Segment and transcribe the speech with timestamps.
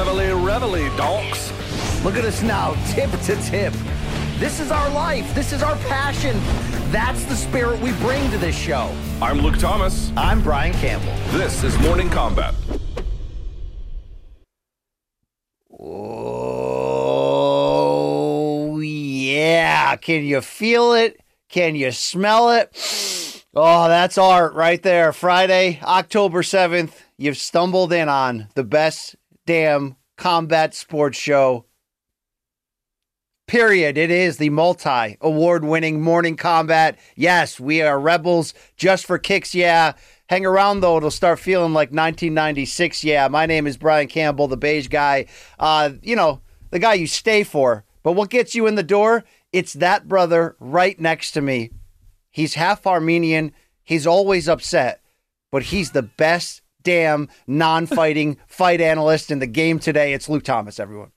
[0.00, 1.52] Reveille, reveille, donks.
[2.02, 3.74] Look at us now, tip to tip.
[4.38, 5.34] This is our life.
[5.34, 6.40] This is our passion.
[6.90, 8.90] That's the spirit we bring to this show.
[9.20, 10.10] I'm Luke Thomas.
[10.16, 11.12] I'm Brian Campbell.
[11.38, 12.54] This is Morning Kombat.
[15.78, 16.30] Oh,
[18.80, 19.96] yeah.
[19.96, 21.20] Can you feel it?
[21.50, 23.44] Can you smell it?
[23.54, 25.12] Oh, that's art right there.
[25.12, 26.94] Friday, October 7th.
[27.18, 29.16] You've stumbled in on the best
[29.50, 31.64] damn combat sports show.
[33.48, 33.98] Period.
[33.98, 36.98] It is the multi award winning morning kombat.
[37.16, 39.52] Yes, we are rebels just for kicks.
[39.52, 39.94] Yeah.
[40.28, 43.02] Hang around though, it'll start feeling like 1996.
[43.02, 45.26] Yeah, my name is Brian Campbell, the beige guy.
[45.58, 47.84] Uh, you know, the guy you stay for.
[48.04, 49.24] But what gets you in the door?
[49.52, 51.72] It's that brother right next to me.
[52.30, 53.52] He's half Armenian.
[53.82, 55.02] He's always upset,
[55.50, 60.12] but he's the best damn non fighting fight analyst in the game today.
[60.12, 61.12] It's Luke Thomas, everyone.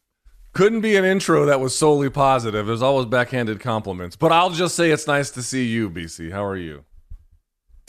[0.53, 2.67] Couldn't be an intro that was solely positive.
[2.67, 4.15] There's always backhanded compliments.
[4.15, 6.31] But I'll just say it's nice to see you, BC.
[6.31, 6.85] How are you?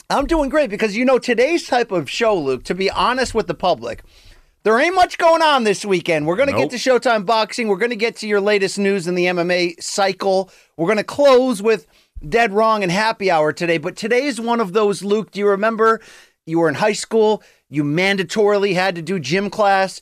[0.09, 3.47] I'm doing great because, you know, today's type of show, Luke, to be honest with
[3.47, 4.03] the public,
[4.63, 6.25] there ain't much going on this weekend.
[6.25, 6.71] We're going to Nope.
[6.71, 7.67] get to Showtime Boxing.
[7.67, 10.49] We're going to get to your latest news in the MMA cycle.
[10.77, 11.85] We're going to close with
[12.27, 13.77] Dead Wrong and Happy Hour today.
[13.77, 15.29] But today is one of those, Luke.
[15.31, 16.01] Do you remember
[16.47, 17.43] you were in high school?
[17.69, 19.99] You mandatorily had to do gym class.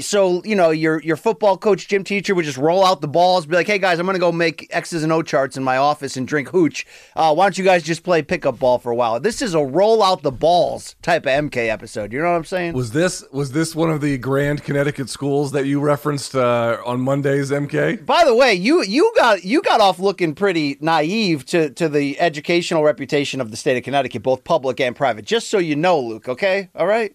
[0.00, 3.46] So, you know, your your football coach, gym teacher would just roll out the balls,
[3.46, 5.76] be like, hey guys, I'm going to go make X's and O charts in my
[5.76, 6.84] office and drink hooch.
[7.14, 9.20] Uh, why don't you guys just play pickup ball for a while?
[9.20, 12.12] This is a roll out the balls type of MK episode.
[12.12, 12.72] You know what I'm saying?
[12.74, 17.00] Was this was this one of the grand Connecticut schools that you referenced uh, on
[17.00, 18.04] Monday's MK?
[18.04, 22.18] By the way, you you got you got off looking pretty naive to to the
[22.18, 25.24] educational reputation of the state of Connecticut, both public and private.
[25.24, 26.28] Just so you know, Luke.
[26.28, 27.14] Okay, all right.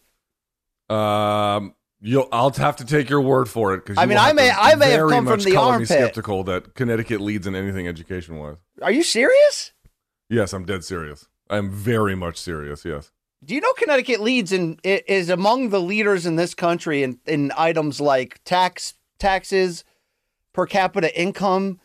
[0.89, 4.49] Um, you'll I'll have to take your word for it because I mean, I may-
[4.51, 5.87] I may have come from the armpit.
[5.87, 8.57] skeptical that Connecticut leads in anything education wise.
[8.81, 9.71] Are you serious?
[10.29, 11.27] Yes, I'm dead serious.
[11.49, 12.83] I'm very much serious.
[12.85, 13.11] Yes.
[13.43, 17.51] Do you know Connecticut leads in is among the leaders in this country in, in
[17.57, 19.83] items like tax taxes,
[20.53, 21.79] per capita income,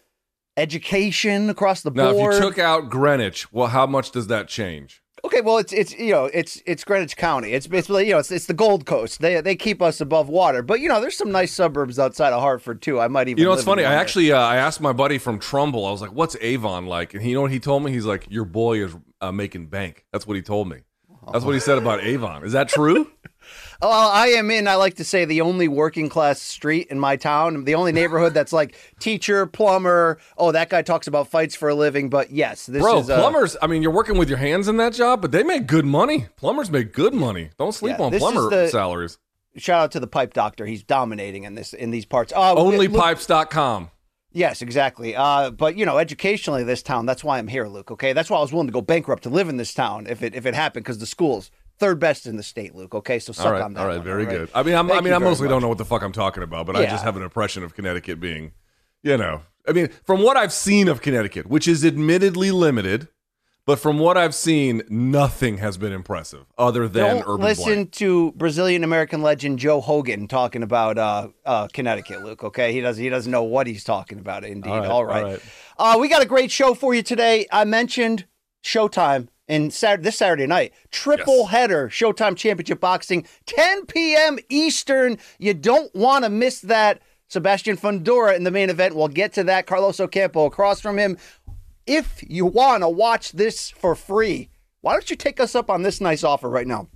[0.57, 2.17] education across the board.
[2.17, 5.03] Now, if you took out Greenwich, well, how much does that change?
[5.27, 7.53] Okay, well, it's it's you know it's it's Greenwich County.
[7.53, 9.21] It's basically you know it's, it's the Gold Coast.
[9.21, 12.41] They they keep us above water, but you know there's some nice suburbs outside of
[12.41, 13.01] Hartford too.
[13.01, 13.39] I might even.
[13.41, 13.85] You know, it's funny.
[13.85, 15.85] I actually uh, I asked my buddy from Trumbull.
[15.85, 17.93] I was like, "What's Avon like?" And he, you know what he told me?
[17.93, 20.79] He's like, "Your boy is uh, making bank." That's what he told me.
[21.33, 22.45] That's what he said about Avon.
[22.45, 23.11] Is that true?
[23.83, 24.67] Oh, Well, I am in.
[24.69, 28.33] I like to say the only working class street in my town, the only neighborhood
[28.35, 30.19] that's like teacher, plumber.
[30.39, 32.09] Oh, that guy talks about fights for a living.
[32.09, 33.57] But yes, this Bro, is uh, plumbers.
[33.61, 36.27] I mean, you're working with your hands in that job, but they make good money.
[36.37, 37.51] Plumbers make good money.
[37.59, 39.19] Don't sleep Yeah, on plumber the- salaries.
[39.59, 40.67] Shout out to the pipe doctor.
[40.67, 42.31] He's dominating in this in these parts.
[42.37, 43.91] Uh, Onlypipes.com.
[44.33, 45.17] Yes, exactly.
[45.17, 47.07] Uh, but you know, educationally, this town.
[47.07, 47.91] That's why I'm here, Luke.
[47.91, 50.23] Okay, that's why I was willing to go bankrupt to live in this town if
[50.23, 52.95] it if it happened because the schools third best in the state, Luke.
[52.95, 53.81] Okay, so suck All right, on that.
[53.81, 54.39] all right, one, very all right?
[54.39, 54.51] good.
[54.55, 56.67] I mean, I'm, I mean, I mostly don't know what the fuck I'm talking about,
[56.67, 58.53] but I just have an impression of Connecticut being,
[59.03, 63.09] you know, I mean, from what I've seen of Connecticut, which is admittedly limited,
[63.67, 67.93] but from what I've seen, nothing has been impressive other than Don't urban listen blank.
[67.95, 72.45] to Brazilian American legend Joe Hogan talking about uh, uh, Connecticut, Luke.
[72.45, 74.45] Okay, he doesn't he doesn't know what he's talking about.
[74.45, 75.25] Indeed, All right, all right.
[75.25, 75.97] all right.
[75.97, 77.47] Uh, we got a great show for you today.
[77.51, 78.27] I mentioned
[78.65, 80.73] Showtime in Saturday, this Saturday night.
[80.91, 81.51] Triple Yes.
[81.51, 84.39] header, Showtime Championship Boxing, 10 p.m.
[84.49, 85.19] Eastern.
[85.39, 87.01] You don't want to miss that.
[87.29, 88.95] Sebastian Fundora in the main event.
[88.95, 89.67] We'll get to that.
[89.67, 91.19] Carlos Ocampo across from him.
[91.87, 94.49] If you want to watch this for free,
[94.81, 96.89] why don't you take us up on this nice offer right now?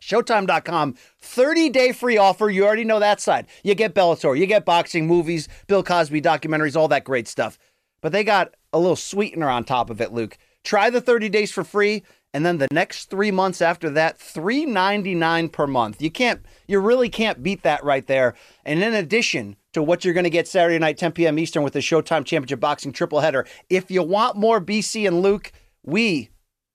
[0.00, 2.48] Showtime.com, 30 day free offer.
[2.48, 3.46] You already know that side.
[3.64, 7.58] You get Bellator, you get boxing, movies, Bill Cosby documentaries, all that great stuff.
[8.02, 10.38] But they got a little sweetener on top of it, Luke.
[10.66, 12.02] Try the 30 days for free,
[12.34, 16.02] and then the next three months after that, $3.99 per month.
[16.02, 18.34] You can't, you really can't beat that right there.
[18.64, 21.38] And in addition to what you're going to get Saturday night, 10 p.m.
[21.38, 25.52] Eastern with the Showtime Championship Boxing triple header, if you want more BC and Luke,
[25.84, 26.30] we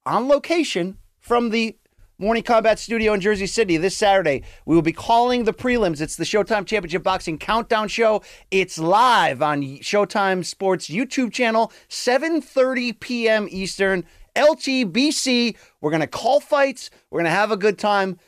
[0.05, 1.75] on location from the
[2.21, 4.43] Morning Kombat Studio in Jersey City this Saturday.
[4.67, 6.01] We will be calling the prelims.
[6.01, 8.21] It's the Showtime Championship Boxing Countdown Show.
[8.51, 13.47] It's live on Showtime Sports YouTube channel, 7:30 p.m.
[13.49, 14.05] Eastern.
[14.35, 15.55] LTBC.
[15.81, 16.91] We're gonna call fights.
[17.09, 18.19] We're gonna have a good time.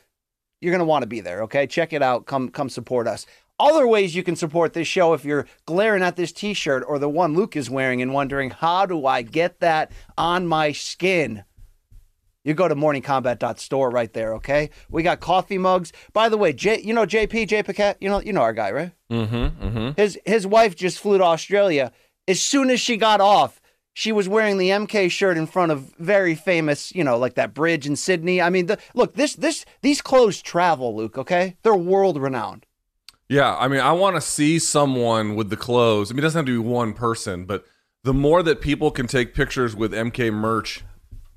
[0.60, 1.44] You're gonna want to be there.
[1.44, 2.26] Okay, check it out.
[2.26, 3.26] Come come support us.
[3.60, 7.08] Other ways you can support this show if you're glaring at this t-shirt or the
[7.08, 11.44] one Luke is wearing and wondering how do I get that on my skin
[12.44, 14.70] you go to morningkombat.store right there, okay?
[14.90, 15.92] We got coffee mugs.
[16.12, 18.70] By the way, J, you know JP, Jay Paquette, you know, you know our guy,
[18.70, 18.92] right?
[19.10, 19.66] Mm-hmm.
[19.66, 19.90] mm-hmm.
[19.96, 21.90] His his wife just flew to Australia.
[22.28, 23.60] As soon as she got off,
[23.94, 27.54] she was wearing the MK shirt in front of very famous, you know, like that
[27.54, 28.42] bridge in Sydney.
[28.42, 31.56] I mean, the, look, this this these clothes travel, Luke, okay?
[31.62, 32.66] They're world renowned.
[33.28, 36.10] Yeah, I mean, I want to see someone with the clothes.
[36.10, 37.64] I mean, it doesn't have to be one person, but
[38.02, 40.84] the more that people can take pictures with MK merch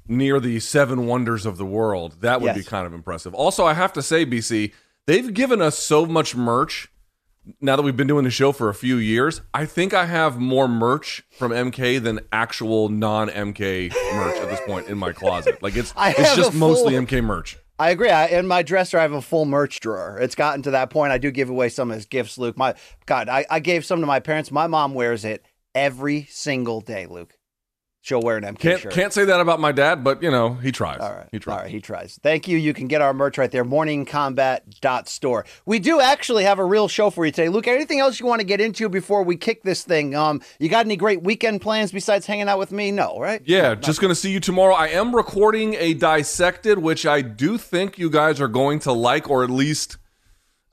[0.07, 2.21] near the seven wonders of the world.
[2.21, 2.57] That would yes.
[2.57, 3.33] be kind of impressive.
[3.33, 4.73] Also, I have to say, BC,
[5.05, 6.89] they've given us so much merch.
[7.61, 10.37] Now that we've been doing the show for a few years, I think I have
[10.37, 15.63] more merch from MK than actual non MK merch at this point in my closet.
[15.63, 17.57] Like it's it's just full, mostly MK merch.
[17.79, 18.09] I agree.
[18.09, 20.17] I, in my dresser, I have a full merch drawer.
[20.19, 21.13] It's gotten to that point.
[21.13, 22.57] I do give away some as gifts, Luke.
[22.57, 22.75] My
[23.05, 24.51] God, I, I gave some to my parents.
[24.51, 27.36] My mom wears it every single day, Luke
[28.01, 28.93] she'll wear an MK can't, shirt.
[28.93, 30.99] Can't say that about my dad, but you know, he tries.
[30.99, 31.27] All right.
[31.31, 31.57] He tries.
[31.57, 32.19] All right, he tries.
[32.23, 32.57] Thank you.
[32.57, 35.45] You can get our merch right there, morningkombat.store.
[35.65, 37.49] We do actually have a real show for you today.
[37.49, 40.15] Luke, anything else you want to get into before we kick this thing?
[40.15, 42.91] Um, you got any great weekend plans besides hanging out with me?
[42.91, 43.41] No, right?
[43.45, 44.73] Yeah, no, just going to see you tomorrow.
[44.75, 49.29] I am recording a dissected, which I do think you guys are going to like
[49.29, 49.97] or at least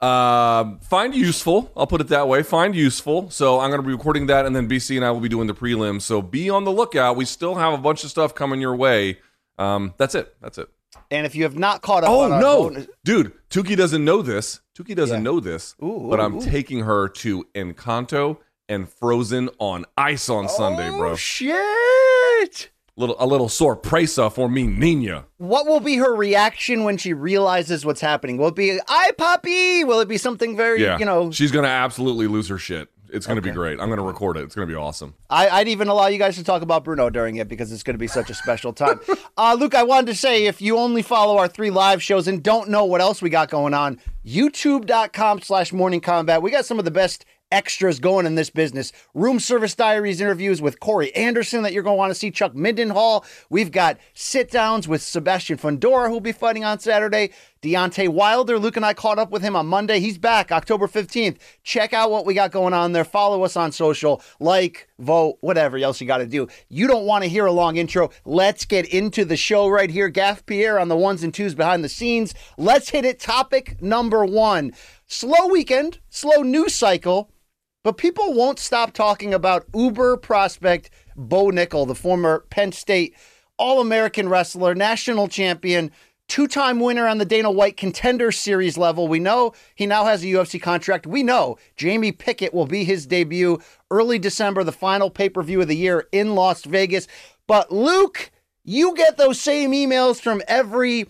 [0.04, 1.72] uh, find useful.
[1.74, 2.42] I'll put it that way.
[2.42, 3.30] Find useful.
[3.30, 5.46] So I'm going to be recording that, and then BC and I will be doing
[5.46, 6.02] the prelims.
[6.02, 7.16] So be on the lookout.
[7.16, 9.18] We still have a bunch of stuff coming your way.
[9.58, 10.34] Um, that's it.
[10.42, 10.68] That's it.
[11.10, 14.60] And if you have not caught up, oh no, bonus- dude, Tuki doesn't know this.
[14.76, 15.22] Tuki doesn't yeah.
[15.22, 16.42] know this, ooh, but I'm ooh.
[16.42, 21.16] taking her to Encanto and Frozen on ice on oh, Sunday, bro.
[21.16, 21.54] Shit!
[22.96, 25.24] Little a little sorpresa for me, Nina.
[25.38, 28.36] What will be her reaction when she realizes what's happening?
[28.36, 29.82] Will it be "I puppy"?
[29.82, 30.98] Will it be something very yeah.
[30.98, 31.32] you know?
[31.32, 32.88] She's gonna absolutely lose her shit.
[33.14, 33.50] It's going to okay.
[33.50, 33.78] be great.
[33.78, 34.42] I'm going to record it.
[34.42, 35.14] It's going to be awesome.
[35.30, 37.94] I, would even allow you guys to talk about Bruno during it because it's going
[37.94, 38.98] to be such a special time.
[39.36, 42.42] uh, Luke, I wanted to say if you only follow our three live shows and
[42.42, 46.42] don't know what else we got going on, youtube.com slash morning kombat.
[46.42, 48.92] We got some of the best extras going in this business.
[49.14, 52.32] Room service diaries interviews with Corey Anderson that you're going to want to see.
[52.32, 53.24] Chuck Mindenhall.
[53.48, 57.30] We've got sit downs with Sebastian Fundora, who'll be fighting on Saturday.
[57.62, 58.58] Deontay Wilder.
[58.58, 60.00] Luke and I caught up with him on Monday.
[60.00, 61.38] He's back October 15th.
[61.62, 63.04] Check out what we got going on there.
[63.04, 66.48] Follow us on social, like, vote, whatever else you got to do.
[66.68, 68.10] You don't want to hear a long intro.
[68.26, 70.08] Let's get into the show right here.
[70.08, 72.34] Gaff Pierre on the ones and twos behind the scenes.
[72.58, 73.20] Let's hit it.
[73.20, 74.72] Topic number one
[75.06, 77.30] slow weekend, slow news cycle.
[77.84, 83.14] But people won't stop talking about Uber prospect Bo Nickal, the former Penn State
[83.58, 85.92] All American wrestler, national champion,
[86.26, 89.06] two time winner on the Dana White Contender Series level.
[89.06, 91.06] We know he now has a UFC contract.
[91.06, 93.60] We know Jamie Pickett will be his debut
[93.90, 97.06] early December, the final pay per view of the year in Las Vegas.
[97.46, 98.32] But Luke,
[98.64, 101.06] you get those same emails from every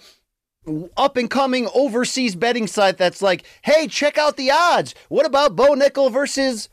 [0.97, 4.95] up and coming overseas betting site that's like, hey, check out the odds.
[5.09, 6.69] What about Bo Nickal versus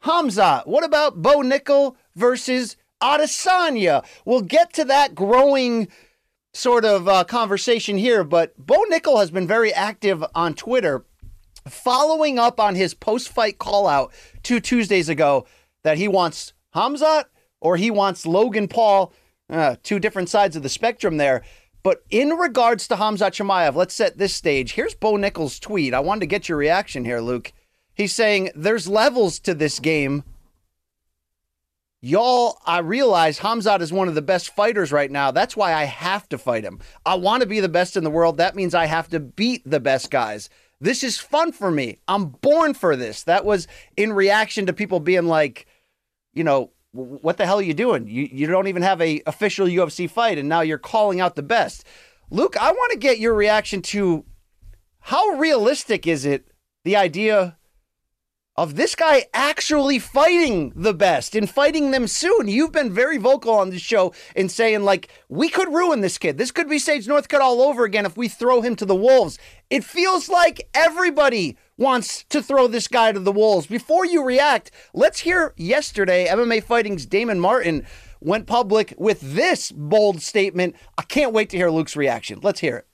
[0.00, 0.62] Hamza?
[0.64, 4.04] What about Bo Nickal versus Adesanya?
[4.24, 5.88] We'll get to that growing
[6.52, 11.04] sort of uh, conversation here, but Bo Nickal has been very active on Twitter,
[11.68, 15.46] following up on his post fight call out two Tuesdays ago
[15.82, 17.26] that he wants Hamza
[17.60, 19.12] or he wants Logan Paul,
[19.50, 21.42] uh, two different sides of the spectrum there.
[21.84, 24.72] But in regards to Hamza Chimaev, let's set this stage.
[24.72, 25.92] Here's Bo Nickal's tweet.
[25.92, 27.52] I wanted to get your reaction here, Luke.
[27.92, 30.24] He's saying there's levels to this game.
[32.00, 35.30] Y'all, I realize Hamzat is one of the best fighters right now.
[35.30, 36.80] That's why I have to fight him.
[37.04, 38.38] I want to be the best in the world.
[38.38, 40.48] That means I have to beat the best guys.
[40.80, 41.98] This is fun for me.
[42.08, 43.22] I'm born for this.
[43.22, 45.66] That was in reaction to people being like,
[46.32, 48.06] you know, what the hell are you doing?
[48.06, 51.42] You you don't even have a official UFC fight, and now you're calling out the
[51.42, 51.84] best.
[52.30, 54.24] Luke, I want to get your reaction to
[55.00, 56.46] how realistic is it
[56.84, 57.58] the idea
[58.56, 62.46] of this guy actually fighting the best and fighting them soon.
[62.46, 66.38] You've been very vocal on this show in saying, like, we could ruin this kid.
[66.38, 69.38] This could be Sage Northcutt all over again if we throw him to the Wolves.
[69.70, 73.66] It feels like everybody wants to throw this guy to the Wolves.
[73.66, 77.86] Before you react, let's hear yesterday MMA Fighting's Damon Martin
[78.20, 80.76] went public with this bold statement.
[80.96, 82.40] I can't wait to hear Luke's reaction.
[82.42, 82.86] Let's hear it.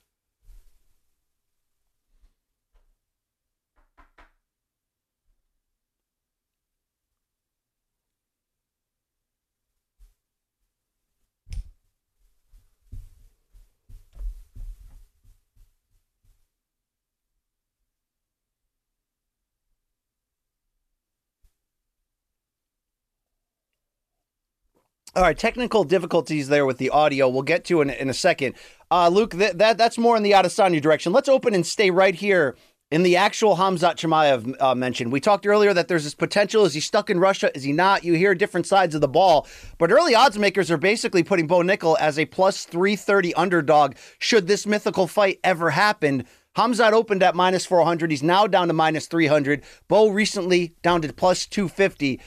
[25.21, 27.29] All right, technical difficulties there with the audio.
[27.29, 28.55] We'll get to in, in a second.
[28.91, 31.12] Uh, Luke, th- that that's more in the Adesanya direction.
[31.12, 32.57] Let's open and stay right here
[32.91, 35.12] in the actual Hamzat Chimaev uh, mentioned.
[35.12, 36.65] We talked earlier that there's this potential.
[36.65, 37.55] Is he stuck in Russia?
[37.55, 38.03] Is he not?
[38.03, 39.47] You hear different sides of the ball.
[39.77, 44.47] But early odds makers are basically putting Bo Nickal as a plus 330 underdog should
[44.47, 46.25] this mythical fight ever happen.
[46.57, 48.11] Hamzat opened at minus 400.
[48.11, 49.65] He's now down to minus 300.
[49.87, 52.19] Bo recently down to plus 250.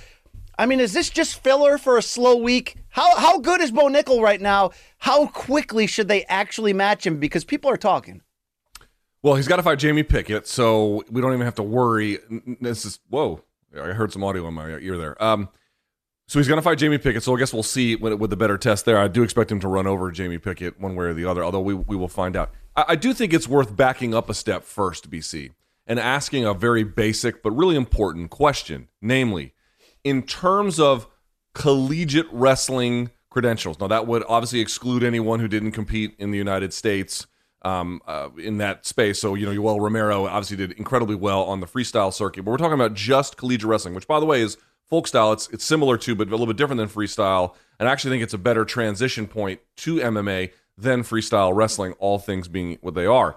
[0.60, 2.78] I mean, is this just filler for a slow week?
[2.94, 4.70] How how good is Bo Nickal right now?
[5.00, 7.18] How quickly should they actually match him?
[7.20, 8.22] Because people are talking.
[9.24, 12.20] Well, he's got to fight Jamie Pickett, so we don't even have to worry.
[12.62, 13.42] This is whoa.
[13.76, 15.22] I heard some audio in my ear there.
[15.24, 15.50] Um,
[16.28, 17.24] so he's going to fight Jamie Pickett.
[17.24, 19.00] So I guess we'll see with, with the better test there.
[19.00, 21.44] I do expect him to run over Jamie Pickett one way or the other.
[21.44, 22.52] Although we we will find out.
[22.76, 25.50] I, I do think it's worth backing up a step first, BC,
[25.88, 29.56] and asking a very basic but really important question, namely
[30.04, 31.08] in terms of
[31.54, 33.80] collegiate wrestling credentials.
[33.80, 37.26] Now, that would obviously exclude anyone who didn't compete in the United States
[37.64, 39.20] um, uh, in that space.
[39.20, 42.58] So, you know, Yoel Romero obviously did incredibly well on the freestyle circuit, but we're
[42.58, 44.58] talking about just collegiate wrestling, which, by the way, is
[44.90, 45.32] folk style.
[45.34, 47.56] It's, it's similar to, but a little bit different than freestyle.
[47.80, 52.20] And I actually think it's a better transition point to MMA than freestyle wrestling, all
[52.20, 53.36] things being what they are.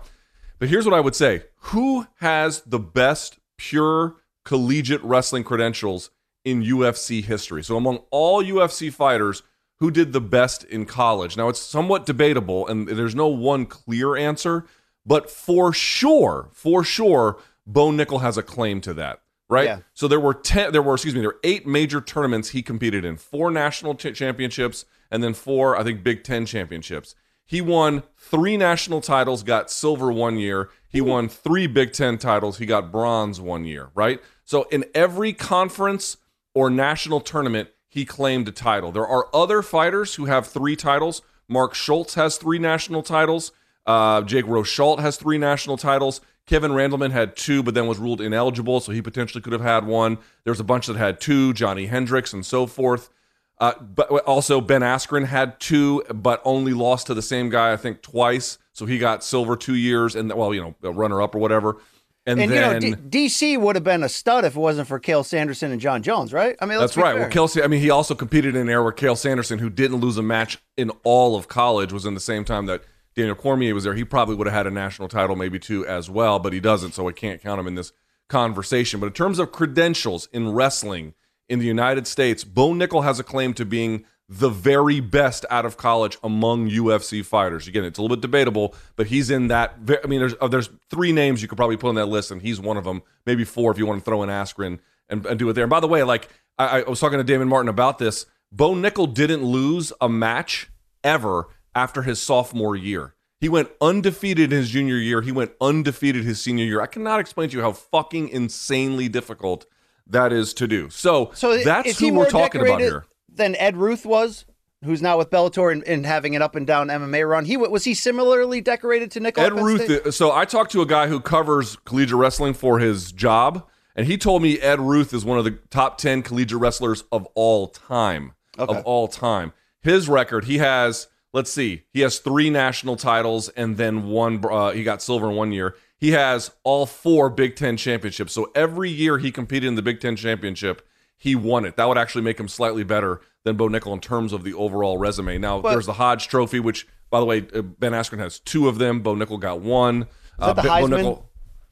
[0.59, 6.11] But here's what I would say Who has the best pure collegiate wrestling credentials
[6.47, 7.65] in UFC history.
[7.65, 9.43] So among all UFC fighters,
[9.81, 11.37] who did the best in college?
[11.37, 14.65] Now it's somewhat debatable and there's no one clear answer,
[15.05, 19.23] but for sure, for sure, Bo Nickal has a claim to that.
[19.49, 19.67] Right.
[19.67, 19.79] Yeah.
[19.93, 20.73] So there were ten.
[20.73, 21.21] There were excuse me.
[21.21, 23.17] There were eight major tournaments he competed in.
[23.17, 27.15] Four national ch- championships, and then four, I think, Big Ten championships.
[27.45, 30.71] He won three national titles, got silver one year.
[30.88, 32.59] He won three Big Ten titles.
[32.59, 33.91] He got bronze one year.
[33.95, 34.21] Right.
[34.45, 36.17] So in every conference
[36.57, 38.91] or national tournament, he claimed a title.
[38.91, 41.21] There are other fighters who have three titles.
[41.49, 43.53] Mark Schultz has three national titles.
[43.85, 46.23] Uh, Jake Rosholt has three national titles.
[46.47, 49.85] Kevin Randleman had two, but then was ruled ineligible, so he potentially could have had
[49.85, 50.17] one.
[50.45, 53.11] There's a bunch that had two, Johnny Hendricks and so forth.
[53.59, 57.77] Uh, but also Ben Askren had two, but only lost to the same guy, I
[57.77, 58.57] think, twice.
[58.73, 61.77] So he got silver two years, and well, you know, runner up or whatever.
[62.26, 64.88] And, And then you know, D- DC would have been a stud if it wasn't
[64.88, 66.56] for Cael Sanderson and John Jones, right?
[66.61, 67.12] I mean, let's That's right.
[67.12, 67.21] fair.
[67.23, 69.99] Well, Kelsey, I mean, he also competed in an era where Cael Sanderson, who didn't
[69.99, 72.83] lose a match in all of college, was in the same time that
[73.14, 73.95] Daniel Cormier was there.
[73.95, 76.92] He probably would have had a national title, maybe two as well, but he doesn't,
[76.92, 77.92] so I can't count him in this
[78.28, 78.99] conversation.
[78.99, 81.14] But in terms of credentials in wrestling
[81.49, 85.64] in the United States, Bo Nickal has a claim to being the very best out
[85.64, 87.68] of college among UFC fighters.
[87.68, 89.75] Again, it's a little bit debatable, but he's in that.
[90.02, 92.42] I mean, there's uh, there's three names you could probably put on that list, and
[92.42, 93.02] he's one of them.
[93.25, 95.64] Maybe four if you want to throw in Askren and, and do it there.
[95.64, 96.28] And by the way, like
[96.59, 100.68] I, I was talking to Damon Martin about this, Bo Nickal didn't lose a match
[101.04, 103.14] ever after his sophomore year.
[103.38, 105.21] He went undefeated in his junior year.
[105.21, 106.80] He went undefeated his senior year.
[106.80, 109.66] I cannot explain to you how fucking insanely difficult
[110.06, 110.88] that is to do.
[110.88, 113.04] So, So that's who we're talking about here.
[113.37, 114.45] Than Ed Ruth was,
[114.85, 117.45] who's now with Bellator and, and having an up and down MMA run.
[117.45, 120.14] He was he similarly decorated to Nick Ed Ruth.
[120.14, 124.16] So I talked to a guy who covers collegiate wrestling for his job, and he
[124.19, 128.33] told me Ed Ruth is one of the top ten collegiate wrestlers of all time.
[128.59, 128.75] Okay.
[128.75, 129.52] Of all time,
[129.83, 131.09] his record he has.
[131.33, 134.43] Let's see, he has three national titles, and then one.
[134.43, 135.76] Uh, he got silver in one year.
[135.99, 138.33] He has all four Big Ten championships.
[138.33, 140.87] So every year he competed in the Big Ten championship,
[141.17, 141.77] he won it.
[141.77, 144.99] That would actually make him slightly better than Bo Nickal in terms of the overall
[144.99, 145.39] resume.
[145.39, 148.69] Now But- there's the Hodge Trophy, which by the way, uh, Ben Askren has two
[148.69, 149.01] of them.
[149.01, 150.07] Bo Nickal got one.
[150.39, 151.03] Uh, that the Ben- Bo Heisman?
[151.05, 151.23] Nickal-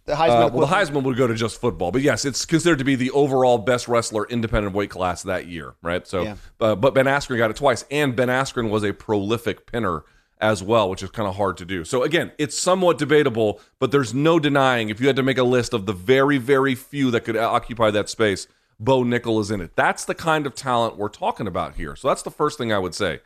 [0.06, 0.46] the Heisman.
[0.46, 0.74] uh, well, the?
[0.74, 3.88] Heisman would go to just football, but yes, it's considered to be the overall best
[3.88, 6.06] wrestler independent weight class that year, right?
[6.06, 6.34] So, Yeah.
[6.60, 10.04] uh, but Ben Askren got it twice, and Ben Askren was a prolific pinner
[10.40, 11.84] as well, which is kind of hard to do.
[11.84, 15.42] So again, it's somewhat debatable, but there's no denying if you had to make a
[15.44, 18.46] list of the very, very few that could occupy that space,
[18.78, 19.76] Bo Nickal is in it.
[19.76, 21.96] That's the kind of talent we're talking about here.
[21.96, 23.20] So that's the first thing I would say.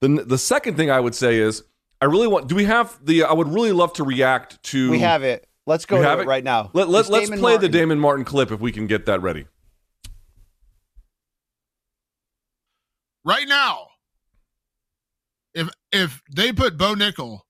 [0.00, 1.62] The the second thing I would say is
[2.00, 2.48] I really want.
[2.48, 3.24] Do we have the?
[3.24, 4.90] I would really love to react to.
[4.90, 5.46] We have it.
[5.66, 6.28] Let's go to have it it?
[6.28, 6.70] right now.
[6.72, 9.46] Let, let, let's Damon play the Damon Martin clip if we can get that ready.
[13.24, 13.88] right now,
[15.54, 17.40] if if they put Bo Nickal,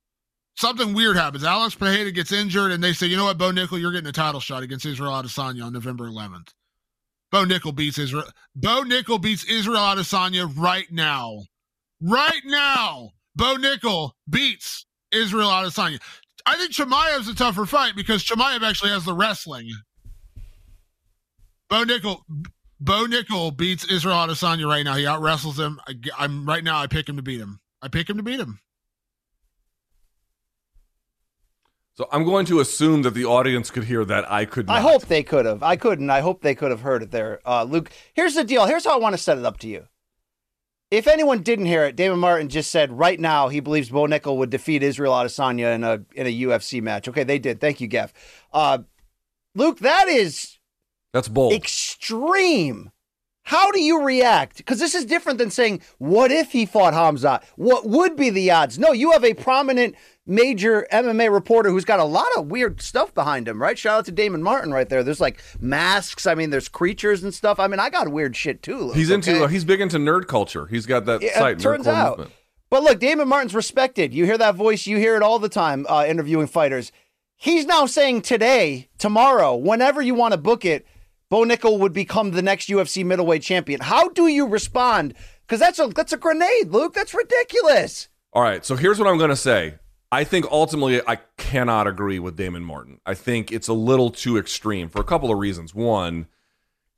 [0.57, 1.45] something weird happens.
[1.45, 4.13] Alex Pereira gets injured, and they say, you know what, Bo Nickal, you're getting a
[4.13, 6.49] title shot against Israel Adesanya on November 11th.
[7.33, 8.27] Bo Nickal beats Israel.
[8.55, 11.39] Bo Nickal beats Israel Adesanya right now.
[12.03, 15.99] Right now, Bo Nickal beats Israel Adesanya.
[16.45, 19.71] I think Chimaev's a tougher fight because Chimaev actually has the wrestling.
[21.71, 22.19] Bo Nickal,
[22.79, 24.95] Bo Nickal beats Israel Adesanya right now.
[24.95, 25.81] He out wrestles him.
[25.89, 26.79] I, am right now.
[26.79, 27.61] I pick him to beat him.
[27.81, 28.59] I pick him to beat him.
[31.95, 34.31] So I'm going to assume that the audience could hear that.
[34.31, 34.67] I could.
[34.67, 34.79] Not.
[34.79, 35.63] I hope they could have.
[35.63, 36.09] I couldn't.
[36.09, 37.41] I hope they could have heard it there.
[37.45, 38.67] Uh, Luke, here's the deal.
[38.67, 39.87] Here's how I want to set it up to you.
[40.91, 44.37] If anyone didn't hear it, David Martin just said right now he believes Bo Nickal
[44.37, 47.09] would defeat Israel Adesanya in a in a UFC match.
[47.09, 47.61] Okay, they did.
[47.61, 48.13] Thank you, Geff.
[48.53, 48.79] Uh,
[49.55, 50.59] Luke, that is
[51.13, 51.53] That's bold.
[51.53, 52.91] extreme.
[53.45, 54.59] How do you react?
[54.59, 57.41] Because this is different than saying, what if he fought Hamza?
[57.57, 58.79] What would be the odds?
[58.79, 59.97] No, you have a prominent
[60.27, 63.77] major MMA reporter who's got a lot of weird stuff behind him, right?
[63.77, 65.03] Shout out to Damon Martin right there.
[65.03, 66.27] There's like masks.
[66.27, 67.59] I mean, there's creatures and stuff.
[67.59, 68.79] I mean, I got weird shit too.
[68.79, 69.33] Luke, he's into.
[69.33, 69.43] okay?
[69.45, 70.67] uh, he's big into nerd culture.
[70.67, 71.57] He's got that Yeah, site.
[71.59, 72.19] it turns out.
[72.19, 72.37] Movement.
[72.71, 74.15] But look, Damon Martin's respected.
[74.15, 76.93] You hear that voice, you hear it all the time uh, interviewing fighters.
[77.37, 80.87] He's now saying today, tomorrow, whenever you want to book it,
[81.33, 83.81] Bo Nickal would become the next UFC middleweight champion.
[83.81, 85.15] How do you respond?
[85.41, 86.93] Because that's a that's a grenade, Luke.
[86.93, 88.09] That's ridiculous.
[88.35, 88.63] All right.
[88.67, 89.77] So here's what I'm going to say.
[90.11, 93.01] I think ultimately I cannot agree with Damon Martin.
[93.07, 95.75] I think it's a little too extreme for a couple of reasons.
[95.75, 96.27] One,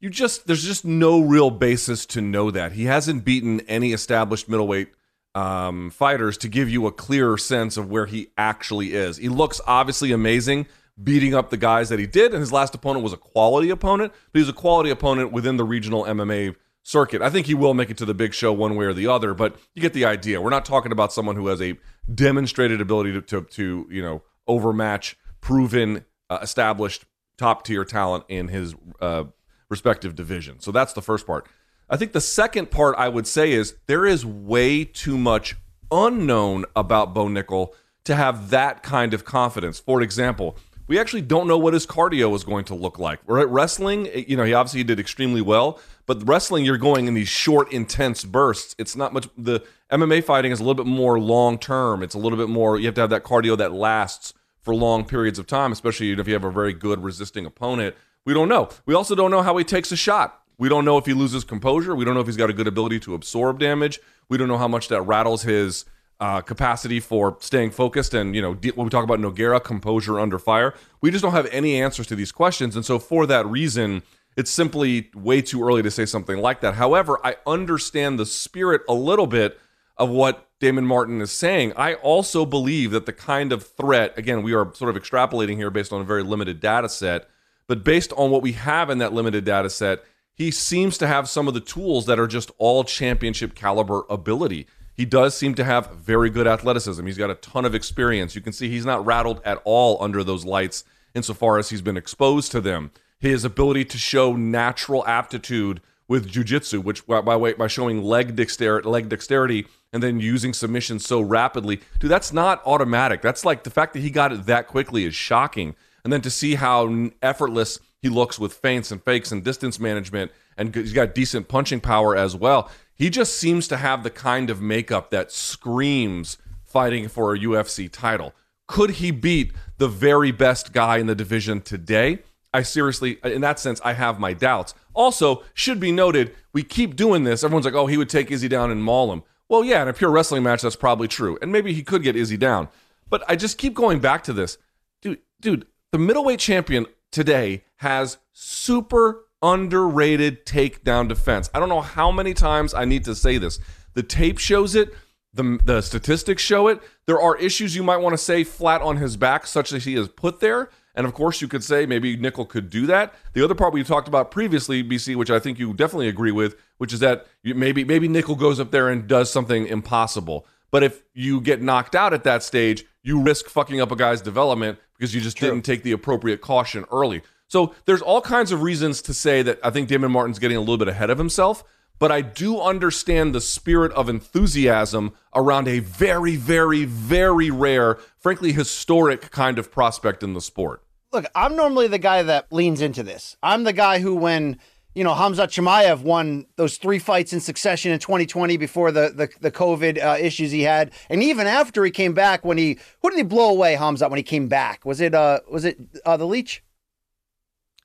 [0.00, 4.48] you just there's just no real basis to know that he hasn't beaten any established
[4.48, 4.88] middleweight
[5.36, 9.16] um, fighters to give you a clearer sense of where he actually is.
[9.16, 10.66] He looks obviously amazing
[11.02, 14.12] beating up the guys that he did, and his last opponent was a quality opponent,
[14.32, 17.22] but he's a quality opponent within the regional MMA circuit.
[17.22, 19.34] I think he will make it to the big show one way or the other,
[19.34, 20.40] but you get the idea.
[20.40, 21.76] We're not talking about someone who has a
[22.12, 27.04] demonstrated ability to to, to you know overmatch proven uh, established
[27.38, 29.24] top tier talent in his uh,
[29.68, 30.60] respective division.
[30.60, 31.46] So that's the first part.
[31.90, 35.56] I think the second part I would say is there is way too much
[35.90, 37.68] unknown about Bo Nickal
[38.04, 39.78] to have that kind of confidence.
[39.78, 43.20] For example, we actually don't know what his cardio is going to look like.
[43.28, 47.14] At wrestling, eh, you know, he obviously did extremely well, but wrestling you're going in
[47.14, 48.74] these short, intense bursts.
[48.78, 49.28] It's not much.
[49.36, 52.02] The MMA fighting is a little bit more long term.
[52.02, 52.78] It's a little bit more.
[52.78, 56.26] You have to have that cardio that lasts for long periods of time, especially if
[56.26, 57.94] you have a very good resisting opponent.
[58.24, 58.70] We don't know.
[58.86, 60.40] We also don't know how he takes a shot.
[60.56, 61.94] We don't know if he loses composure.
[61.94, 64.00] We don't know if he's got a good ability to absorb damage.
[64.28, 65.84] We don't know how much that rattles his
[66.20, 70.18] uh, capacity for staying focused and you know de- when we talk about Noguera composure
[70.20, 70.74] under fire.
[71.00, 74.02] We just don't have any answers to these questions, and so for that reason,
[74.36, 76.74] it's simply way too early to say something like that.
[76.74, 79.58] However, I understand the spirit a little bit
[79.96, 81.72] of what Damon Martin is saying.
[81.76, 85.70] I also believe that the kind of threat, again, we are sort of extrapolating here
[85.70, 87.28] based on a very limited data set,
[87.66, 91.28] but based on what we have in that limited data set, he seems to have
[91.28, 94.66] some of the tools that are just all championship caliber ability.
[94.96, 97.04] He does seem to have very good athleticism.
[97.04, 98.34] He's got a ton of experience.
[98.34, 101.96] You can see he's not rattled at all under those lights insofar as he's been
[101.96, 102.90] exposed to them.
[103.18, 108.86] His ability to show natural aptitude with jujitsu, which by way by showing leg dexterity,
[108.86, 113.22] leg dexterity, and then using submission so rapidly, dude, that's not automatic.
[113.22, 115.74] That's like the fact that he got it that quickly is shocking.
[116.02, 120.30] And then to see how effortless he looks with feints and fakes and distance management,
[120.58, 122.70] and he's got decent punching power as well.
[122.96, 127.90] He just seems to have the kind of makeup that screams fighting for a UFC
[127.90, 128.34] title.
[128.66, 132.20] Could he beat the very best guy in the division today?
[132.52, 134.74] I seriously, in that sense, I have my doubts.
[134.94, 137.42] Also, should be noted, we keep doing this.
[137.42, 139.24] Everyone's like, oh, he would take Izzy down and maul him.
[139.48, 141.36] Well, yeah, in a pure wrestling match, that's probably true.
[141.42, 142.68] And maybe he could get Izzy down.
[143.10, 144.56] But I just keep going back to this.
[145.02, 151.50] Dude, dude, the middleweight champion today has super underrated takedown defense.
[151.52, 153.60] I don't know how many times I need to say this.
[153.92, 154.94] The tape shows it,
[155.34, 156.80] the, the statistics show it.
[157.06, 159.96] There are issues you might want to say flat on his back, such as he
[159.96, 160.70] is put there.
[160.94, 163.14] And of course, you could say maybe Nickal could do that.
[163.34, 166.56] The other part we talked about previously, BC, which I think you definitely agree with,
[166.78, 170.46] which is that maybe maybe Nickal goes up there and does something impossible.
[170.70, 174.22] But if you get knocked out at that stage, you risk fucking up a guy's
[174.22, 175.50] development because you just True.
[175.50, 177.22] didn't take the appropriate caution early.
[177.54, 180.60] So there's all kinds of reasons to say that I think Damon Martin's getting a
[180.60, 181.62] little bit ahead of himself,
[182.00, 188.50] but I do understand the spirit of enthusiasm around a very, very, very rare, frankly,
[188.50, 190.82] historic kind of prospect in the sport.
[191.12, 193.36] Look, I'm normally the guy that leans into this.
[193.40, 194.58] I'm the guy who, when
[194.96, 199.28] you know Hamza Chimaev won those three fights in succession in 2020 before the the,
[199.40, 203.10] the COVID uh, issues he had, and even after he came back, when he who
[203.10, 204.84] did he blow away Hamza when he came back?
[204.84, 206.64] Was it uh was it uh, the Leech?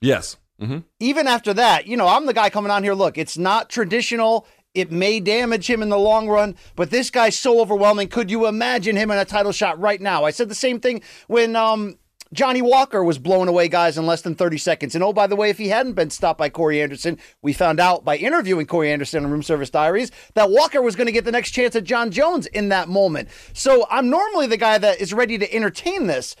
[0.00, 0.36] Yes.
[0.58, 2.94] hmm even after that, you know, I'm the guy coming on here.
[2.94, 4.46] Look, it's not traditional.
[4.74, 8.08] It may damage him in the long run, but this guy's so overwhelming.
[8.08, 10.24] Could you imagine him in a title shot right now?
[10.24, 11.98] I said the same thing when um,
[12.32, 14.94] Johnny Walker was blowing away guys in less than 30 seconds.
[14.94, 17.80] And oh, by the way, if he hadn't been stopped by Corey Anderson, we found
[17.80, 21.24] out by interviewing Corey Anderson on Room Service Diaries that Walker was going to get
[21.24, 23.28] the next chance at John Jones in that moment.
[23.52, 26.36] So I'm normally the guy that is ready to entertain this.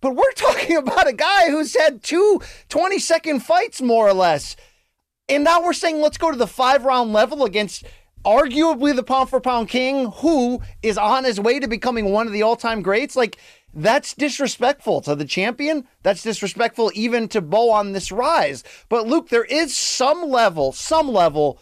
[0.00, 4.56] But we're talking about a guy who's had two 20 second fights, more or less.
[5.28, 7.84] And now we're saying let's go to the five round level against
[8.24, 12.32] arguably the pound for pound king, who is on his way to becoming one of
[12.32, 13.16] the all time greats.
[13.16, 13.38] Like,
[13.72, 15.86] that's disrespectful to the champion.
[16.02, 18.64] That's disrespectful even to Bo on this rise.
[18.88, 21.60] But Luke, there is some level, some level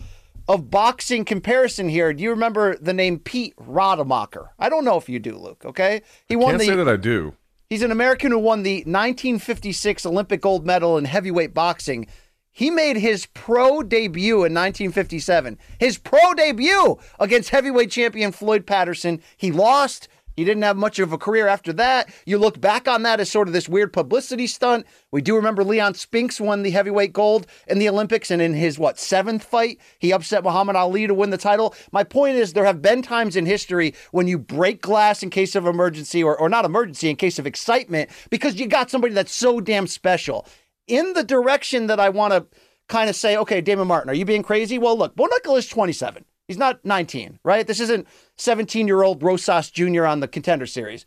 [0.49, 2.15] of boxing comparison here.
[2.15, 4.51] Do you remember the name Pete Rademacher?
[4.59, 5.65] I don't know if you do, Luke.
[5.67, 7.35] Okay, he won Can't the say that I do.
[7.71, 12.07] He's an American who won the 1956 Olympic gold medal in heavyweight boxing.
[12.51, 15.59] He made his pro debut in 1957.
[15.79, 19.21] His pro debut against heavyweight champion Floyd Patterson.
[19.37, 20.09] He lost.
[20.39, 22.15] He didn't have much of a career after that.
[22.25, 24.87] You look back on that as sort of this weird publicity stunt.
[25.11, 28.79] We do remember Leon Spinks won the heavyweight gold in the Olympics, and in his
[28.79, 31.75] what seventh fight, he upset Muhammad Ali to win the title.
[31.91, 35.57] My point is, there have been times in history when you break glass in case
[35.57, 39.35] of emergency, or, or not emergency, in case of excitement, because you got somebody that's
[39.35, 40.47] so damn special.
[40.87, 42.47] In the direction that I want to
[42.87, 44.79] kind of say, okay, Damon Martin, are you being crazy?
[44.79, 46.25] Well, look, Bo Nickal is 27.
[46.49, 47.67] He's not 19, right?
[47.67, 50.07] This isn't 17 year old Rosas Jr.
[50.07, 51.05] on the contender series.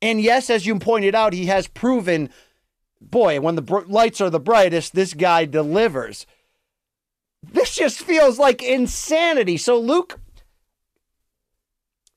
[0.00, 2.30] And yes, as you pointed out, he has proven,
[3.00, 6.26] boy, when the br- lights are the brightest, this guy delivers.
[7.42, 9.56] This just feels like insanity.
[9.56, 10.20] So, Luke,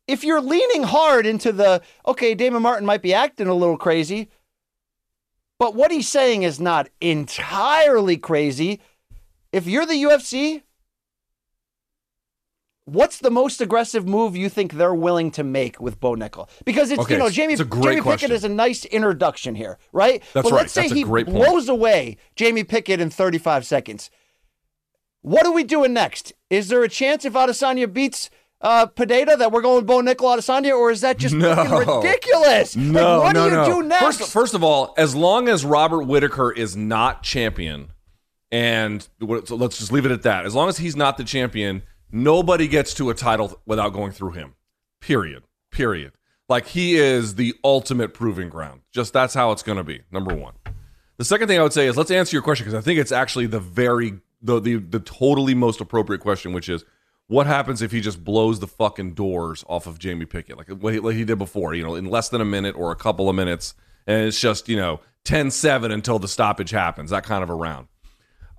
[0.08, 4.30] if you're leaning hard into the, okay, Damon Martin might be acting a little crazy,
[5.58, 8.82] but what he's saying is not entirely crazy.
[9.52, 10.64] If you're the UFC,
[12.86, 16.50] what's the most aggressive move you think they're willing to make with Bo Nickal?
[16.66, 18.28] Because it's Okay, you know Jamie it's a great Jamie question.
[18.28, 20.22] Pickett is a nice introduction here, right?
[20.34, 20.62] That's but right.
[20.62, 21.38] Let's say That's a he great point.
[21.38, 24.10] blows away Jamie Pickett in 35 seconds.
[25.22, 26.34] What are we doing next?
[26.50, 30.76] Is there a chance if Adesanya beats uh, Pineda that we're going Bo Nickal Adesanya,
[30.78, 31.54] or is that just No.
[31.80, 32.76] ridiculous?
[32.76, 33.82] No, like, what no, do you no.
[33.82, 34.04] do next?
[34.20, 37.90] First, first of all, as long as Robert Whitaker is not champion,
[38.52, 39.08] and
[39.46, 40.46] so let's just leave it at that.
[40.46, 44.32] As long as he's not the champion, nobody gets to a title without going through
[44.32, 44.56] him.
[45.00, 45.44] Period.
[45.72, 46.14] Period.
[46.50, 48.82] Like he is the ultimate proving ground.
[48.92, 50.02] Just that's how it's going to be.
[50.12, 50.54] Number one.
[51.18, 53.12] The second thing I would say is let's answer your question because I think it's
[53.12, 56.84] actually the very the, the the totally most appropriate question, which is
[57.28, 60.94] what happens if he just blows the fucking doors off of Jamie Pickett like what
[60.94, 63.30] he, like he did before, you know, in less than a minute or a couple
[63.30, 63.74] of minutes,
[64.08, 67.88] and it's just you know 10-7 until the stoppage happens, that kind of a round.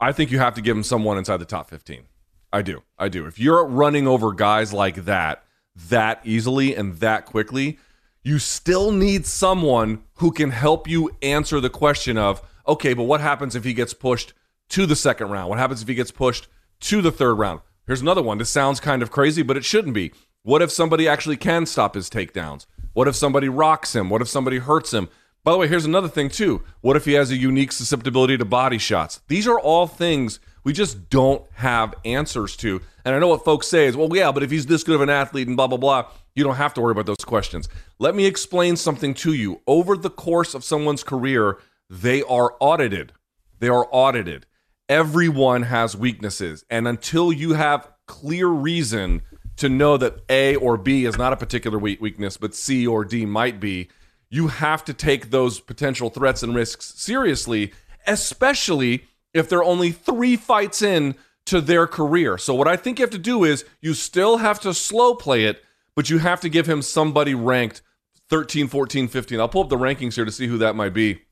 [0.01, 2.05] I think you have to give him someone inside the top fifteen.
[2.53, 3.27] I do, I do.
[3.27, 7.79] If you're running over guys like that that easily and that quickly,
[8.23, 13.21] you still need someone who can help you answer the question of okay, but what
[13.21, 14.33] happens if he gets pushed
[14.69, 15.49] to the second round?
[15.49, 16.47] What happens if he gets pushed
[16.81, 17.61] to the third round?
[17.87, 18.38] Here's another one.
[18.38, 20.12] This sounds kind of crazy, but it shouldn't be.
[20.43, 22.67] What if somebody actually can stop his takedowns?
[22.93, 24.11] What if somebody rocks him?
[24.11, 25.09] What if somebody hurts him?
[25.45, 26.62] By the way, here's another thing too.
[26.83, 29.21] What if he has a unique susceptibility to body shots?
[29.27, 32.81] These are all things we just don't have answers to.
[33.05, 35.01] And I know what folks say is, well, yeah, but if he's this good of
[35.01, 37.68] an athlete and blah, blah, blah, you don't have to worry about those questions.
[37.98, 39.61] Let me explain something to you.
[39.66, 41.59] Over the course of someone's career,
[41.90, 43.12] they are audited.
[43.59, 44.46] They are audited.
[44.88, 46.64] Everyone has weaknesses.
[46.70, 49.22] And until you have clear reason
[49.57, 53.27] to know that A or B is not a particular weakness, but C or D
[53.27, 53.88] might be,
[54.31, 57.72] you have to take those potential threats and risks seriously,
[58.07, 61.14] especially if they're only three fights in
[61.47, 62.38] to their career.
[62.38, 65.45] So, what I think you have to do is you still have to slow play
[65.45, 65.62] it,
[65.97, 67.83] but you have to give him somebody ranked
[68.31, 69.40] 13, 14, 15.
[69.40, 71.23] I'll pull up the rankings here to see who that might be.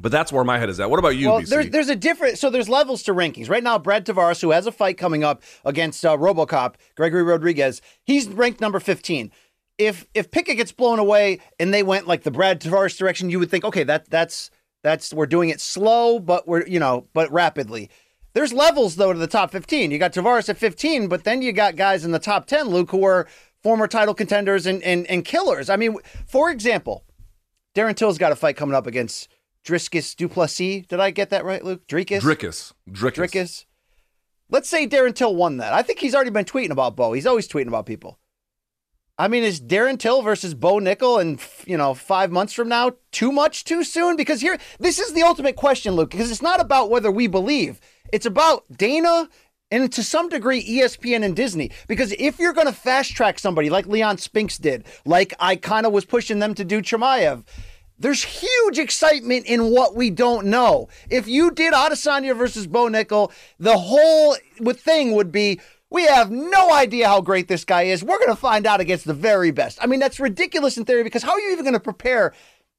[0.00, 0.90] But that's where my head is at.
[0.90, 1.48] What about you, well, BC?
[1.48, 3.50] there's there's a different so there's levels to rankings.
[3.50, 7.82] Right now, Brad Tavares, who has a fight coming up against uh, RoboCop, Gregory Rodriguez,
[8.04, 9.32] he's ranked number 15.
[9.76, 13.40] if if Pickett gets blown away and they went like the Brad Tavares direction, you
[13.40, 14.50] would think, okay, that that's
[14.82, 17.90] that's we're doing it slow, but we're you know, but rapidly.
[18.34, 19.90] There's levels though to the top 15.
[19.90, 22.90] You got Tavares at 15, but then you got guys in the top 10, Luke,
[22.90, 23.26] who are
[23.62, 25.68] former title contenders and and, and killers.
[25.68, 27.04] I mean, for example,
[27.74, 29.28] Darren Till's got a fight coming up against
[29.64, 30.86] Dricus Du Plessis.
[30.86, 31.86] Did I get that right, Luke?
[31.86, 32.20] Dricus?
[32.20, 32.72] Dricus.
[32.88, 33.14] Dricus.
[33.14, 33.64] Dricus.
[34.50, 35.74] Let's say Darren Till won that.
[35.74, 37.12] I think he's already been tweeting about Bo.
[37.12, 38.18] He's always tweeting about people.
[39.20, 42.92] I mean, is Darren Till versus Bo Nickal and you know five months from now
[43.10, 44.14] too much too soon?
[44.16, 46.10] Because here, this is the ultimate question, Luke.
[46.10, 47.80] Because it's not about whether we believe;
[48.12, 49.28] it's about Dana
[49.70, 51.72] and to some degree ESPN and Disney.
[51.88, 55.84] Because if you're going to fast track somebody like Leon Spinks did, like I kind
[55.84, 57.44] of was pushing them to do Chimaev,
[57.98, 60.88] there's huge excitement in what we don't know.
[61.10, 64.36] If you did Adesanya versus Bo Nickal, the whole
[64.74, 68.04] thing would be we have no idea how great this guy is.
[68.04, 69.78] We're going to find out against the very best.
[69.80, 72.34] I mean, that's ridiculous in theory because how are you even going to prepare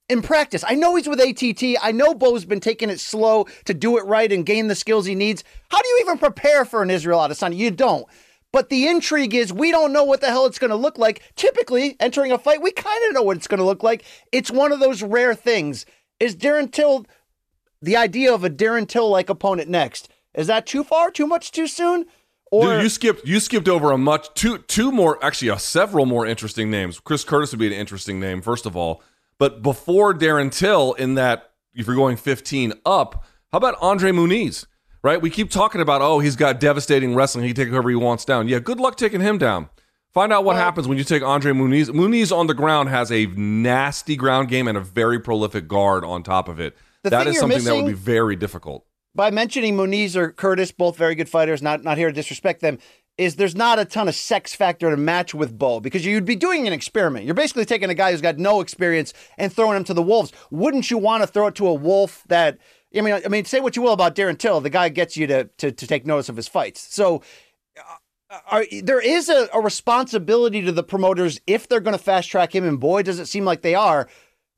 [0.08, 0.64] in practice?
[0.68, 1.78] I know he's with ATT.
[1.82, 5.06] I know Bo's been taking it slow to do it right and gain the skills
[5.06, 5.44] he needs.
[5.70, 7.58] How do you even prepare for an Israel Adesanya?
[7.58, 8.06] You don't.
[8.52, 11.22] But the intrigue is we don't know what the hell it's going to look like.
[11.36, 14.04] Typically, entering a fight, we kind of know what it's going to look like.
[14.32, 15.86] It's one of those rare things.
[16.20, 17.06] Is Darren Till
[17.82, 20.10] the idea of a Darren Till like opponent next?
[20.34, 21.12] Is that too far?
[21.12, 21.52] Too much?
[21.52, 22.06] Too soon?
[22.52, 26.06] Or Dude, you skipped you skipped over a much two two more actually uh, several
[26.06, 27.00] more interesting names.
[27.00, 29.04] Chris Curtis would be an interesting name first of all,
[29.38, 34.66] but before Darren Till in that if you're going 15 up, how about Andre Muniz?
[35.04, 35.22] right?
[35.22, 37.44] We keep talking about, oh, he's got devastating wrestling.
[37.44, 38.48] He can take whoever he wants down.
[38.48, 39.70] Yeah, good luck taking him down.
[40.12, 41.90] Find out what well, happens when you take Andre Muniz.
[41.90, 46.24] Muniz on the ground has a nasty ground game and a very prolific guard on
[46.24, 46.76] top of it.
[47.04, 48.86] That is something that would be very difficult.
[49.16, 52.78] By mentioning Muniz or Curtis, both very good fighters, not not here to disrespect them,
[53.18, 56.36] is there's not a ton of sex factor to match with Bo because you'd be
[56.36, 57.26] doing an experiment.
[57.26, 60.32] You're basically taking a guy who's got no experience and throwing him to the wolves.
[60.52, 62.60] Wouldn't you want to throw it to a wolf that
[62.96, 65.28] I mean, I mean, say what you will about Darren Till, the guy gets you
[65.28, 66.82] to to, to take notice of his fights.
[66.94, 67.22] So.
[67.78, 67.96] Uh,
[68.52, 72.54] are, there is a, a responsibility to the promoters if they're going to fast track
[72.54, 74.08] him, and boy, does it seem like they are,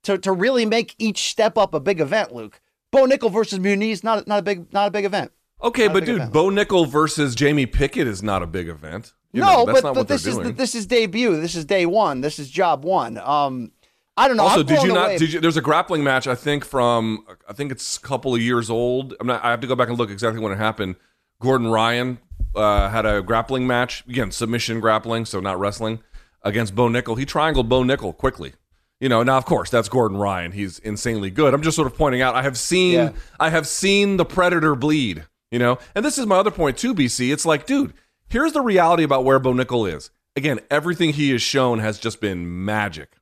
[0.03, 2.33] to, to really make each step up a big event.
[2.33, 2.59] Luke,
[2.91, 5.31] Bo Nickal versus Muniz, not not a big not a big event.
[5.63, 6.33] Okay, not but dude, event.
[6.33, 9.13] Bo Nickal versus Jamie Pickett is not a big event.
[9.33, 11.39] You no, know, but, but this is the, this is debut.
[11.39, 12.19] This is day one.
[12.19, 13.17] This is job one.
[13.17, 13.71] Um,
[14.17, 14.43] I don't know.
[14.43, 15.17] Also, did you not?
[15.17, 15.39] Did you?
[15.39, 16.27] There's a grappling match.
[16.27, 17.25] I think from.
[17.47, 19.15] I think it's a couple of years old.
[19.19, 19.43] I'm not.
[19.43, 20.95] I have to go back and look exactly when it happened.
[21.39, 22.19] Gordon Ryan
[22.55, 26.03] uh, had a grappling match again, submission grappling, so not wrestling
[26.43, 27.17] against Bo Nickal.
[27.17, 28.53] He triangled Bo Nickal quickly.
[29.01, 30.53] You know, now of course that's Gordon Ryan.
[30.53, 31.53] He's insanely good.
[31.53, 32.35] I'm just sort of pointing out.
[32.35, 32.93] I have seen.
[32.93, 33.11] Yeah.
[33.39, 35.25] I have seen the Predator bleed.
[35.49, 36.95] You know, and this is my other point too.
[36.95, 37.33] BC.
[37.33, 37.93] It's like, dude,
[38.29, 40.11] here's the reality about where Bo Nickal is.
[40.37, 43.17] Again, everything he has shown has just been magic.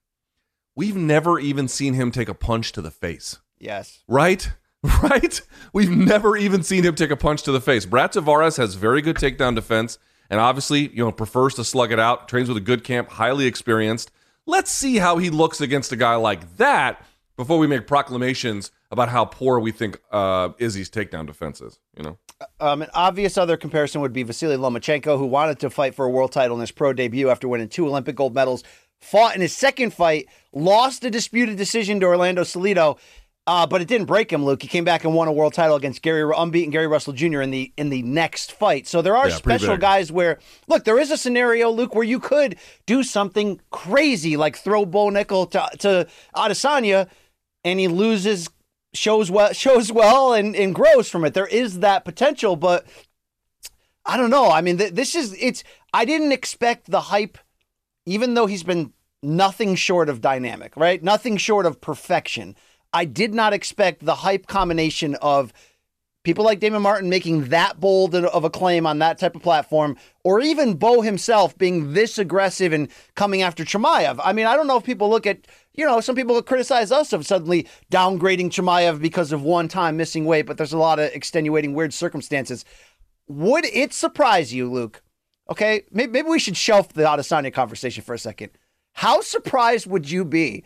[0.75, 3.39] We've never even seen him take a punch to the face.
[3.57, 4.03] Yes.
[4.07, 4.51] Right?
[5.03, 5.41] Right?
[5.73, 7.85] We've never even seen him take a punch to the face.
[7.85, 9.97] Brad Tavares has very good takedown defense
[10.29, 13.45] and obviously, you know, prefers to slug it out, trains with a good camp, highly
[13.45, 14.09] experienced.
[14.49, 17.05] Let's see how he looks against a guy like that
[17.37, 22.01] before we make proclamations about how poor we think uh, Izzy's takedown defense is, you
[22.01, 22.17] know?
[22.59, 26.09] Um, an obvious other comparison would be Vasily Lomachenko, who wanted to fight for a
[26.09, 28.63] world title in his pro debut after winning two Olympic gold medals
[28.97, 32.97] fought in his second fight, lost a disputed decision to Orlando Salido,
[33.47, 34.45] uh, but it didn't break him.
[34.45, 37.41] Luke, he came back and won a world title against Gary unbeaten Gary Russell Jr.
[37.41, 38.87] in the in the next fight.
[38.87, 42.19] So there are yeah, special guys where look, there is a scenario, Luke, where you
[42.19, 47.09] could do something crazy like throw Bo Nickal to to Adesanya,
[47.63, 48.49] and he loses.
[48.95, 51.35] Shows well, shows well, and, and grows from it.
[51.35, 52.87] There is that potential, but
[54.03, 54.49] I don't know.
[54.49, 55.63] I mean, th- this is it's.
[55.93, 57.37] I didn't expect the hype
[58.09, 61.03] even though he's been nothing short of dynamic, right?
[61.03, 62.55] Nothing short of perfection.
[62.93, 65.53] I did not expect the hype combination of
[66.23, 69.97] people like Damon Martin making that bold of a claim on that type of platform,
[70.23, 74.19] or even Bo himself being this aggressive and coming after Chimaev.
[74.23, 77.13] I mean, I don't know if people look at, you know, some people criticize us
[77.13, 81.11] of suddenly downgrading Chimaev because of one time missing weight, but there's a lot of
[81.13, 82.65] extenuating weird circumstances.
[83.27, 85.01] Would it surprise you, Luke,
[85.49, 88.51] Okay, maybe, maybe we should shelf the Adesanya conversation for a second.
[88.93, 90.63] How surprised would you be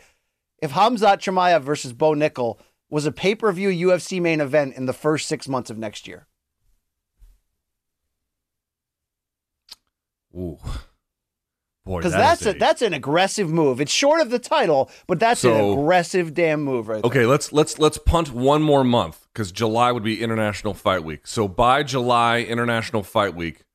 [0.64, 2.58] if Hamzat Chimaev versus Bo Nickal
[2.90, 6.08] was a pay per view UFC main event in the first six months of next
[6.08, 6.26] year?
[10.34, 10.58] Ooh.
[11.86, 13.82] Because that that's a, that's an aggressive move.
[13.82, 17.02] It's short of the title, but that's so, an aggressive damn move, right?
[17.02, 17.10] There.
[17.10, 21.28] Okay, let's let's let's punt one more month because July would be International Fight Week.
[21.28, 23.66] So by July International Fight Week,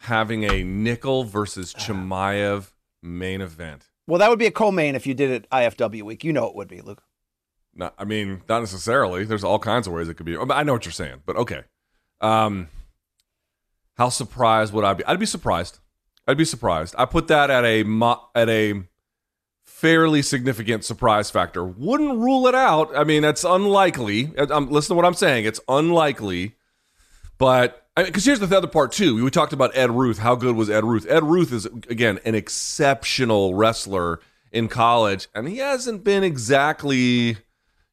[0.00, 1.92] having a Nickal versus uh-huh.
[1.92, 3.91] Chimaev main event.
[4.12, 6.22] Well, that would be a co-main if you did it IFW week.
[6.22, 7.02] You know it would be, Luke.
[7.74, 9.24] Not, I mean, not necessarily.
[9.24, 10.36] There's all kinds of ways it could be.
[10.36, 11.62] I know what you're saying, but okay.
[12.20, 12.68] Um,
[13.96, 15.04] how surprised would I be?
[15.06, 15.78] I'd be surprised.
[16.28, 16.94] I'd be surprised.
[16.98, 18.82] I put that at a mo- at a
[19.64, 21.64] fairly significant surprise factor.
[21.64, 22.94] Wouldn't rule it out.
[22.94, 24.34] I mean, that's unlikely.
[24.36, 25.46] I'm, listen to what I'm saying.
[25.46, 26.56] It's unlikely,
[27.38, 29.22] but because here's the other part too.
[29.22, 30.18] We talked about Ed Ruth.
[30.18, 31.06] How good was Ed Ruth?
[31.08, 37.36] Ed Ruth is again an exceptional wrestler in college, and he hasn't been exactly.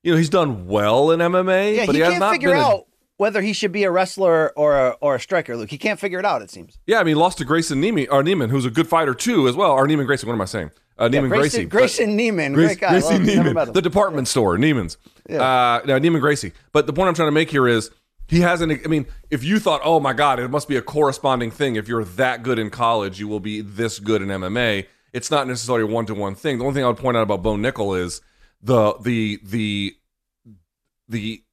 [0.01, 2.62] You know, he's done well in MMA, Yeah, but he he can't figure been a-
[2.62, 2.85] out
[3.17, 5.69] whether he should be a wrestler or a, or a striker, Luke.
[5.69, 6.41] He can't figure it out.
[6.41, 6.77] It seems.
[6.88, 9.57] Yeah, I mean, lost to Grayson Neiman, or Neiman, who's a good fighter too, as
[9.57, 9.71] well.
[9.71, 10.25] Or Neiman Gracie.
[10.25, 10.71] What am I saying?
[10.97, 12.05] Uh, Neiman Grayson, Gracie.
[12.05, 12.89] Grayson Neiman, Grace, great guy.
[12.91, 13.25] Gracie Love him.
[13.25, 14.97] Never Neiman, the department store, Neiman's.
[15.29, 16.53] Uh, no, Neiman Gracie.
[16.71, 17.91] But the point I'm trying to make here is
[18.29, 18.71] he hasn't.
[18.85, 21.75] I mean, if you thought, oh my God, it must be a corresponding thing.
[21.75, 24.85] If you're that good in college, you will be this good in MMA.
[25.11, 26.59] It's not necessarily a one to one thing.
[26.59, 28.21] The only thing I would point out about Bo Nickal is
[28.61, 29.95] the the the
[31.07, 31.43] the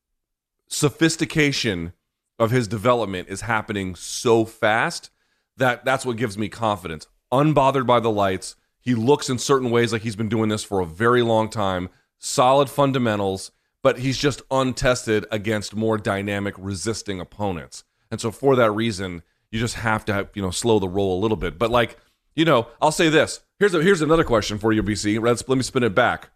[0.68, 1.94] sophistication
[2.38, 5.10] of his development is happening so fast
[5.56, 7.06] that that's what gives me confidence.
[7.32, 10.80] Unbothered by the lights, he looks in certain ways like he's been doing this for
[10.80, 11.88] a very long time.
[12.18, 13.50] Solid fundamentals,
[13.86, 17.84] but he's just untested against more dynamic, resisting opponents.
[18.10, 19.22] And so for that reason,
[19.52, 21.56] you just have to you know slow the roll a little bit.
[21.56, 21.96] But like
[22.34, 23.42] you know, I'll say this.
[23.60, 25.22] Here's a, here's another question for you, BC.
[25.22, 26.30] Let's let me spin it back.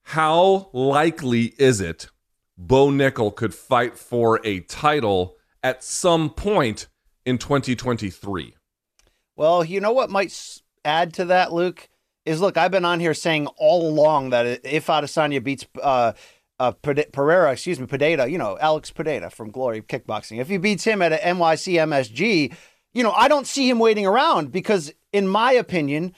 [0.00, 2.08] How likely is it
[2.56, 6.86] Bo Nickal could fight for a title at some point
[7.26, 8.54] in 2023?
[9.36, 11.89] Well, you know what might add to that, Luke,
[12.24, 16.12] is look, I've been on here saying all along that if Adesanya beats uh,
[16.58, 20.84] uh, Pereira, excuse me, Pedeta, you know, Alex Pedeta from Glory Kickboxing, if he beats
[20.84, 22.54] him at a NYC MSG,
[22.92, 26.14] you know, I don't see him waiting around because, in my opinion,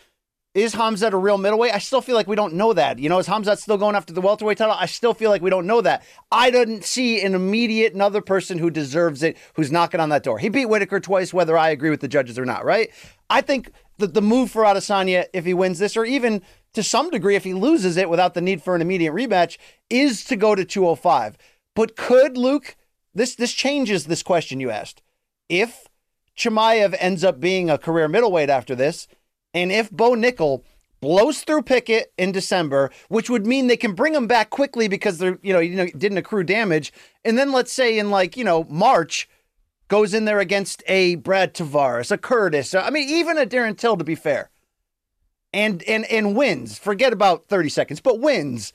[0.54, 1.74] is Hamzat a real middleweight?
[1.74, 2.98] I still feel like we don't know that.
[2.98, 4.74] You know, is Hamzat still going after the welterweight title?
[4.78, 6.04] I still feel like we don't know that.
[6.30, 10.38] I didn't see an immediate another person who deserves it who's knocking on that door.
[10.38, 12.90] He beat Whitaker twice, whether I agree with the judges or not, right?
[13.30, 16.42] I think that the move for Adesanya, if he wins this, or even
[16.74, 19.58] to some degree if he loses it without the need for an immediate rematch,
[19.90, 21.36] is to go to 205.
[21.74, 22.76] But could Luke,
[23.14, 25.02] this this changes this question you asked.
[25.48, 25.86] If
[26.36, 29.06] Chimaev ends up being a career middleweight after this,
[29.54, 30.62] and if Bo Nickal
[31.00, 35.18] blows through Pickett in December, which would mean they can bring him back quickly because
[35.18, 36.92] they're, you know, you know, didn't accrue damage.
[37.24, 39.28] And then let's say in like, you know, March
[39.92, 43.98] goes in there against a Brad Tavares, a Curtis, I mean, even a Darren Till
[43.98, 44.48] to be fair.
[45.52, 46.78] And and and wins.
[46.78, 48.72] Forget about 30 seconds, but wins.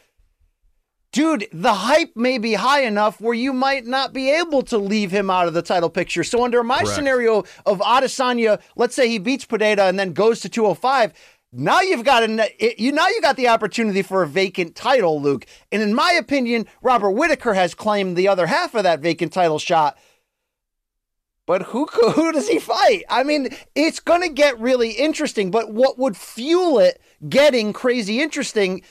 [1.11, 5.09] Dude, the hype may be high enough where you might not be able to leave
[5.09, 6.23] him out of the title picture.
[6.23, 6.93] So under my Correct.
[6.93, 11.13] scenario of Adesanya, let's say he beats Pineda and then goes to 205,
[11.51, 15.19] now you've got an, it, you now you got the opportunity for a vacant title,
[15.19, 15.47] Luke.
[15.71, 19.57] And in my opinion, Robert Whitaker has claimed the other half of that vacant title
[19.57, 19.97] shot.
[21.47, 23.05] But who who does he fight?
[23.09, 25.49] I mean, it's going to get really interesting.
[25.49, 28.83] But what would fuel it getting crazy interesting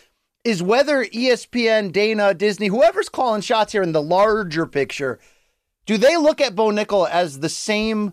[0.43, 5.21] is whether ESPN, Dana, Disney, whoever's calling shots here in the larger picture,
[5.87, 8.13] do they look at Bo Nickal as the same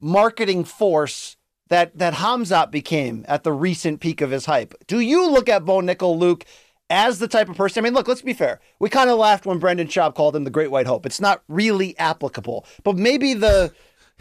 [0.00, 1.36] marketing force
[1.68, 4.74] that that Hamzat became at the recent peak of his hype?
[4.86, 6.44] Do you look at Bo Nickal, Luke,
[6.90, 7.82] as the type of person?
[7.82, 8.60] I mean, look, let's be fair.
[8.78, 11.06] We kind of laughed when Brendan Schaub called him the Great White Hope.
[11.06, 13.72] It's not really applicable, but maybe the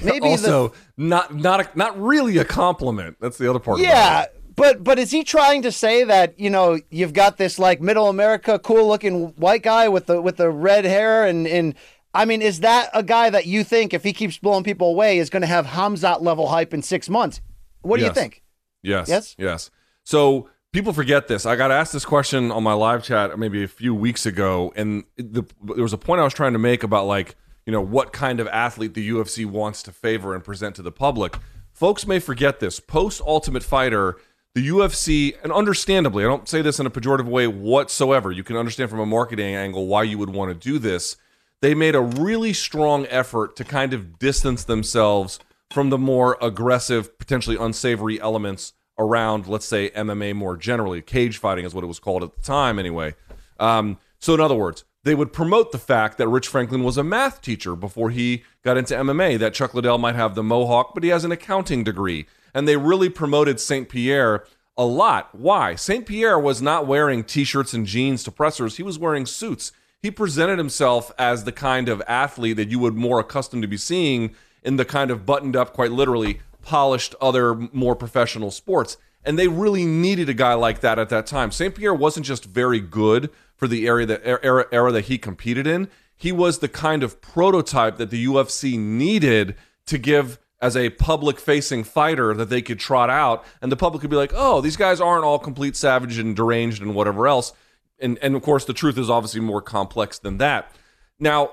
[0.01, 3.17] maybe the also, not not a, not really a compliment.
[3.19, 3.79] That's the other part.
[3.79, 4.25] yeah,
[4.55, 8.09] but but is he trying to say that you know you've got this like middle
[8.09, 11.75] America cool looking white guy with the with the red hair and and
[12.13, 15.17] I mean is that a guy that you think if he keeps blowing people away
[15.17, 17.41] is going to have Hamzat level hype in six months?
[17.81, 18.41] What do you think?
[18.81, 19.09] Yes.
[19.09, 19.35] Yes?
[19.37, 19.71] Yes.
[20.03, 21.45] So people forget this.
[21.45, 25.05] I got asked this question on my live chat maybe a few weeks ago, and
[25.15, 27.35] the, there was a point I was trying to make about like
[27.65, 30.91] you know what kind of athlete the UFC wants to favor and present to the
[30.91, 31.37] public.
[31.71, 32.81] Folks may forget this.
[32.81, 34.17] Post Ultimate Fighter,
[34.53, 38.29] the UFC, and understandably, I don't say this in a pejorative way whatsoever.
[38.29, 41.15] You can understand from a marketing angle why you would want to do this.
[41.61, 45.39] They made a really strong effort to kind of distance themselves
[45.71, 51.01] from the more aggressive, potentially unsavory elements around, let's say, MMA more generally.
[51.01, 53.15] Cage fighting is what it was called at the time, anyway.
[53.59, 57.03] Um, so, in other words, they would promote the fact that Rich Franklin was a
[57.03, 61.03] math teacher before he got into MMA, that Chuck Liddell might have the mohawk, but
[61.03, 62.25] he has an accounting degree.
[62.53, 63.87] And they really promoted St.
[63.87, 64.45] Pierre
[64.77, 65.33] a lot.
[65.33, 65.75] Why?
[65.75, 66.05] St.
[66.05, 69.71] Pierre was not wearing t shirts and jeans to pressers, he was wearing suits.
[70.01, 73.77] He presented himself as the kind of athlete that you would more accustomed to be
[73.77, 78.97] seeing in the kind of buttoned up, quite literally, polished other more professional sports.
[79.23, 81.51] And they really needed a guy like that at that time.
[81.51, 81.73] St.
[81.73, 85.65] Pierre wasn't just very good for the area that er, era, era that he competed
[85.65, 85.87] in.
[86.15, 89.55] He was the kind of prototype that the UFC needed
[89.87, 94.01] to give as a public facing fighter that they could trot out and the public
[94.01, 97.53] could be like, "Oh, these guys aren't all complete savage and deranged and whatever else."
[97.99, 100.71] And and of course the truth is obviously more complex than that.
[101.19, 101.51] Now,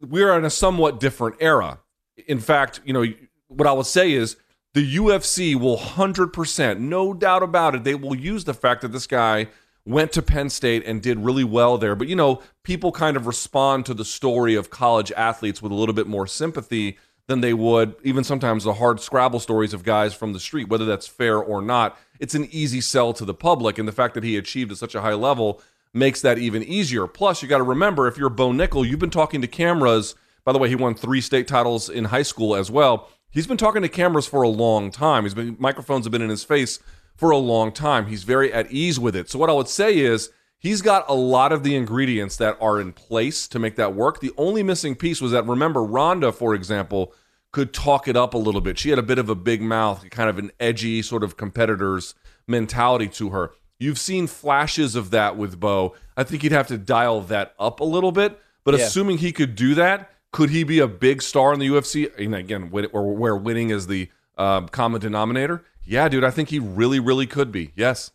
[0.00, 1.80] we're in a somewhat different era.
[2.26, 3.04] In fact, you know,
[3.50, 4.36] what I would say is
[4.74, 9.06] the UFC will 100%, no doubt about it, they will use the fact that this
[9.06, 9.48] guy
[9.84, 11.96] went to Penn State and did really well there.
[11.96, 15.74] But, you know, people kind of respond to the story of college athletes with a
[15.74, 16.96] little bit more sympathy
[17.26, 20.84] than they would even sometimes the hard Scrabble stories of guys from the street, whether
[20.84, 21.96] that's fair or not.
[22.18, 23.78] It's an easy sell to the public.
[23.78, 27.06] And the fact that he achieved at such a high level makes that even easier.
[27.06, 30.14] Plus, you got to remember if you're Bo Nickal, you've been talking to cameras.
[30.44, 33.08] By the way, he won three state titles in high school as well.
[33.30, 35.24] He's been talking to cameras for a long time.
[35.24, 36.80] He's been microphones have been in his face
[37.16, 38.06] for a long time.
[38.06, 39.30] He's very at ease with it.
[39.30, 42.80] So what I would say is he's got a lot of the ingredients that are
[42.80, 44.20] in place to make that work.
[44.20, 47.14] The only missing piece was that remember Ronda, for example,
[47.52, 48.78] could talk it up a little bit.
[48.78, 52.14] She had a bit of a big mouth, kind of an edgy sort of competitor's
[52.46, 53.52] mentality to her.
[53.78, 55.94] You've seen flashes of that with Bo.
[56.16, 58.38] I think he'd have to dial that up a little bit.
[58.62, 58.84] But yeah.
[58.84, 62.10] assuming he could do that, could he be a big star in the UFC?
[62.18, 65.64] And again, or where winning is the uh, common denominator?
[65.84, 67.72] Yeah, dude, I think he really, really could be.
[67.74, 68.12] Yes.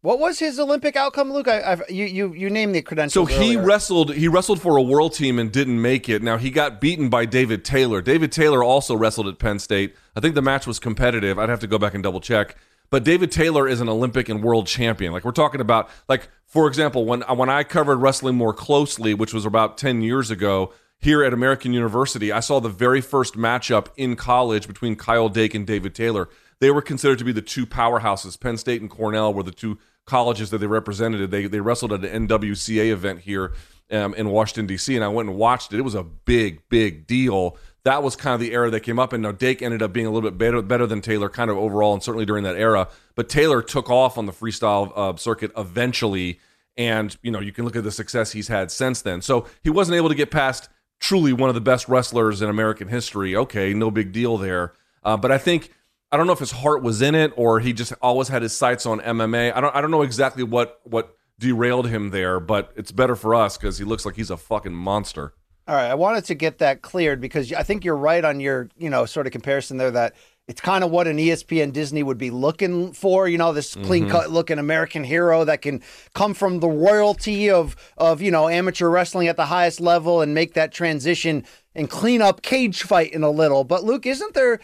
[0.00, 1.48] What was his Olympic outcome, Luke?
[1.48, 3.12] I, I've, you you you named the credentials.
[3.12, 3.66] So he earlier.
[3.66, 4.14] wrestled.
[4.14, 6.22] He wrestled for a world team and didn't make it.
[6.22, 8.00] Now he got beaten by David Taylor.
[8.00, 9.96] David Taylor also wrestled at Penn State.
[10.14, 11.36] I think the match was competitive.
[11.36, 12.54] I'd have to go back and double check.
[12.90, 15.12] But David Taylor is an Olympic and world champion.
[15.12, 19.34] Like we're talking about, like for example, when when I covered wrestling more closely, which
[19.34, 23.88] was about ten years ago, here at American University, I saw the very first matchup
[23.96, 26.28] in college between Kyle Dake and David Taylor.
[26.60, 28.38] They were considered to be the two powerhouses.
[28.38, 31.30] Penn State and Cornell were the two colleges that they represented.
[31.30, 33.52] They they wrestled at an NWCA event here
[33.92, 34.94] um, in Washington D.C.
[34.96, 35.78] and I went and watched it.
[35.78, 37.56] It was a big big deal.
[37.84, 40.06] That was kind of the era that came up, and now Dake ended up being
[40.06, 42.88] a little bit better better than Taylor, kind of overall, and certainly during that era.
[43.14, 46.40] But Taylor took off on the freestyle uh, circuit eventually,
[46.76, 49.22] and you know you can look at the success he's had since then.
[49.22, 50.68] So he wasn't able to get past
[51.00, 53.36] truly one of the best wrestlers in American history.
[53.36, 54.72] Okay, no big deal there.
[55.02, 55.72] Uh, but I think
[56.10, 58.56] I don't know if his heart was in it or he just always had his
[58.56, 59.54] sights on MMA.
[59.54, 63.34] I don't I don't know exactly what what derailed him there, but it's better for
[63.34, 65.34] us because he looks like he's a fucking monster.
[65.66, 68.68] All right, I wanted to get that cleared because I think you're right on your
[68.76, 70.14] you know sort of comparison there that
[70.48, 74.04] it's kind of what an ESPN Disney would be looking for, you know, this clean
[74.04, 74.12] mm-hmm.
[74.12, 75.82] cut looking American hero that can
[76.14, 80.34] come from the royalty of of, you know, amateur wrestling at the highest level and
[80.34, 81.44] make that transition
[81.74, 83.62] and clean up cage fighting a little.
[83.62, 84.58] But Luke, isn't there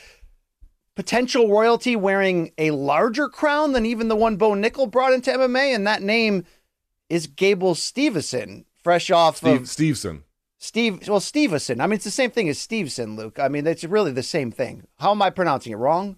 [0.97, 5.74] potential royalty wearing a larger crown than even the one Bo Nickal brought into MMA,
[5.74, 6.45] and that name
[7.09, 10.22] is Gable Steveson, fresh off Steve, of Steveson.
[10.64, 11.78] Steve, well, Steveson.
[11.82, 13.38] I mean, it's the same thing as Steveson, Luke.
[13.38, 14.86] I mean, it's really the same thing.
[14.98, 16.16] How am I pronouncing it wrong?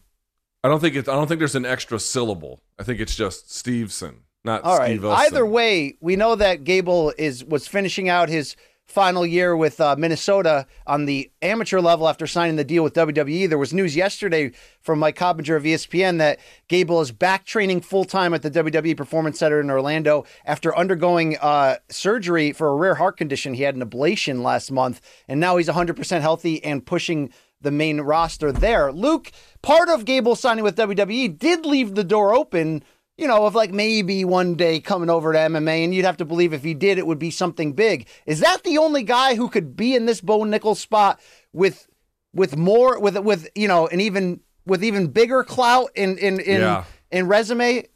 [0.63, 1.09] I don't think it's.
[1.09, 2.63] I don't think there's an extra syllable.
[2.79, 5.01] I think it's just Steveson, not All right.
[5.01, 8.55] Steve Either way, we know that Gable is was finishing out his
[8.87, 13.49] final year with uh, Minnesota on the amateur level after signing the deal with WWE.
[13.49, 18.05] There was news yesterday from Mike Coppinger of ESPN that Gable is back training full
[18.05, 22.95] time at the WWE Performance Center in Orlando after undergoing uh, surgery for a rare
[22.95, 23.55] heart condition.
[23.55, 28.01] He had an ablation last month, and now he's 100% healthy and pushing the main
[28.01, 28.93] roster there.
[28.93, 29.33] Luke,
[29.63, 32.85] part of Gable signing with WWE did leave the door open
[33.19, 36.25] you know, of like maybe one day coming over to MMA, and you'd have to
[36.25, 38.07] believe if he did, it would be something big.
[38.27, 41.21] Is that the only guy who could be in this Bo Nickal spot
[41.53, 41.87] with
[42.35, 46.61] with more with with you know, and even with even bigger clout in in in,
[46.61, 46.85] yeah.
[47.11, 47.87] in resume?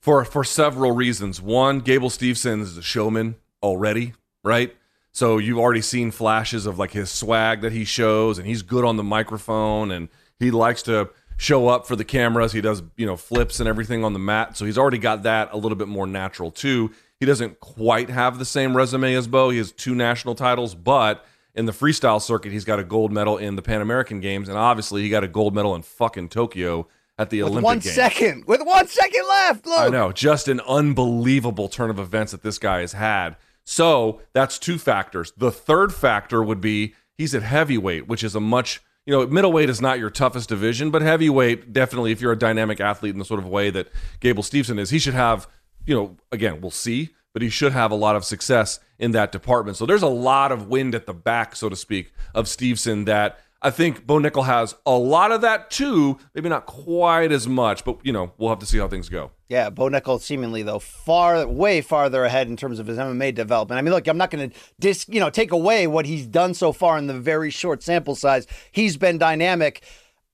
[0.00, 1.40] For for several reasons.
[1.42, 4.74] One, Gable Steveson is a showman already, right?
[5.12, 8.84] So you've already seen flashes of like his swag that he shows, and he's good
[8.84, 12.52] on the microphone, and he likes to show up for the cameras.
[12.52, 14.56] He does, you know, flips and everything on the mat.
[14.56, 16.92] So he's already got that a little bit more natural too.
[17.20, 19.50] He doesn't quite have the same resume as Bo.
[19.50, 21.24] He has two national titles, but
[21.54, 24.58] in the freestyle circuit, he's got a gold medal in the Pan American Games, and
[24.58, 26.86] obviously he got a gold medal in fucking Tokyo
[27.18, 27.94] at the with Olympic one Games.
[27.94, 29.66] second, with one second left.
[29.66, 29.78] Look.
[29.78, 33.36] I know, just an unbelievable turn of events that this guy has had.
[33.64, 35.32] So that's two factors.
[35.36, 39.70] The third factor would be he's at heavyweight, which is a much you know, middleweight
[39.70, 42.12] is not your toughest division, but heavyweight definitely.
[42.12, 43.88] If you're a dynamic athlete in the sort of way that
[44.20, 45.48] Gable Steveson is, he should have.
[45.86, 49.30] You know, again, we'll see, but he should have a lot of success in that
[49.30, 49.76] department.
[49.76, 53.38] So there's a lot of wind at the back, so to speak, of Steveson that
[53.66, 56.18] I think Bo Nickal has a lot of that too.
[56.34, 59.32] Maybe not quite as much, but you know, we'll have to see how things go.
[59.48, 63.76] Yeah, Bo Nickal seemingly though far, way farther ahead in terms of his MMA development.
[63.76, 66.54] I mean, look, I'm not going to dis, you know, take away what he's done
[66.54, 68.46] so far in the very short sample size.
[68.70, 69.82] He's been dynamic.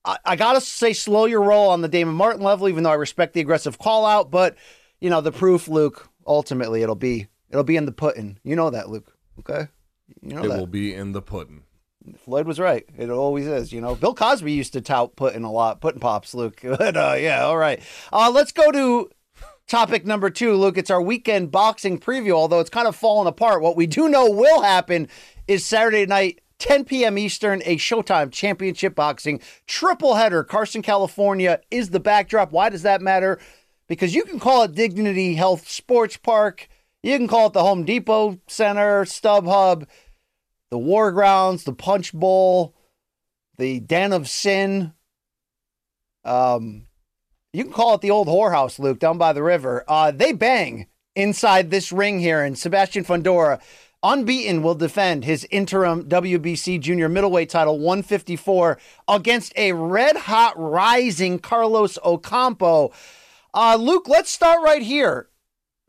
[0.04, 2.96] I, I gotta say, slow your roll on the Damon Martin level, even though I
[2.96, 4.30] respect the aggressive call out.
[4.30, 4.56] But
[5.00, 8.38] you know, the proof, Luke, ultimately it'll be it'll be in the pudding.
[8.44, 9.10] You know that, Luke.
[9.38, 9.68] Okay,
[10.20, 10.58] you know It that.
[10.58, 11.62] will be in the pudding.
[12.24, 12.84] Floyd was right.
[12.96, 13.72] It always is.
[13.72, 16.60] You know, Bill Cosby used to tout putting a lot, putting pops, Luke.
[16.82, 17.82] But uh, yeah, all right.
[18.12, 19.10] Uh, let's go to
[19.66, 20.78] topic number two, Luke.
[20.78, 22.32] It's our weekend boxing preview.
[22.32, 25.08] Although it's kind of fallen apart, what we do know will happen
[25.46, 26.40] is Saturday night.
[26.58, 27.18] 10 p.m.
[27.18, 30.44] Eastern, a Showtime Championship Boxing triple header.
[30.44, 32.52] Carson, California is the backdrop.
[32.52, 33.40] Why does that matter?
[33.88, 36.68] Because you can call it Dignity Health Sports Park.
[37.02, 39.88] You can call it the Home Depot Center, StubHub
[40.72, 42.74] the War Grounds, the Punch Bowl,
[43.58, 44.94] the Den of Sin.
[46.24, 46.86] Um,
[47.52, 49.84] you can call it the old whorehouse, Luke, down by the river.
[49.86, 53.60] Uh, they bang inside this ring here, and Sebastian Fundora,
[54.02, 61.38] unbeaten, will defend his interim WBC junior middleweight title 154 against a red hot rising
[61.38, 62.92] Carlos Ocampo.
[63.52, 65.28] Uh, Luke, let's start right here.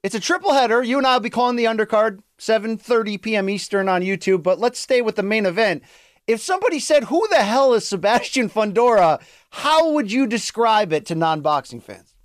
[0.03, 0.83] It's a triple header.
[0.83, 3.49] You and I will be calling the undercard 7:30 p.m.
[3.49, 5.81] Eastern on YouTube, but let's stay with the main event.
[6.27, 11.15] If somebody said, "Who the hell is Sebastian Fundora?" how would you describe it to
[11.15, 12.15] non-boxing fans?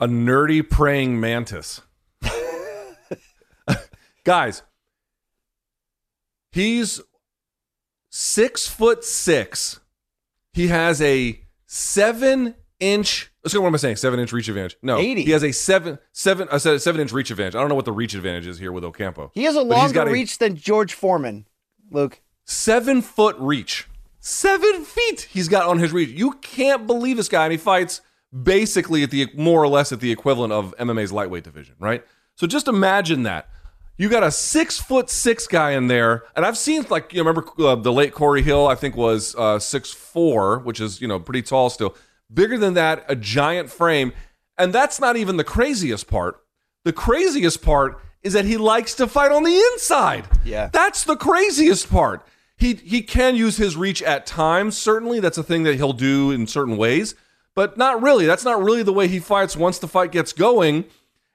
[0.00, 1.80] A nerdy praying mantis.
[4.24, 4.62] Guys,
[6.50, 7.00] he's
[8.10, 9.78] six foot six.
[10.52, 13.30] He has a seven inch.
[13.44, 13.60] Let's go.
[13.60, 13.96] What am I saying?
[13.96, 14.76] Seven inch reach advantage.
[14.82, 15.22] No, 80.
[15.22, 16.48] he has a seven seven.
[16.50, 17.54] I said a seven inch reach advantage.
[17.54, 19.30] I don't know what the reach advantage is here with Ocampo.
[19.34, 21.46] He has a But he's got longer a reach than George Foreman.
[21.90, 23.88] Luke, seven foot reach.
[24.20, 26.10] Seven feet he's got on his reach.
[26.10, 28.00] You can't believe this guy, and he fights
[28.42, 32.04] basically at the more or less at the equivalent of MMA's lightweight division, right?
[32.36, 33.48] So just imagine that.
[33.98, 37.28] You got a six foot six guy in there, and I've seen like you know,
[37.28, 41.08] remember uh, the late Corey Hill, I think was uh, six four, which is you
[41.08, 41.94] know pretty tall still.
[42.32, 44.12] Bigger than that, a giant frame,
[44.58, 46.40] and that's not even the craziest part.
[46.84, 50.28] The craziest part is that he likes to fight on the inside.
[50.44, 50.70] Yeah.
[50.72, 52.26] That's the craziest part.
[52.56, 54.78] He he can use his reach at times.
[54.78, 57.14] Certainly, that's a thing that he'll do in certain ways,
[57.54, 58.26] but not really.
[58.26, 60.84] That's not really the way he fights once the fight gets going.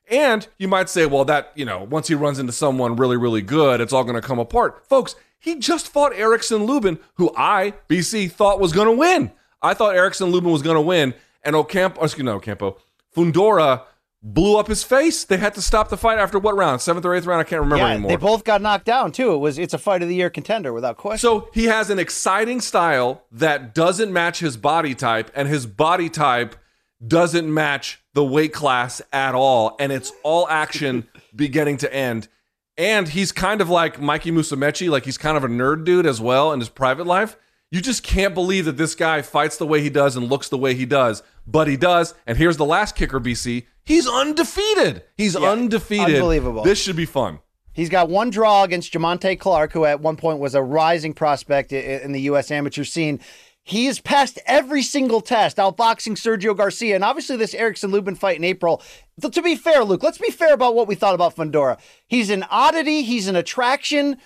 [0.09, 3.41] And you might say, well, that, you know, once he runs into someone really, really
[3.41, 4.87] good, it's all going to come apart.
[4.87, 9.31] Folks, he just fought Erickson Lubin, who I, BC, thought was going to win.
[9.61, 12.77] I thought Erickson Lubin was going to win, and Ocampo, excuse me, Ocampo,
[13.15, 13.83] Fundora
[14.21, 15.23] blew up his face.
[15.23, 16.81] They had to stop the fight after what round?
[16.81, 17.41] Seventh or eighth round?
[17.41, 18.09] I can't remember yeah, anymore.
[18.09, 19.33] they both got knocked down too.
[19.33, 21.19] It was it's a fight of the year contender without question.
[21.19, 26.09] So he has an exciting style that doesn't match his body type, and his body
[26.09, 26.55] type
[27.05, 29.75] doesn't match the weight class at all.
[29.79, 32.27] And it's all action beginning to end.
[32.77, 36.21] And he's kind of like Mikey Musumeci, like he's kind of a nerd dude as
[36.21, 37.35] well in his private life.
[37.69, 40.57] You just can't believe that this guy fights the way he does and looks the
[40.57, 42.13] way he does, but he does.
[42.25, 43.65] And here's the last kicker, BC.
[43.83, 45.03] He's undefeated.
[45.17, 46.15] He's Yeah, undefeated.
[46.15, 46.63] unbelievable.
[46.63, 47.39] This should be fun.
[47.73, 51.71] He's got one draw against Jamontay Clark, who at one point was a rising prospect
[51.73, 52.49] in the U.S.
[52.51, 53.19] amateur scene.
[53.63, 58.37] He has passed every single test, outboxing Sergio Garcia, and obviously this Erickson Lubin fight
[58.37, 58.81] in April.
[59.21, 61.77] To be fair, Luke, let's be fair about what we thought about Fundora.
[62.07, 64.17] He's an oddity, he's an attraction,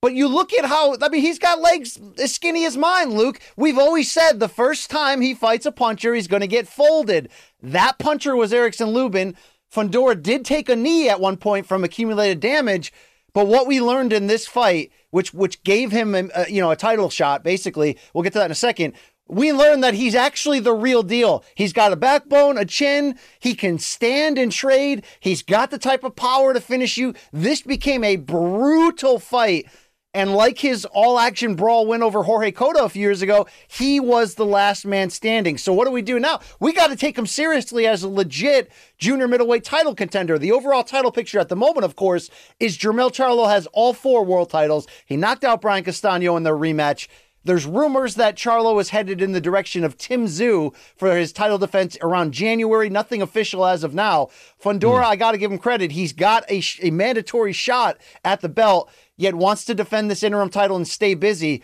[0.00, 3.40] but you look at how, I mean, he's got legs as skinny as mine, Luke.
[3.56, 7.30] We've always said the first time he fights a puncher, he's going to get folded.
[7.62, 9.36] That puncher was Erickson Lubin.
[9.72, 12.92] Fundora did take a knee at one point from accumulated damage,
[13.32, 16.72] but what we learned in this fight, which which gave him a, a, you know
[16.72, 18.94] a title shot, basically, we'll get to that in a second.
[19.28, 21.44] We learned that he's actually the real deal.
[21.54, 23.16] He's got a backbone, a chin.
[23.38, 25.04] He can stand and trade.
[25.20, 27.14] He's got the type of power to finish you.
[27.32, 29.66] This became a brutal fight.
[30.12, 34.00] And like his all action brawl win over Jorge Cotto a few years ago, he
[34.00, 35.56] was the last man standing.
[35.56, 36.40] So, what do we do now?
[36.58, 40.36] We got to take him seriously as a legit junior middleweight title contender.
[40.36, 44.24] The overall title picture at the moment, of course, is Jermel Charlo has all four
[44.24, 44.88] world titles.
[45.06, 47.06] He knocked out Brian Castano in their rematch.
[47.42, 51.56] There's rumors that Charlo is headed in the direction of Tim Tszyu for his title
[51.56, 52.90] defense around January.
[52.90, 54.28] Nothing official as of now.
[54.62, 55.12] Fundora, hmm.
[55.12, 55.92] I got to give him credit.
[55.92, 58.90] He's got a, sh- a mandatory shot at the belt,
[59.20, 61.62] yet wants to defend this interim title and stay busy.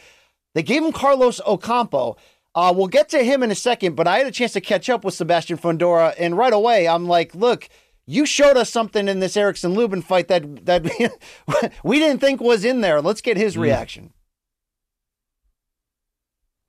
[0.55, 2.17] They gave him Carlos Ocampo.
[2.55, 4.89] Uh, we'll get to him in a second, but I had a chance to catch
[4.89, 7.69] up with Sebastian Fundora, and right away I'm like, look,
[8.07, 10.85] you showed us something in this Erickson Lubin fight that that
[11.85, 13.03] we didn't think was in there.
[13.03, 13.63] Let's get his mm.
[13.63, 14.13] reaction.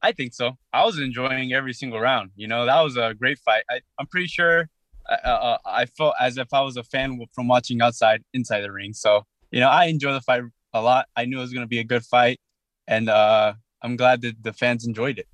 [0.01, 0.57] I think so.
[0.73, 2.31] I was enjoying every single round.
[2.35, 3.63] You know, that was a great fight.
[3.69, 4.69] I, am pretty sure
[5.09, 8.71] uh, uh, I felt as if I was a fan from watching outside, inside the
[8.71, 8.93] ring.
[8.93, 10.43] So, you know, I enjoy the fight
[10.77, 11.07] a lot.
[11.15, 12.39] I knew it was going to be a good fight,
[12.87, 15.27] and uh, I'm glad that the fans enjoyed it.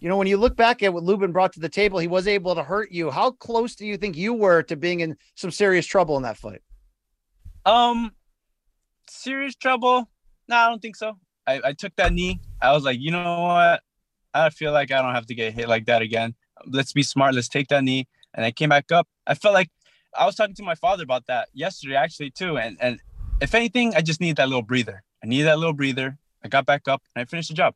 [0.00, 2.26] You know, when you look back at what Lubin brought to the table, he was
[2.26, 3.10] able to hurt you.
[3.10, 6.38] How close do you think you were to being in some serious trouble in that
[6.38, 6.62] fight?
[7.66, 8.12] Um,
[9.08, 10.08] serious trouble?
[10.48, 11.18] No, I don't think so.
[11.46, 12.40] I, I took that knee.
[12.62, 13.82] I was like, you know what?
[14.32, 16.34] I feel like I don't have to get hit like that again.
[16.66, 17.34] Let's be smart.
[17.34, 18.08] Let's take that knee.
[18.32, 19.08] And I came back up.
[19.26, 19.70] I felt like
[20.18, 22.56] I was talking to my father about that yesterday, actually, too.
[22.58, 23.00] And and
[23.40, 25.02] if anything, I just need that little breather.
[25.22, 26.18] I need that little breather.
[26.44, 27.74] I got back up and I finished the job.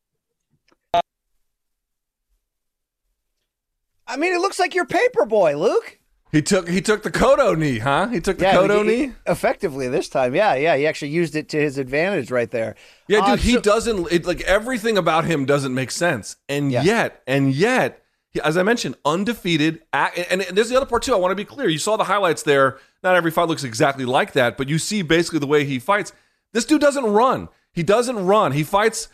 [4.07, 5.99] I mean, it looks like you're paper boy, Luke.
[6.31, 8.09] He took he took the Cotto knee, huh?
[8.09, 10.35] He took the yeah, Cotto he, knee effectively this time.
[10.35, 10.77] Yeah, yeah.
[10.77, 12.75] He actually used it to his advantage right there.
[13.07, 13.29] Yeah, dude.
[13.29, 16.83] Uh, he so, doesn't it, like everything about him doesn't make sense, and yeah.
[16.83, 18.03] yet, and yet,
[18.43, 19.83] as I mentioned, undefeated.
[19.93, 21.15] And, and there's the other part too.
[21.15, 21.69] I want to be clear.
[21.69, 22.79] You saw the highlights there.
[23.05, 26.13] Not every fight looks exactly like that, but you see basically the way he fights.
[26.53, 27.51] This dude doesn't run.
[27.71, 28.53] He doesn't run.
[28.53, 29.09] He fights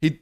[0.00, 0.20] He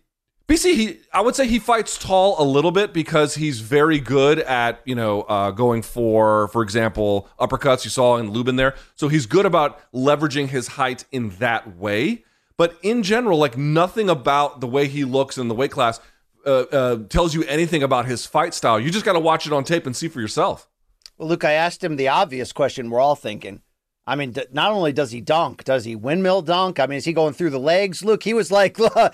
[0.49, 4.41] BC, he I would say he fights tall a little bit because he's very good
[4.41, 7.85] at you know uh, going for, for example, uppercuts.
[7.85, 12.25] You saw in Lubin there, so he's good about leveraging his height in that way.
[12.57, 16.01] But in general, like nothing about the way he looks in the weight class
[16.45, 18.81] uh, uh, tells you anything about his fight style.
[18.81, 20.69] You just got to watch it on tape and see for yourself.
[21.19, 23.63] Well, Luke, I asked him the obvious question we're all thinking.
[24.05, 26.81] I mean, not only does he dunk, does he windmill dunk?
[26.81, 28.05] I mean, is he going through the legs?
[28.05, 29.11] Look, he was like, uh,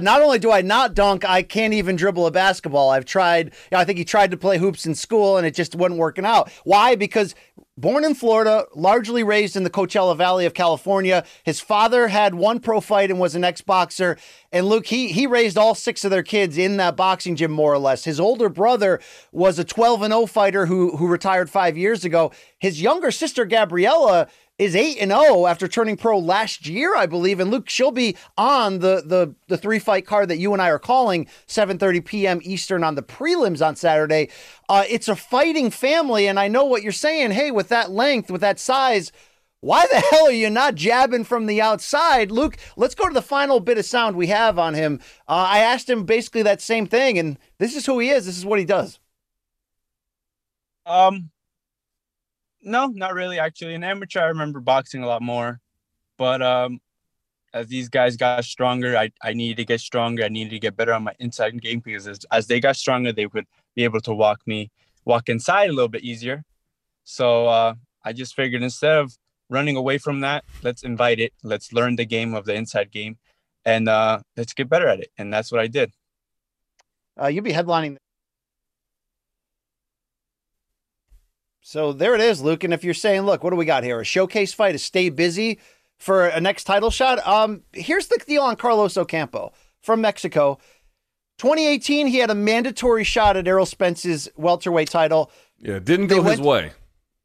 [0.00, 2.90] not only do I not dunk, I can't even dribble a basketball.
[2.90, 5.56] I've tried, you know, I think he tried to play hoops in school and it
[5.56, 6.52] just wasn't working out.
[6.62, 6.94] Why?
[6.94, 7.34] Because
[7.80, 11.24] Born in Florida, largely raised in the Coachella Valley of California.
[11.44, 14.18] His father had one pro fight and was an ex-boxer.
[14.50, 17.72] And Luke, he he raised all six of their kids in that boxing gym, more
[17.72, 18.02] or less.
[18.02, 18.98] His older brother
[19.30, 22.32] was a 12 and 0 fighter who who retired five years ago.
[22.58, 24.26] His younger sister Gabriella
[24.58, 27.40] is 8 and 0 after turning pro last year, I believe.
[27.40, 30.70] And Luke, she'll be on the the the three fight card that you and I
[30.70, 32.40] are calling 7:30 p.m.
[32.42, 34.28] Eastern on the prelims on Saturday.
[34.68, 37.30] Uh, it's a fighting family, and I know what you're saying.
[37.32, 39.12] Hey, with that length, with that size,
[39.60, 42.30] why the hell are you not jabbing from the outside?
[42.30, 45.00] Luke, let's go to the final bit of sound we have on him.
[45.28, 48.26] Uh, I asked him basically that same thing, and this is who he is.
[48.26, 48.98] This is what he does.
[50.86, 51.30] Um,
[52.62, 53.38] no, not really.
[53.38, 55.60] Actually, in amateur, I remember boxing a lot more,
[56.16, 56.80] but um,
[57.54, 60.24] as these guys got stronger, I, I needed to get stronger.
[60.24, 63.12] I needed to get better on my inside game because as, as they got stronger,
[63.12, 64.70] they would be able to walk me,
[65.04, 66.44] walk inside a little bit easier.
[67.04, 69.16] So uh, I just figured instead of
[69.48, 71.32] running away from that, let's invite it.
[71.42, 73.16] Let's learn the game of the inside game,
[73.64, 75.10] and uh, let's get better at it.
[75.16, 75.92] And that's what I did.
[77.20, 77.96] Uh, you'll be headlining
[81.68, 82.64] So there it is, Luke.
[82.64, 84.00] And if you're saying, look, what do we got here?
[84.00, 85.60] A showcase fight, to stay busy
[85.98, 87.18] for a next title shot.
[87.26, 89.52] Um, here's the deal on Carlos Ocampo
[89.82, 90.58] from Mexico.
[91.36, 95.30] 2018, he had a mandatory shot at Errol Spence's welterweight title.
[95.58, 96.72] Yeah, didn't go his way.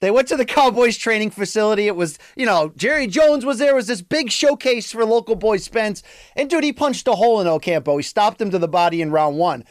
[0.02, 1.88] They went to the Cowboys training facility.
[1.88, 3.72] It was, you know, Jerry Jones was there.
[3.72, 6.04] It was this big showcase for local boy Spence.
[6.36, 7.96] And dude, he punched a hole in Ocampo.
[7.96, 9.64] He stopped him to the body in round one.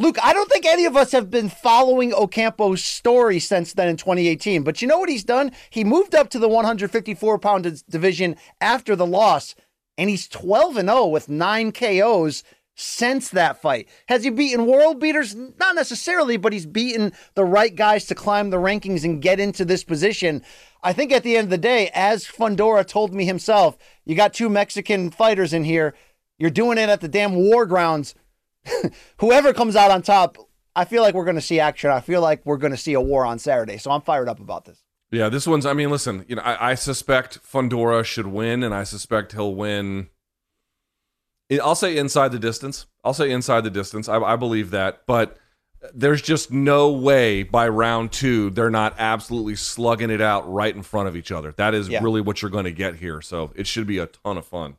[0.00, 3.96] Luke, I don't think any of us have been following Ocampo's story since then in
[3.96, 4.62] 2018.
[4.62, 5.50] But you know what he's done?
[5.70, 9.56] He moved up to the 154 pound division after the loss,
[9.98, 12.44] and he's 12 and 0 with nine KOs
[12.76, 13.88] since that fight.
[14.06, 15.34] Has he beaten world beaters?
[15.34, 19.64] Not necessarily, but he's beaten the right guys to climb the rankings and get into
[19.64, 20.44] this position.
[20.80, 24.32] I think at the end of the day, as Fundora told me himself, you got
[24.32, 25.96] two Mexican fighters in here.
[26.38, 28.14] You're doing it at the damn war grounds
[29.18, 30.36] whoever comes out on top,
[30.74, 31.90] I feel like we're going to see action.
[31.90, 33.78] I feel like we're going to see a war on Saturday.
[33.78, 34.82] So I'm fired up about this.
[35.10, 35.66] Yeah, this one's.
[35.66, 36.24] I mean, listen.
[36.28, 40.08] You know, I, I suspect Fundora should win, and I suspect he'll win.
[41.62, 42.86] I'll say inside the distance.
[43.02, 44.08] I'll say inside the distance.
[44.08, 45.38] I, I believe that, but
[45.94, 50.82] there's just no way by round two they're not absolutely slugging it out right in
[50.82, 51.52] front of each other.
[51.52, 52.02] That is yeah.
[52.02, 53.20] really what you're going to get here.
[53.20, 54.76] So it should be a ton of fun.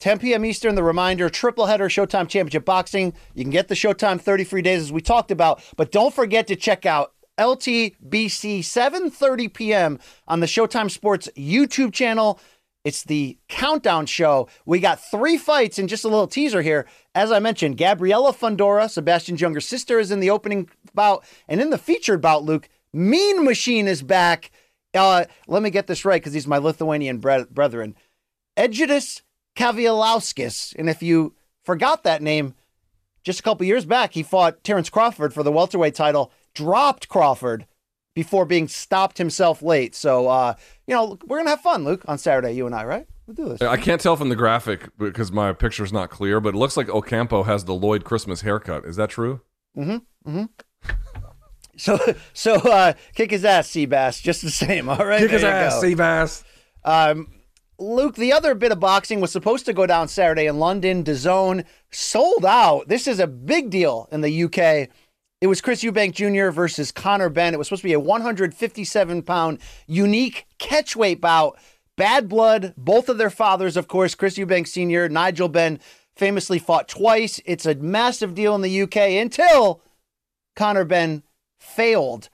[0.00, 0.44] 10 p.m.
[0.44, 3.14] Eastern, the reminder, triple header Showtime Championship Boxing.
[3.34, 6.46] You can get the Showtime 30 free days as we talked about, but don't forget
[6.46, 9.98] to check out LTBC 7:30 p.m.
[10.26, 12.40] on the Showtime Sports YouTube channel.
[12.84, 14.48] It's the countdown show.
[14.64, 16.86] We got three fights and just a little teaser here.
[17.14, 21.24] As I mentioned, Gabriella Fundora, Sebastian's younger sister, is in the opening bout.
[21.48, 24.50] And in the featured bout, Luke, Mean Machine is back
[24.94, 27.94] Uh, let me get this right because he's my Lithuanian bre- brethren.
[28.56, 29.22] Egidijus
[29.58, 30.74] Kavaliauskas.
[30.78, 31.34] And if you
[31.64, 32.54] forgot that name,
[33.24, 37.66] just a couple years back, he fought Terrence Crawford for the welterweight title, dropped Crawford
[38.14, 39.94] before being stopped himself late.
[39.94, 40.54] So, uh,
[40.86, 43.06] you know, we're going to have fun, Luke, on Saturday, you and I, right?
[43.26, 43.60] We'll do this.
[43.60, 46.88] I can't tell from the graphic because my picture's not clear, but it looks like
[46.88, 48.84] Ocampo has the Lloyd Christmas haircut.
[48.86, 49.42] Is that true?
[49.76, 50.30] Mm hmm.
[50.30, 50.48] Mm
[50.84, 50.90] hmm.
[51.80, 51.96] So,
[52.32, 54.88] so uh, kick his ass, Seabass, just the same.
[54.88, 55.86] All right, Kick his there you ass, go.
[55.86, 56.42] Seabass.
[56.84, 57.28] Um,
[57.78, 61.04] Luke, the other bit of boxing was supposed to go down Saturday in London.
[61.04, 62.88] DAZN sold out.
[62.88, 64.88] This is a big deal in the UK.
[65.40, 66.50] It was Chris Eubank Jr.
[66.50, 67.54] versus Conor Benn.
[67.54, 71.56] It was supposed to be a 157 pound unique catchweight bout.
[71.96, 72.74] Bad blood.
[72.76, 75.78] Both of their fathers, of course, Chris Eubank Sr., Nigel Benn,
[76.16, 77.40] famously fought twice.
[77.44, 79.82] It's a massive deal in the UK until
[80.56, 81.22] Conor Benn
[81.60, 82.28] failed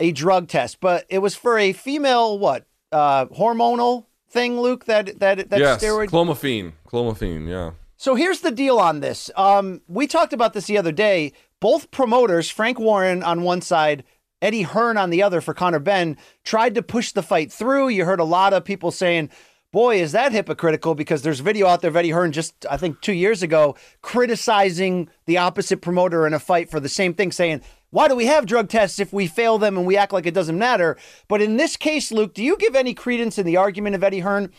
[0.00, 4.84] a drug test, but it was for a female what uh, hormonal thing, Luke.
[4.86, 6.08] That that that yes, steroid.
[6.08, 6.72] clomiphene.
[6.88, 7.72] Clomiphene, yeah.
[7.96, 9.30] So here's the deal on this.
[9.36, 11.32] Um, we talked about this the other day.
[11.60, 14.04] Both promoters, Frank Warren on one side,
[14.40, 17.88] Eddie Hearn on the other for Conor Benn, tried to push the fight through.
[17.88, 19.30] You heard a lot of people saying,
[19.72, 23.00] boy, is that hypocritical because there's video out there of Eddie Hearn just, I think,
[23.00, 27.62] two years ago criticizing the opposite promoter in a fight for the same thing, saying,
[27.90, 30.34] why do we have drug tests if we fail them and we act like it
[30.34, 30.96] doesn't matter?
[31.26, 34.20] But in this case, Luke, do you give any credence in the argument of Eddie
[34.20, 34.52] Hearn?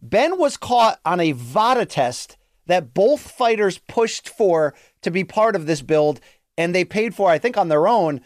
[0.00, 2.36] Benn was caught on a VADA test
[2.66, 6.20] that both fighters pushed for to be part of this build,
[6.56, 8.20] and they paid for, I think, on their own.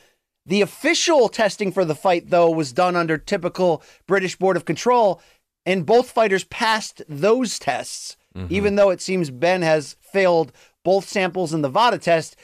[0.47, 5.21] The official testing for the fight, though, was done under typical British Board of Control,
[5.65, 8.53] and both fighters passed those tests, mm-hmm.
[8.53, 10.53] even though it seems Benn has failed
[10.83, 12.37] both samples in the VADA test.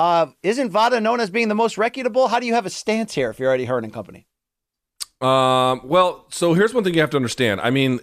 [0.00, 2.28] Uh, isn't VADA known as being the most reputable?
[2.28, 4.26] How do you have a stance here if you're already Hearn and company?
[5.20, 7.60] Um, well, so here's one thing you have to understand.
[7.60, 8.00] I mean,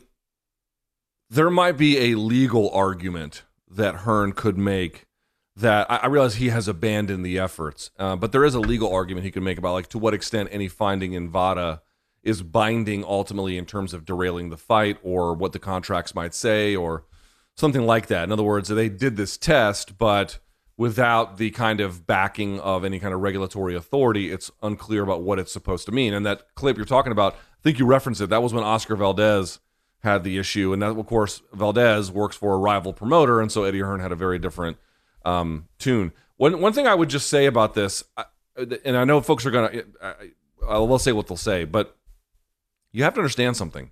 [1.28, 5.08] there might be a legal argument that Hearn could make
[5.56, 8.94] that I, I realize he has abandoned the efforts, uh, but there is a legal
[8.94, 11.82] argument he could make about like to what extent any finding in VADA
[12.22, 16.76] is binding ultimately in terms of derailing the fight or what the contracts might say
[16.76, 17.06] or
[17.56, 18.26] something like that.
[18.26, 20.38] In other words, they did this test, but
[20.78, 25.40] without the kind of backing of any kind of regulatory authority, it's unclear about what
[25.40, 26.14] it's supposed to mean.
[26.14, 28.30] And that clip you're talking about, I think you referenced it.
[28.30, 29.60] That was when Oscar Valdez
[30.02, 33.64] had the issue, and that, of course, Valdez works for a rival promoter, and so
[33.64, 34.78] Eddie Hearn had a very different
[35.26, 36.14] um, tune.
[36.38, 38.26] One one thing I would just say about this, I-
[38.86, 40.14] and I know folks are gonna, I,
[40.68, 41.98] I will say what they'll say, but
[42.92, 43.92] you have to understand something.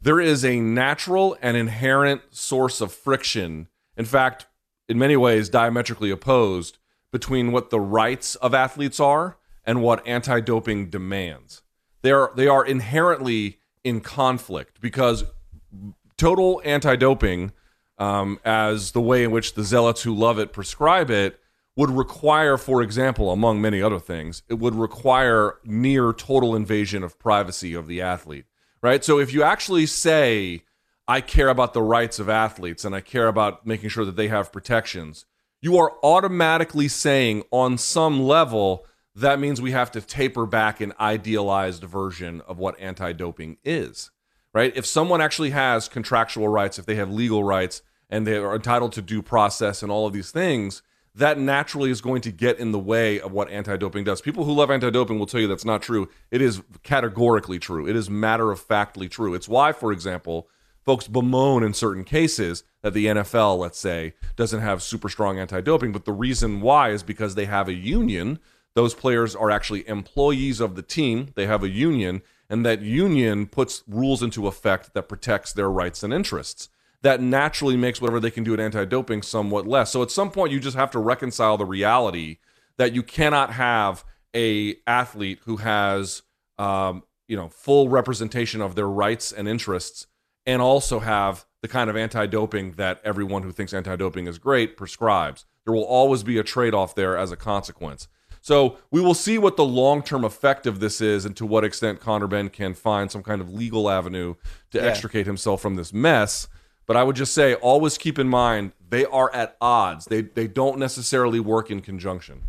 [0.00, 3.68] There is a natural and inherent source of friction.
[3.96, 4.46] In fact,
[4.90, 6.78] in many ways, diametrically opposed
[7.12, 11.62] between what the rights of athletes are and what anti-doping demands.
[12.02, 15.24] They are they are inherently in conflict because
[16.16, 17.52] total anti-doping,
[17.98, 21.38] um, as the way in which the zealots who love it prescribe it,
[21.76, 27.18] would require, for example, among many other things, it would require near total invasion of
[27.18, 28.46] privacy of the athlete.
[28.82, 29.04] Right.
[29.04, 30.62] So if you actually say,
[31.10, 34.28] I care about the rights of athletes and I care about making sure that they
[34.28, 35.26] have protections,
[35.60, 38.86] you are automatically saying, on some level,
[39.16, 44.12] that means we have to taper back an idealized version of what anti doping is.
[44.54, 44.72] Right.
[44.76, 48.92] If someone actually has contractual rights, if they have legal rights, and they are entitled
[48.92, 50.80] to due process and all of these things,
[51.16, 54.20] that naturally is going to get in the way of what anti doping does.
[54.20, 56.08] People who love anti doping will tell you that's not true.
[56.30, 59.34] It is categorically true, it is matter of factly true.
[59.34, 60.48] It's why, for example,
[60.84, 65.60] folks bemoan in certain cases that the NFL, let's say, doesn't have super strong anti
[65.60, 65.92] doping.
[65.92, 68.38] But the reason why is because they have a union.
[68.74, 73.46] Those players are actually employees of the team, they have a union, and that union
[73.46, 76.68] puts rules into effect that protects their rights and interests
[77.02, 79.90] that naturally makes whatever they can do at anti-doping somewhat less.
[79.90, 82.38] So at some point you just have to reconcile the reality
[82.76, 84.04] that you cannot have
[84.34, 86.22] a athlete who has
[86.58, 90.06] um, you know full representation of their rights and interests
[90.46, 95.44] and also have the kind of anti-doping that everyone who thinks anti-doping is great prescribes.
[95.64, 98.08] There will always be a trade-off there as a consequence.
[98.40, 102.00] So we will see what the long-term effect of this is and to what extent
[102.00, 104.34] Conor Benn can find some kind of legal avenue
[104.70, 104.84] to Yeah.
[104.84, 106.48] extricate himself from this mess.
[106.86, 110.06] But I would just say, always keep in mind they are at odds.
[110.06, 112.42] They they don't necessarily work in conjunction.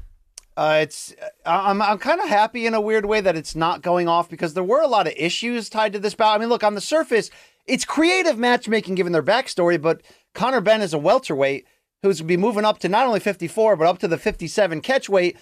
[0.58, 1.14] Uh, it's
[1.46, 4.54] I'm I'm kind of happy in a weird way that it's not going off because
[4.54, 6.34] there were a lot of issues tied to this bout.
[6.36, 7.30] I mean, look on the surface,
[7.66, 10.01] it's creative matchmaking given their backstory, but
[10.34, 11.66] Conor Benn is a welterweight
[12.01, 14.82] who's going to be moving up to not only 54 but up to the 57
[14.82, 15.38] catch weight.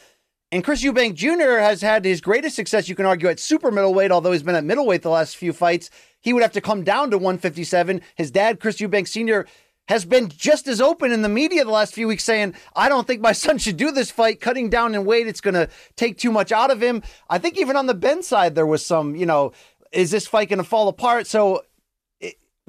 [0.51, 1.59] And Chris Eubank Jr.
[1.59, 4.63] has had his greatest success, you can argue, at super middleweight, although he's been at
[4.63, 5.91] middleweight the last few fights.
[6.22, 8.01] He would have to come down to 157.
[8.15, 9.45] His dad, Chris Eubank Sr.,
[9.89, 13.07] has been just as open in the media the last few weeks saying, I don't
[13.07, 14.41] think my son should do this fight.
[14.41, 17.03] Cutting down in weight, it's going to take too much out of him.
[17.30, 19.51] I think even on the Benn side, there was some, you know,
[19.91, 21.28] is this fight going to fall apart?
[21.28, 21.63] So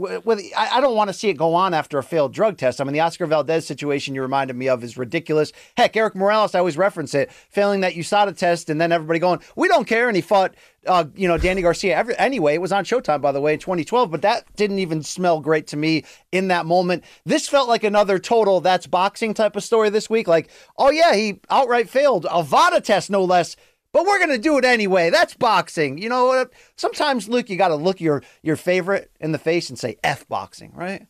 [0.01, 2.80] with I don't want to see it go on after a failed drug test.
[2.80, 5.53] I mean, the Oscar Valdez situation you reminded me of is ridiculous.
[5.76, 9.40] Heck, Erik Morales, I always reference it, failing that USADA test, and then everybody going,
[9.57, 10.55] "We don't care," and he fought,
[10.86, 11.96] uh, you know, Danny Garcia.
[11.96, 15.03] Every, anyway, it was on Showtime, by the way, in 2012, but that didn't even
[15.03, 17.05] smell great to me in that moment.
[17.24, 20.26] This felt like another total that's boxing type of story this week.
[20.26, 23.57] Like, oh yeah, he outright failed a VADA test, no less
[23.93, 25.11] but we're gonna do it anyway.
[25.11, 25.99] That's boxing.
[25.99, 26.51] You know, what?
[26.76, 30.26] sometimes Luke, you got to look your your favorite in the face and say "f
[30.28, 31.07] boxing," right?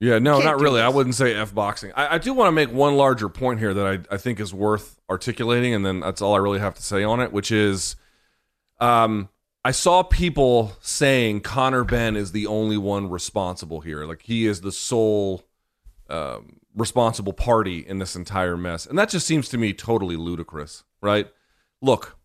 [0.00, 0.80] Yeah, no, not really.
[0.80, 0.86] This.
[0.86, 1.92] I wouldn't say f boxing.
[1.94, 4.52] I, I do want to make one larger point here that I, I think is
[4.52, 7.96] worth articulating, and then that's all I really have to say on it, which is,
[8.80, 9.28] um,
[9.64, 14.60] I saw people saying Conor Benn is the only one responsible here, like he is
[14.60, 15.44] the sole.
[16.10, 18.86] Um, responsible party in this entire mess.
[18.86, 21.28] And that just seems to me totally ludicrous, right?
[21.80, 22.16] Look,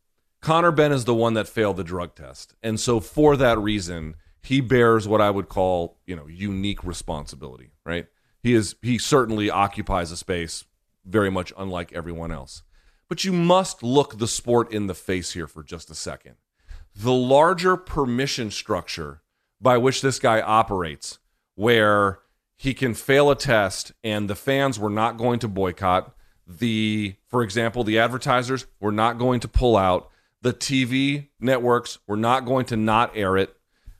[0.41, 2.53] Conor Benn is the one that failed the drug test.
[2.61, 7.71] And so for that reason, he bears what I would call, you know, unique responsibility,
[7.85, 8.07] right?
[8.43, 10.65] He is he certainly occupies a space
[11.05, 12.63] very much unlike everyone else.
[13.09, 16.35] But you must look the sport in the face here for just a second.
[16.95, 19.21] The larger permission structure
[19.59, 21.19] by which this guy operates,
[21.55, 22.19] where
[22.55, 26.13] he can fail a test and the fans were not going to boycott,
[26.47, 30.09] the for example, the advertisers were not going to pull out,
[30.47, 33.53] the TV networks were not going to not air it.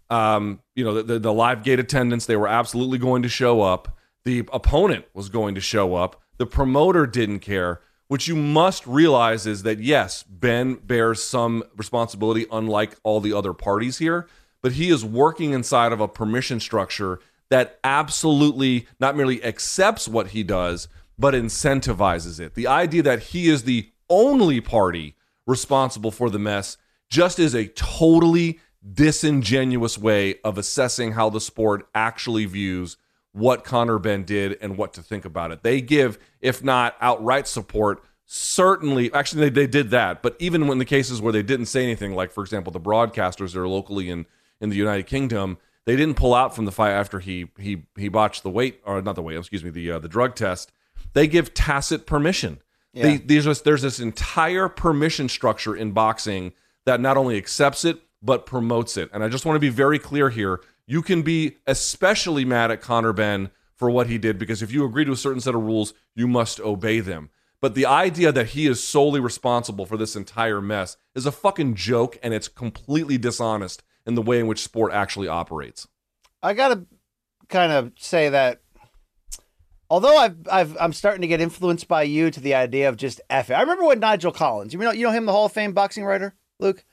[0.10, 3.62] Um, you know, the, the, the live gate attendance, they were absolutely going to show
[3.62, 3.98] up.
[4.24, 6.22] The opponent was going to show up.
[6.38, 7.82] The promoter didn't care.
[8.08, 13.52] What you must realize is that, yes, Benn bears some responsibility, unlike all the other
[13.52, 14.26] parties here,
[14.62, 17.20] but he is working inside of a permission structure
[17.50, 20.88] that absolutely not merely accepts what he does,
[21.20, 22.56] but incentivizes it.
[22.56, 25.18] The idea that he is the only party
[25.48, 26.78] responsible for the mess
[27.10, 28.60] just is a totally
[28.94, 32.98] disingenuous way of assessing how the sport actually views
[33.32, 35.64] what Conor Benn did and what to think about it.
[35.64, 40.22] They give, if not outright support, certainly, actually, they, they did that.
[40.22, 43.54] But even in the cases where they didn't say anything, like, for example, the broadcasters
[43.54, 44.26] that are locally in,
[44.60, 48.10] in the United Kingdom, they didn't pull out from the fight after he he he
[48.10, 50.72] botched the weight or not the weight, excuse me, the uh, the drug test.
[51.14, 52.60] They give tacit permission.
[52.98, 53.18] Yeah.
[53.18, 56.54] They, there's this entire permission structure in boxing
[56.86, 59.10] that not only accepts it but promotes it.
[59.14, 60.62] And I just want to be very clear here.
[60.88, 64.84] You can be especially mad at Conor Benn for what he did because if you
[64.86, 67.30] agree to a certain set of rules, you must obey them.
[67.62, 71.76] But the idea that he is solely responsible for this entire mess is a fucking
[71.76, 75.88] joke and it's completely dishonest in the way in which sport actually operates.
[76.42, 76.86] I got to
[77.50, 78.62] kind of say that
[79.90, 83.22] although I've, I've I'm starting to get influenced by you to the idea of just
[83.30, 83.54] F it.
[83.54, 86.06] I remember when Nigel Collins, you know, you know him, the Hall of Fame boxing
[86.06, 86.84] writer, Luke.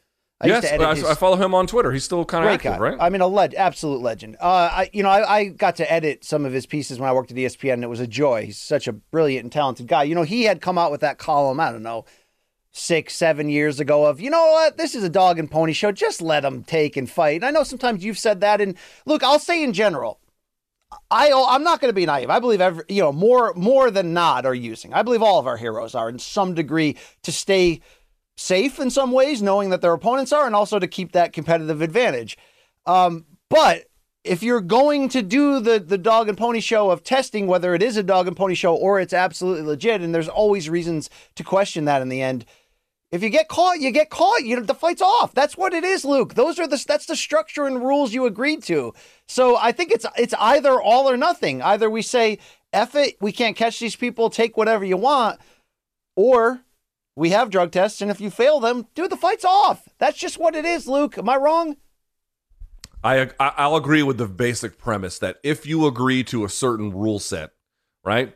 [0.41, 1.05] I yes, I, his...
[1.05, 1.93] I, follow him on Twitter.
[1.93, 2.79] He's still kind of active, guy.
[2.79, 2.99] right?
[3.01, 4.37] I mean, a leg- absolute legend.
[4.41, 7.13] Uh, I, you know, I, I, got to edit some of his pieces when I
[7.13, 8.47] worked at ESPN, and it was a joy.
[8.47, 10.03] He's such a brilliant and talented guy.
[10.03, 11.61] You know, he had come out with that column.
[11.61, 12.05] I don't know,
[12.73, 15.93] six, seven years ago of, you know what, this is a dog and pony show.
[15.93, 17.37] Just let them take and fight.
[17.37, 18.61] And I know sometimes you've said that.
[18.61, 18.77] And
[19.07, 20.19] look, I'll say in general,
[21.11, 22.31] I I'm not going to be naive.
[22.31, 24.93] I believe every you know more more than not are using.
[24.93, 27.81] I believe all of our heroes are in some degree to stay
[28.37, 31.81] safe in some ways, knowing that their opponents are, and also to keep that competitive
[31.81, 32.37] advantage.
[32.87, 33.85] Um, but
[34.25, 37.83] if you're going to do the the dog and pony show of testing whether it
[37.83, 41.45] is a dog and pony show or it's absolutely legit, and there's always reasons to
[41.45, 42.45] question that in the end
[43.15, 44.43] if you get caught, you get caught.
[44.43, 45.33] You know, the fight's off.
[45.35, 46.35] That's what it is, Luke.
[46.35, 48.93] Those are the that's the structure and rules you agreed to.
[49.29, 51.63] So I think it's it's either all or nothing.
[51.63, 52.41] Either we say,
[52.73, 55.39] F it, we can't catch these people, take whatever you want,
[56.17, 56.63] or
[57.15, 59.89] we have drug tests, and if you fail them, dude, the fight's off.
[59.99, 61.17] That's just what it is, Luke.
[61.17, 61.77] Am I wrong?
[63.05, 67.21] I I'll agree with the basic premise that if you agree to a certain rule
[67.21, 67.53] set,
[68.05, 68.35] right,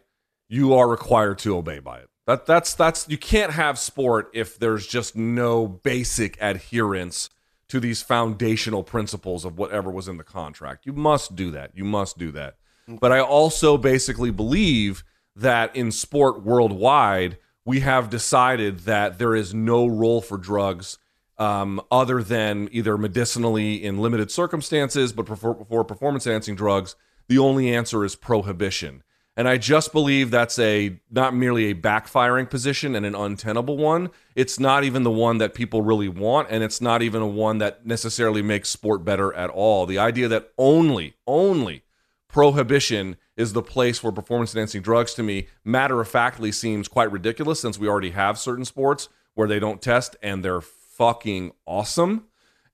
[0.48, 2.07] you are required to obey by it.
[2.28, 7.30] That that's that's you can't have sport if there's just no basic adherence
[7.68, 10.84] to these foundational principles of whatever was in the contract.
[10.84, 11.70] You must do that.
[11.74, 12.56] You must do that.
[12.86, 15.04] But I also basically believe
[15.36, 20.98] that in sport worldwide, we have decided that there is no role for drugs
[21.38, 26.94] um, other than either medicinally in limited circumstances, but for, for performance enhancing drugs,
[27.28, 29.02] the only answer is prohibition.
[29.38, 34.10] And I just believe that's a not merely a backfiring position and an untenable one.
[34.34, 37.58] It's not even the one that people really want, and it's not even a one
[37.58, 39.86] that necessarily makes sport better at all.
[39.86, 41.84] The idea that only, only
[42.26, 47.12] prohibition is the place for performance enhancing drugs to me, matter of factly, seems quite
[47.12, 52.24] ridiculous since we already have certain sports where they don't test and they're fucking awesome.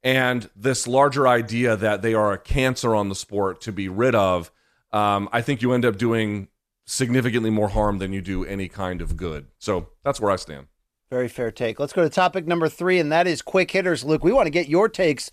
[0.03, 4.15] And this larger idea that they are a cancer on the sport to be rid
[4.15, 4.51] of,
[4.95, 6.49] um, I think you end up doing
[6.85, 9.47] significantly more harm than you do any kind of good.
[9.59, 10.67] So that's where I stand.
[11.11, 11.79] Very fair take.
[11.79, 14.05] Let's go to topic number three, and that is quick hitters.
[14.05, 15.31] Luke, we want to get your takes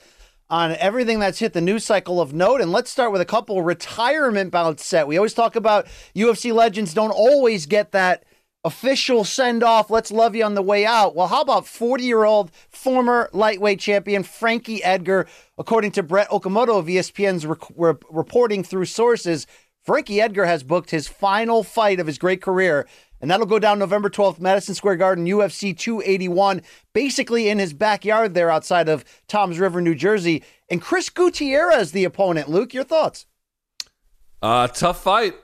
[0.50, 2.60] on everything that's hit the news cycle of note.
[2.60, 5.08] And let's start with a couple retirement bouts set.
[5.08, 8.26] We always talk about UFC legends don't always get that
[8.64, 9.90] official send off.
[9.90, 11.16] Let's love you on the way out.
[11.16, 15.26] Well, how about 40 year old former lightweight champion Frankie Edgar?
[15.58, 19.48] According to Brett Okamoto of ESPN's re- re- reporting through sources,
[19.84, 22.88] Frankie Edgar has booked his final fight of his great career,
[23.20, 26.62] and that'll go down November 12th, Madison Square Garden, UFC 281,
[26.94, 30.44] basically in his backyard there outside of Toms River, New Jersey.
[30.70, 32.50] And Chris Gutierrez, the opponent.
[32.50, 33.26] Luke, your thoughts?
[34.42, 35.36] Uh, tough fight.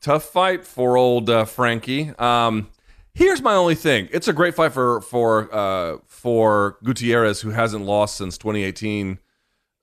[0.00, 2.12] Tough fight for old uh, Frankie.
[2.18, 2.68] Um,
[3.14, 4.08] here's my only thing.
[4.12, 9.18] It's a great fight for for uh, for Gutierrez, who hasn't lost since 2018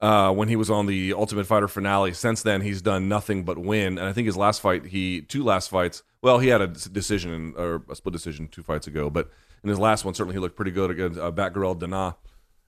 [0.05, 2.13] uh, when he was on the Ultimate Fighter finale.
[2.13, 3.97] Since then, he's done nothing but win.
[3.97, 6.03] And I think his last fight, he two last fights.
[6.21, 9.31] Well, he had a decision or a split decision two fights ago, but
[9.63, 12.17] in his last one, certainly he looked pretty good against uh, Batgerel Dana.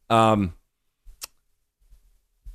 [0.09, 0.55] Um,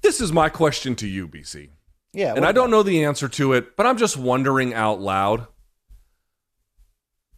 [0.00, 1.70] this is my question to you, BC.
[2.12, 2.34] Yeah.
[2.34, 5.46] And I don't know the answer to it, but I'm just wondering out loud.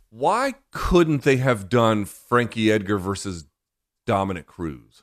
[0.09, 3.45] Why couldn't they have done Frankie Edgar versus
[4.07, 5.03] Dominick Cruz?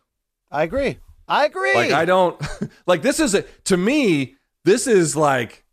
[0.49, 0.97] I agree.
[1.31, 1.73] I agree.
[1.73, 2.39] Like I don't
[2.85, 5.63] like this is a, to me this is like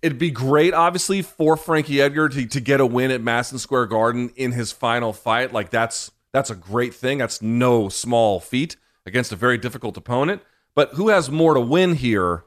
[0.00, 3.86] it'd be great obviously for Frankie Edgar to, to get a win at Madison Square
[3.86, 5.52] Garden in his final fight.
[5.52, 7.18] Like that's that's a great thing.
[7.18, 10.42] That's no small feat against a very difficult opponent.
[10.74, 12.44] But who has more to win here?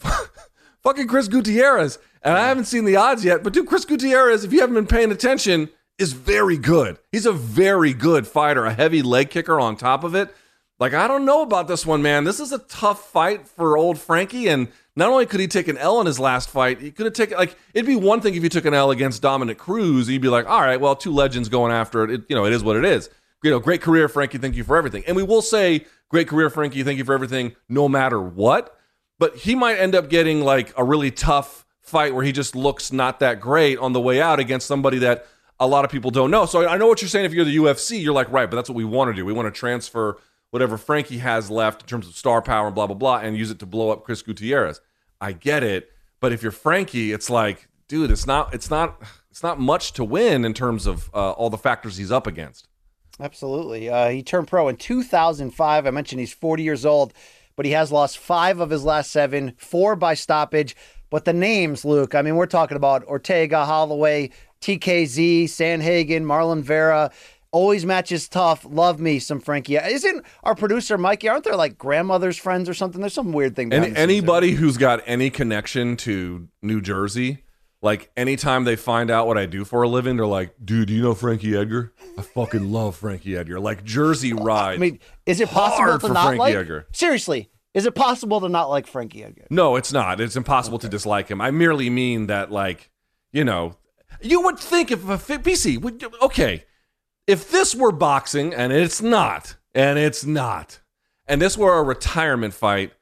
[0.82, 1.98] Fucking Chris Gutierrez.
[2.22, 4.86] And I haven't seen the odds yet, but dude, Chris Gutierrez, if you haven't been
[4.86, 6.98] paying attention, is very good.
[7.10, 10.34] He's a very good fighter, a heavy leg kicker on top of it.
[10.78, 12.24] Like, I don't know about this one, man.
[12.24, 14.48] This is a tough fight for old Frankie.
[14.48, 17.14] And not only could he take an L in his last fight, he could have
[17.14, 20.08] taken, like, it'd be one thing if you took an L against Dominick Cruz.
[20.08, 22.10] You'd be like, all right, well, two legends going after it.
[22.10, 23.08] it you know, it is what it is.
[23.42, 24.38] You know, great career, Frankie.
[24.38, 25.04] Thank you for everything.
[25.06, 26.82] And we will say, great career, Frankie.
[26.82, 28.76] Thank you for everything, no matter what.
[29.18, 32.92] But he might end up getting like a really tough fight where he just looks
[32.92, 35.26] not that great on the way out against somebody that
[35.58, 36.44] a lot of people don't know.
[36.44, 37.24] So I know what you're saying.
[37.24, 39.24] If you're the UFC, you're like, right, but that's what we want to do.
[39.24, 40.18] We want to transfer
[40.50, 43.50] whatever Frankie has left in terms of star power and blah, blah, blah, and use
[43.50, 44.80] it to blow up Chris Gutierrez.
[45.20, 45.90] I get it.
[46.20, 50.04] But if you're Frankie, it's like, dude, it's not, it's not, it's not much to
[50.04, 52.68] win in terms of uh, all the factors he's up against.
[53.20, 53.88] Absolutely.
[53.88, 55.86] Uh, he turned pro in 2005.
[55.86, 57.12] I mentioned he's 40 years old,
[57.54, 60.76] but he has lost five of his last seven, four by stoppage.
[61.08, 64.30] But the names, Luke, I mean, we're talking about Ortega, Holloway,
[64.60, 67.10] TKZ, Sandhagen, Marlon Vera.
[67.56, 68.66] Always matches tough.
[68.68, 69.76] Love me some Frankie.
[69.76, 71.30] Isn't our producer Mikey?
[71.30, 73.00] Aren't there like grandmother's friends or something?
[73.00, 73.72] There's some weird thing.
[73.72, 77.44] Any, anybody who's got any connection to New Jersey,
[77.80, 80.92] like anytime they find out what I do for a living, they're like, "Dude, do
[80.92, 81.94] you know Frankie Edgar?
[82.18, 84.74] I fucking love Frankie Edgar." Like Jersey ride.
[84.74, 86.56] I mean, is it possible hard to for not Frankie like?
[86.56, 86.86] Edgar.
[86.92, 89.46] Seriously, is it possible to not like Frankie Edgar?
[89.48, 90.20] No, it's not.
[90.20, 91.40] It's impossible to dislike him.
[91.40, 92.90] I merely mean that, like,
[93.32, 93.76] you know,
[94.20, 96.66] you would think if a fi- BC would okay,
[97.26, 100.80] if this were boxing and it's not, and it's not,
[101.26, 102.92] and this were a retirement fight,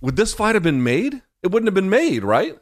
[0.00, 1.22] would this fight have been made?
[1.42, 2.58] It wouldn't have been made, right?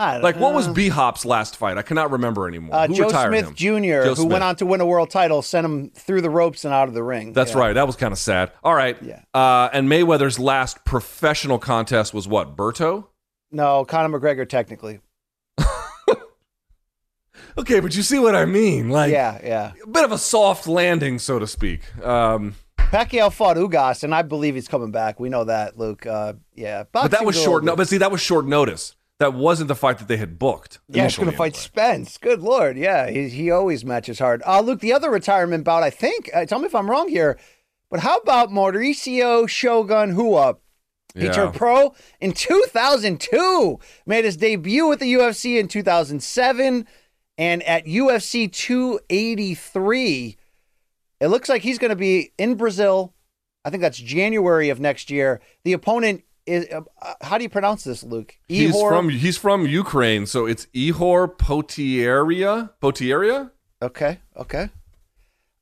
[0.00, 0.68] I don't Like, what was.
[0.68, 1.76] B Hop's last fight?
[1.76, 2.76] I cannot remember anymore.
[2.76, 3.54] Uh, Who Joe retired Smith him?
[3.56, 3.66] Jr.,
[4.04, 4.30] Joe who Smith.
[4.32, 6.94] went on to win a world title, sent him through the ropes and out of
[6.94, 7.32] the ring.
[7.32, 7.58] That's Yeah.
[7.58, 7.72] right.
[7.72, 8.52] That was kind of sad.
[8.62, 8.96] All right.
[9.02, 9.22] Yeah.
[9.34, 12.56] Uh, and Mayweather's last professional contest was what?
[12.56, 13.06] Berto?
[13.50, 15.00] No, Conor McGregor technically.
[17.56, 18.88] Okay, but you see what I mean?
[18.90, 19.72] Like, yeah, yeah.
[19.82, 21.80] a bit of a soft landing, so to speak.
[22.04, 25.20] Um, Pacquiao fought Ugas, and I believe he's coming back.
[25.20, 26.06] We know that, Luke.
[26.06, 27.64] Uh, yeah, but that was short.
[27.64, 28.94] No, but see, that was short notice.
[29.18, 30.78] That wasn't the fight that they had booked.
[30.88, 31.56] Yeah, he's going to fight.
[31.56, 32.18] Spence.
[32.18, 34.42] Good lord, yeah, he, he always matches hard.
[34.46, 36.30] Uh, Luke, the other retirement bout, I think.
[36.32, 37.36] Uh, tell me if I'm wrong here,
[37.90, 40.56] but how about Mauricio Shogun Rua?
[41.14, 41.32] He Yeah.
[41.32, 46.86] turned pro in 2002, made his debut with the UFC in 2007,
[47.38, 50.36] and at UFC 283,
[51.20, 53.14] it looks like he's going to be in Brazil.
[53.64, 55.40] I think that's January of next year.
[55.64, 58.36] The opponent is uh, uh, how do you pronounce this, Luke?
[58.48, 62.70] He's from he's from Ukraine, so it's Ihor Potieria.
[62.82, 63.50] Potieria?
[63.80, 64.70] Okay, okay.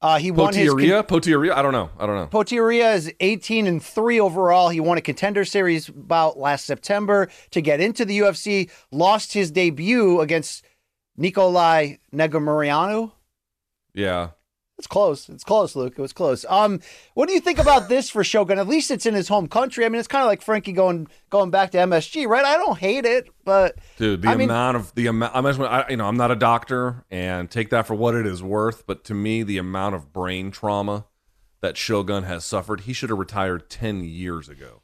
[0.01, 1.03] Uh, he won his Potieria?
[1.03, 1.53] Potieria?
[1.53, 1.91] I don't know.
[1.99, 2.27] I don't know.
[2.27, 4.69] Potieria is 18 and 3 overall.
[4.69, 8.71] He won a contender series bout last September to get into the UFC.
[8.93, 10.65] Lost his debut against
[11.19, 13.13] Nicolae Negumereanu.
[13.95, 14.31] Yeah.
[14.79, 15.31] It's close.
[15.31, 15.95] It's close, Luke.
[15.97, 16.45] It was close.
[16.51, 16.81] Um,
[17.15, 18.59] what do you think about this for Shogun?
[18.59, 19.87] At least it's in his home country.
[19.87, 22.45] I mean, it's kind of like Frankie going going back to MSG, right?
[22.45, 25.35] I don't hate it, but Dude, the I mean- amount of the amount.
[25.35, 28.27] I'm just, I, you know, I'm not a doctor, and take that for what it
[28.27, 28.87] is worth.
[28.87, 31.07] But to me, the amount of brain trauma
[31.63, 34.83] that Shogun has suffered, he should have retired ten years ago.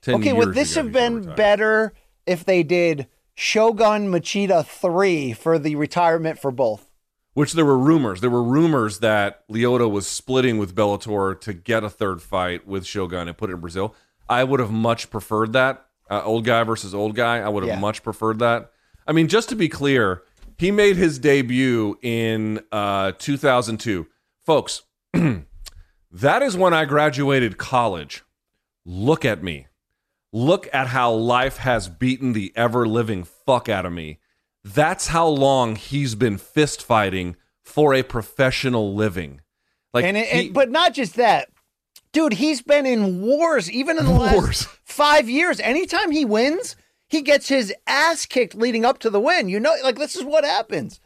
[0.00, 1.92] Ten okay, years would this have been better
[2.26, 6.88] if they did Shogun Machida 3 for the retirement for both?
[7.34, 8.20] Which there were rumors.
[8.20, 12.86] There were rumors that Lyoto was splitting with Bellator to get a third fight with
[12.86, 13.94] Shogun and put it in Brazil.
[14.28, 15.84] I would have much preferred that.
[16.08, 17.38] Uh, old guy versus old guy.
[17.38, 17.80] I would have Yeah.
[17.80, 18.70] much preferred that.
[19.06, 20.22] I mean, just to be clear,
[20.58, 24.06] he made his debut in uh, 2002.
[24.46, 24.82] Folks,
[25.12, 28.22] that is when I graduated college.
[28.84, 29.66] Look at me.
[30.36, 34.18] Look at how life has beaten the ever living fuck out of me.
[34.64, 39.42] That's how long he's been fist fighting for a professional living.
[39.92, 41.50] Like, and, it, he- and but not just that,
[42.12, 42.32] dude.
[42.32, 44.32] He's been in wars even in the Wars.
[44.32, 45.60] last five years.
[45.60, 46.74] Anytime he wins,
[47.06, 49.48] he gets his ass kicked leading up to the win.
[49.48, 50.98] You know, like this is what happens.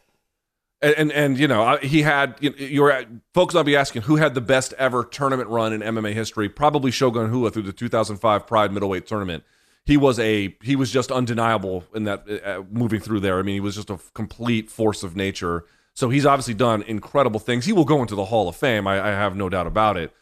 [0.81, 3.55] And and, and you know, he had you, you folks.
[3.55, 6.47] I'll be asking who had the best ever tournament run in MMA history.
[6.47, 9.43] Probably Shogun Rua through the 2005 Pride middleweight tournament.
[9.85, 13.39] He was a he was just undeniable in that uh, moving through there.
[13.39, 15.65] I mean, he was just a complete force of nature.
[15.93, 17.65] So he's obviously done incredible things.
[17.65, 18.87] He will go into the Hall of Fame.
[18.87, 20.13] I, I have no doubt about it.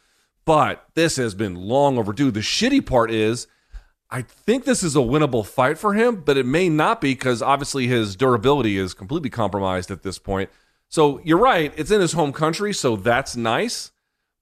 [0.44, 2.30] But this has been long overdue.
[2.30, 3.46] The shitty part is,
[4.10, 7.42] I think this is a winnable fight for him, but it may not be because
[7.42, 10.50] obviously his durability is completely compromised at this point.
[10.88, 11.72] So you're right.
[11.76, 13.92] It's in his home country, so that's nice.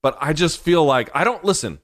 [0.01, 1.79] But I just feel like I don't listen.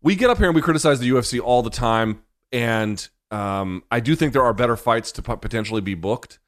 [0.00, 4.00] We get up here and we criticize the UFC all the time, and um, I
[4.00, 6.38] do think there are better fights to potentially be booked.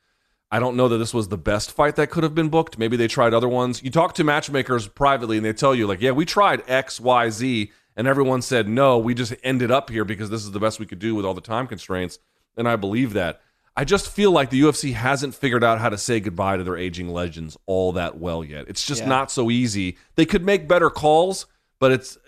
[0.52, 2.78] I don't know that this was the best fight that could have been booked.
[2.78, 3.82] Maybe they tried other ones.
[3.82, 7.30] You talk to matchmakers privately and they tell you, like, yeah, we tried X, Y,
[7.30, 8.98] Z, and everyone said no.
[8.98, 11.34] We just ended up here because this is the best we could do with all
[11.34, 12.18] the time constraints.
[12.56, 13.40] And I believe that.
[13.76, 16.76] I just feel like the UFC hasn't figured out how to say goodbye to their
[16.76, 18.66] aging legends all that well yet.
[18.68, 19.08] It's just Yeah.
[19.08, 19.96] not so easy.
[20.16, 21.46] They could make better calls,
[21.78, 22.18] but it's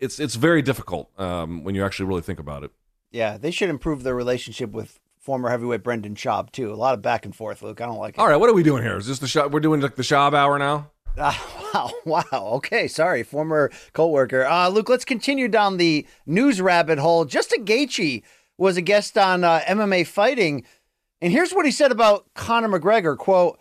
[0.00, 2.70] it's it's very difficult um, when you actually really think about it.
[3.10, 6.72] Yeah, they should improve their relationship with former heavyweight Brendan Schaub too.
[6.72, 7.80] A lot of back and forth, Luke.
[7.80, 8.20] I don't like it.
[8.20, 8.96] All right, what are we doing here?
[8.96, 9.50] Is this the shop?
[9.50, 10.90] We're doing like the Schaub hour now.
[11.18, 12.50] Ah, wow, wow.
[12.54, 14.44] Okay, sorry, former coworker.
[14.44, 17.24] Uh, Luke, let's continue down the news rabbit hole.
[17.24, 18.22] Justin Gaethje
[18.58, 20.64] was a guest on uh, MMA Fighting,
[21.20, 23.16] and here's what he said about Conor McGregor.
[23.16, 23.58] Quote.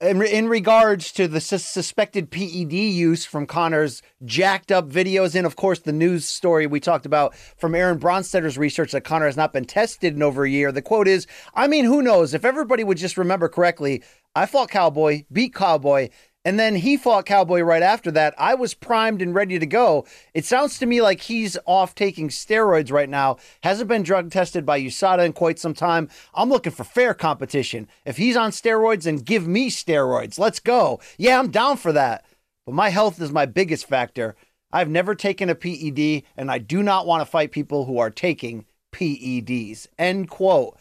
[0.00, 5.46] In, in regards to the sus- suspected PED use from Conor's jacked up videos, and
[5.46, 9.36] of course the news story we talked about from Aaron Bronsteter's research that Conor has
[9.36, 10.72] not been tested in over a year.
[10.72, 12.34] The quote is, I mean, who knows?
[12.34, 14.02] If everybody would just remember correctly,
[14.34, 16.08] I fought Cowboy, beat Cowboy,
[16.44, 18.34] and then he fought Cowboy right after that.
[18.36, 20.06] I was primed and ready to go.
[20.34, 23.36] It sounds to me like he's off taking steroids right now.
[23.62, 26.08] Hasn't been drug tested by USADA in quite some time.
[26.34, 27.86] I'm looking for fair competition.
[28.04, 30.38] If he's on steroids, then give me steroids.
[30.38, 31.00] Let's go.
[31.16, 32.24] Yeah, I'm down for that.
[32.66, 34.34] But my health is my biggest factor.
[34.72, 38.10] I've never taken a PED, and I do not want to fight people who are
[38.10, 39.86] taking PEDs.
[39.98, 40.78] End quote.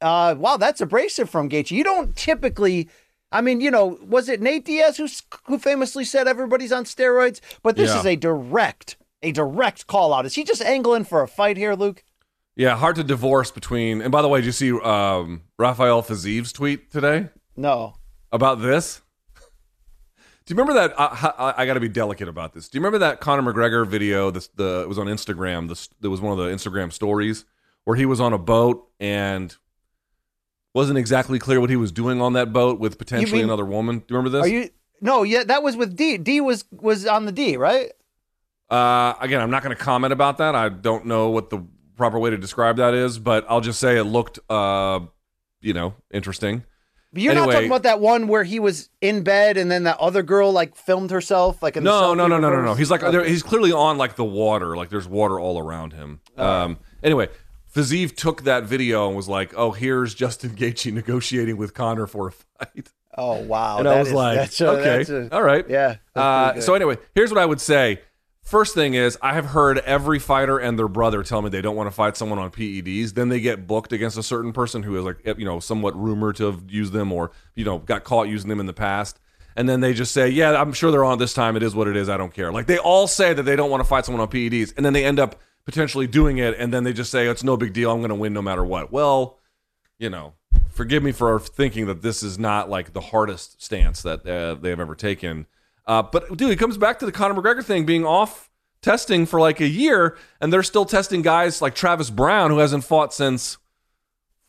[0.00, 1.72] Uh, wow, that's abrasive from Gaethje.
[1.72, 2.88] You don't typically.
[3.32, 5.06] I mean, you know, was it Nate Diaz who
[5.44, 7.40] who famously said everybody's on steroids?
[7.62, 8.00] But this Yeah.
[8.00, 10.26] is a direct, a direct call out.
[10.26, 12.02] Is he just angling for a fight here, Luke?
[12.56, 14.02] Yeah, hard to divorce between.
[14.02, 17.94] And by the way, did you see um, Rafael Fiziev's tweet today No.
[18.32, 19.00] about this?
[20.46, 20.98] Do you remember that?
[20.98, 22.68] I, I, I got to be delicate about this.
[22.68, 24.32] Do you remember that Conor McGregor video?
[24.32, 25.68] This the it was on Instagram.
[25.68, 27.44] This there was one of the Instagram stories
[27.84, 29.54] where he was on a boat and
[30.74, 33.98] wasn't exactly clear what he was doing on that boat with potentially mean- another woman.
[33.98, 34.46] Do you remember this?
[34.46, 34.70] Are you?
[35.02, 36.18] No, yeah, that was with D.
[36.18, 37.90] D was was on the D, right?
[38.68, 40.54] Uh, again, I'm not going to comment about that.
[40.54, 41.64] I don't know what the
[41.96, 45.00] proper way to describe that is, but I'll just say it looked, uh,
[45.60, 46.64] you know, interesting.
[47.12, 49.98] But you're not talking about that one where he was in bed and then that
[49.98, 52.74] other girl like filmed herself like in the No, no, no, no, no, no.
[52.74, 53.28] He's like, Okay.
[53.28, 54.76] he's clearly on like the water.
[54.76, 56.20] Like there's water all around him.
[56.36, 56.78] Um.
[57.02, 57.28] Anyway,
[57.74, 62.28] Fiziev took that video and was like, "Oh, here's Justin Gaethje negotiating with Conor for
[62.28, 65.42] a fight." Oh wow, and I was is- like, that's a- "Okay, that's a- all
[65.42, 65.96] right, yeah.
[66.14, 68.00] Uh, so anyway, here's what I would say:
[68.42, 71.76] First thing is, I have heard every fighter and their brother tell me they don't
[71.76, 73.14] want to fight someone on PEDs.
[73.14, 76.36] Then they get booked against a certain person who is like, you know, somewhat rumored
[76.36, 79.20] to have used them or, you know, got caught using them in the past.
[79.54, 81.54] And then they just say, yeah, I'm sure they're on this time.
[81.54, 82.08] It is what it is.
[82.08, 82.50] I don't care.
[82.50, 84.72] Like they all say that they don't want to fight someone on PEDs.
[84.76, 85.40] And then they end up
[85.70, 86.56] potentially doing it.
[86.58, 87.92] And then they just say, it's no big deal.
[87.92, 88.90] I'm going to win no matter what.
[88.90, 89.38] Well,
[90.00, 90.34] you know,
[90.68, 94.70] forgive me for thinking that this is not like the hardest stance that uh, they
[94.70, 95.46] have ever taken.
[95.86, 98.50] Uh, but dude, it comes back to the Conor McGregor thing being off
[98.82, 102.82] testing for like a year, and they're still testing guys like Travis Browne who hasn't
[102.82, 103.56] fought since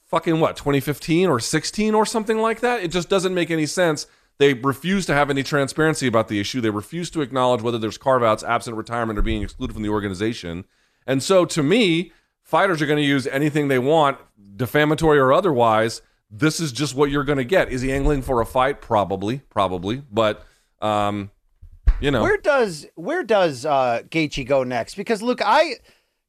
[0.06, 2.81] fucking what 2015 or 16 or something like that.
[2.81, 4.07] It just doesn't make any sense.
[4.39, 6.61] They refuse to have any transparency about the issue.
[6.61, 9.89] They refuse to acknowledge whether there's carve outs, absent retirement, or being excluded from the
[9.89, 10.65] organization.
[11.07, 12.11] And so, to me,
[12.43, 14.17] fighters are going to use anything they want,
[14.55, 16.01] defamatory or otherwise.
[16.29, 17.71] This is just what you're going to get.
[17.71, 18.81] Is he angling for a fight?
[18.81, 20.03] Probably, probably.
[20.11, 20.45] But
[20.81, 21.31] um,
[21.99, 24.95] you know, Where does where does uh Gaethje go next?
[24.95, 25.75] Because look, I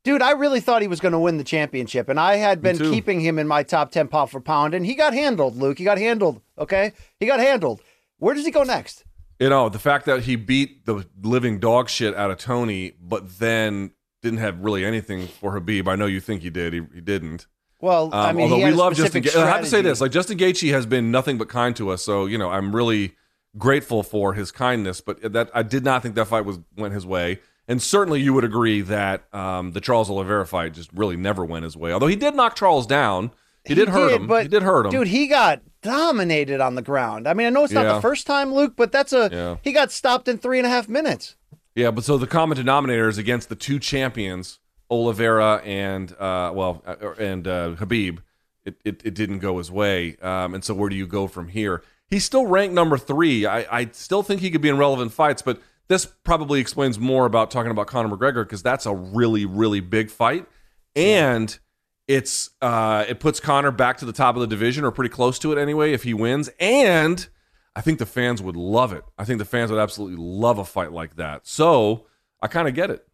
[0.04, 2.78] dude, I really thought he was going to win the championship, and I had been
[2.78, 5.56] keeping him in my top ten pound for pound, and he got handled.
[5.56, 6.40] Luke, he got handled.
[6.58, 7.80] Okay, he got handled.
[8.18, 9.04] Where does he go next?
[9.40, 13.40] you know, the fact that he beat the living dog shit out of Tony, but
[13.40, 13.90] then
[14.22, 15.88] didn't have really anything for Khabib.
[15.88, 16.72] I know you think he did.
[16.72, 17.46] He, he didn't.
[17.80, 20.00] Well, Um, I mean, although he we love Justin, Ga- I have to say this:
[20.00, 22.02] like Justin Gaethje has been nothing but kind to us.
[22.04, 23.16] So you know, I'm really
[23.58, 25.00] grateful for his kindness.
[25.00, 28.32] But that I did not think that fight was went his way, and certainly you
[28.34, 31.92] would agree that um, the Charles Oliveira fight just really never went his way.
[31.92, 33.32] Although he did knock Charles down,
[33.64, 34.28] he, did hurt him.
[34.28, 34.92] But he did hurt him.
[34.92, 35.08] dude.
[35.08, 37.26] He got dominated on the ground.
[37.26, 37.94] I mean, I know it's not Yeah.
[37.94, 39.56] the first time, Luke, but that's a Yeah.
[39.62, 41.34] he got stopped in three and a half minutes.
[41.74, 44.58] Yeah, but so the common denominator is against the two champions,
[44.90, 48.18] Oliveira and uh, well, uh, and uh, Khabib.
[48.64, 51.48] It, it it didn't go his way, um, and so where do you go from
[51.48, 51.82] here?
[52.08, 53.44] He's still ranked number three.
[53.44, 57.26] I, I still think he could be in relevant fights, but this probably explains more
[57.26, 60.46] about talking about Conor McGregor because that's a really really big fight,
[60.94, 61.58] and
[62.06, 65.40] it's uh, it puts Conor back to the top of the division or pretty close
[65.40, 67.28] to it anyway if he wins, and
[67.74, 69.04] I think the fans would love it.
[69.18, 71.46] I think the fans would absolutely love a fight like that.
[71.46, 72.06] So
[72.40, 73.06] I kind of get it.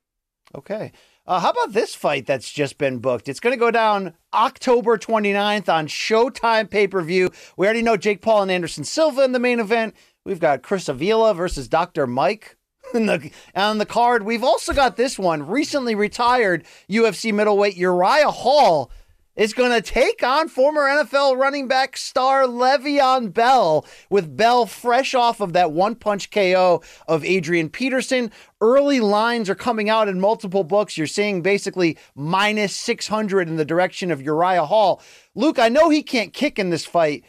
[0.55, 0.93] Okay.
[1.27, 3.29] Uh, how about this fight that's just been booked?
[3.29, 7.31] It's going to go down October 29th on Showtime pay per view.
[7.57, 9.95] We already know Jake Paul and Anderson Silva in the main event.
[10.25, 12.07] We've got Chris Avila versus Dr.
[12.07, 12.57] Mike
[12.95, 14.23] the, on the card.
[14.23, 18.91] We've also got this one recently retired UFC middleweight Uriah Hall
[19.39, 25.15] is going to take on former NFL running back star Le'Veon Bell, with Bell fresh
[25.15, 28.33] off of that one punch KO of Adrian Peterson.
[28.61, 30.99] Early lines are coming out in multiple books.
[30.99, 35.01] You're seeing basically minus 600 in the direction of Uriah Hall.
[35.37, 37.25] Luke, I know he can't kick in this fight,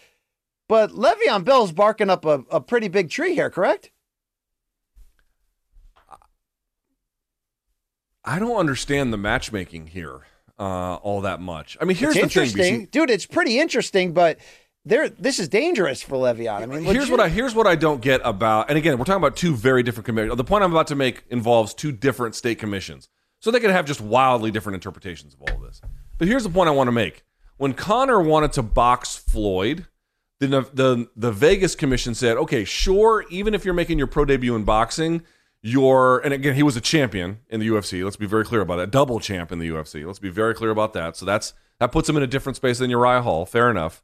[0.68, 3.92] but Le'Veon Bell's barking up a, a pretty big tree here, correct?
[8.26, 10.24] I don't understand the matchmaking here
[10.60, 11.78] uh, all that much.
[11.80, 12.88] I mean, here's it's the thing.
[12.88, 12.92] BC.
[12.92, 14.38] Dude, it's pretty interesting, but
[14.86, 16.62] there this is dangerous for Le'Veon.
[16.62, 19.06] I mean, Here's legit- what I here's what I don't get about, and again, we're
[19.06, 20.36] talking about two very different commissions.
[20.36, 23.10] The point I'm about to make involves two different state commissions,
[23.40, 25.82] so they could have just wildly different interpretations of all of this.
[26.18, 27.24] But here's the point I want to make:
[27.58, 29.88] when Conor wanted to box Floyd,
[30.40, 34.56] the the the Vegas commission said, okay, sure, even if you're making your pro debut
[34.56, 35.24] in boxing,
[35.62, 38.04] you're and again he was a champion in the UFC.
[38.04, 40.06] Let's be very clear about that, double champ in the UFC.
[40.06, 41.16] Let's be very clear about that.
[41.18, 43.46] So that's that puts him in a different space than Uriah Hall.
[43.46, 44.04] Fair enough.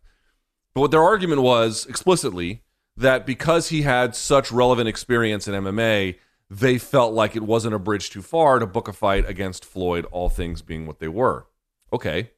[0.74, 2.64] But what their argument was explicitly
[2.98, 6.16] that because he had such relevant experience in MMA,
[6.50, 10.06] they felt like it wasn't a bridge too far to book a fight against Floyd,
[10.12, 11.48] all things being what they were.
[11.92, 12.32] Okay.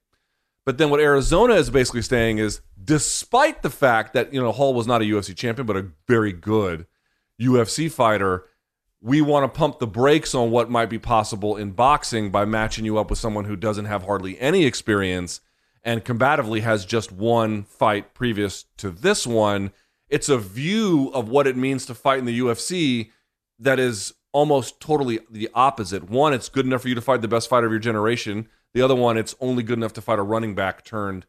[0.65, 4.73] But then what Arizona is basically saying is despite the fact that, you know, Hall
[4.73, 6.85] was not a UFC champion, but a very good
[7.41, 8.45] UFC fighter,
[9.07, 12.83] we want to pump the brakes on what might be possible in boxing by matching
[12.83, 15.39] you up with someone who doesn't have hardly any experience
[15.81, 19.71] and combatively has just one fight previous to this one.
[20.09, 23.11] It's a view of what it means to fight in the UFC
[23.59, 26.09] that is almost totally the opposite.
[26.09, 28.49] One, it's good enough for you to fight the best fighter of your generation.
[28.73, 31.25] The other one, it's only good enough to fight a running back turned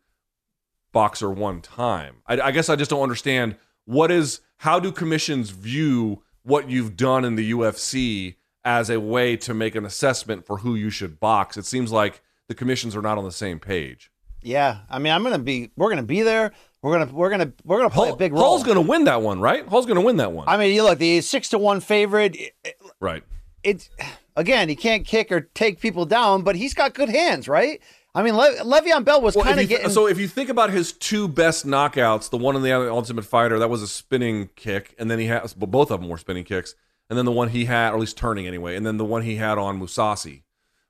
[0.90, 2.22] boxer one time.
[2.26, 6.96] I, I guess I just don't understand what is how do commissions view what you've
[6.96, 11.20] done in the UFC as a way to make an assessment for who you should
[11.20, 11.56] box.
[11.56, 14.10] It seems like the commissions are not on the same page.
[14.42, 15.70] Yeah, I mean, I'm gonna be.
[15.76, 16.52] We're gonna be there.
[16.80, 17.12] We're gonna.
[17.12, 17.52] We're gonna.
[17.64, 18.42] We're gonna play Hall- a big role.
[18.42, 19.66] Hall's going to win that one, right?
[19.66, 22.36] Hall's going to win that one, I mean, you look the six to one favorite.
[22.36, 22.54] it-
[23.00, 23.22] right?
[23.64, 23.90] It's
[24.36, 27.80] again, he can't kick or take people down, but he's got good hands, right?
[28.14, 29.90] I mean, Le- Le'Veon Bell was Well, kind of getting.
[29.90, 33.58] so if you think about his two best knockouts, the one in the Ultimate Fighter
[33.58, 36.44] that was a spinning kick, and then he has well, both of them were spinning
[36.44, 36.74] kicks.
[37.10, 39.22] and then the one he had, or at least turning anyway, and then the one
[39.22, 40.42] he had on Mousasi.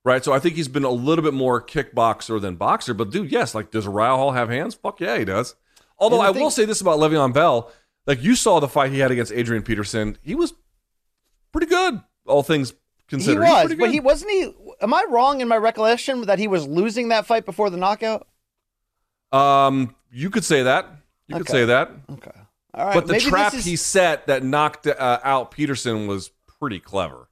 [0.04, 2.94] Right, so I think he's been a little bit more kickboxer than boxer.
[2.94, 4.74] But dude, yes, like does Uriah Hall have hands?
[4.74, 5.54] Fuck yeah, he does.
[5.98, 7.70] Although I thing- will say this about Le'Veon Bell,
[8.06, 10.54] like you saw the fight he had against Adrian Peterson, he was
[11.52, 12.72] pretty good, all things
[13.09, 13.44] He considered.
[13.44, 14.52] He's was, but he wasn't he.
[14.82, 18.26] Am I wrong in my recollection that he was losing that fight before the knockout?
[19.32, 20.86] Um, you could say that.
[21.26, 21.90] You could say that.
[22.10, 22.30] Okay,
[22.74, 22.94] all right.
[22.94, 26.30] but the maybe trap is- he set that knocked uh, out Peterson was
[26.60, 27.28] pretty clever.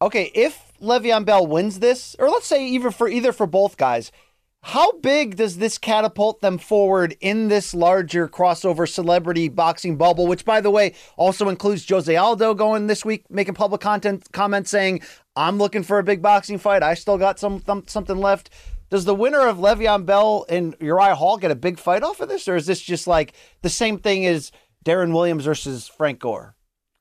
[0.00, 4.12] Okay, if Le'Veon Bell wins this, or let's say even for either for both guys,
[4.62, 10.26] how big does this catapult them forward in this larger crossover celebrity boxing bubble?
[10.26, 14.70] Which, by the way, also includes Jose Aldo going this week, making public content comments
[14.70, 15.02] saying,
[15.36, 16.82] "I'm looking for a big boxing fight.
[16.82, 18.50] I still got some, some something left."
[18.90, 22.28] Does the winner of Le'Veon Bell and Uriah Hall get a big fight off of
[22.28, 24.50] this, or is this just like the same thing as
[24.84, 26.56] Deron Williams versus Frank Gore?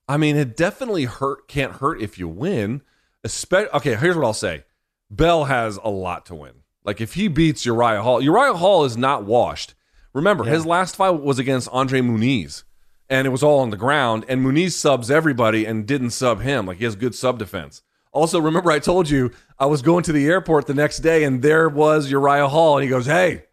[0.07, 1.47] I mean, it definitely hurt.
[1.47, 2.81] Can't hurt if you win.
[3.25, 4.63] Espe- okay, here's what I'll say.
[5.09, 6.63] Bell has a lot to win.
[6.87, 9.75] Like if he beats Uriah Hall, Uriah Hall is not washed.
[10.13, 12.63] Remember, his last fight was against Andre Muniz,
[13.09, 14.23] and it was all on the ground.
[14.29, 16.65] And Muniz subs everybody and didn't sub him.
[16.65, 17.83] Like he has good sub defense.
[18.13, 21.41] Also, remember I told you I was going to the airport the next day, and
[21.41, 23.43] there was Uriah Hall, and he goes, "Hey,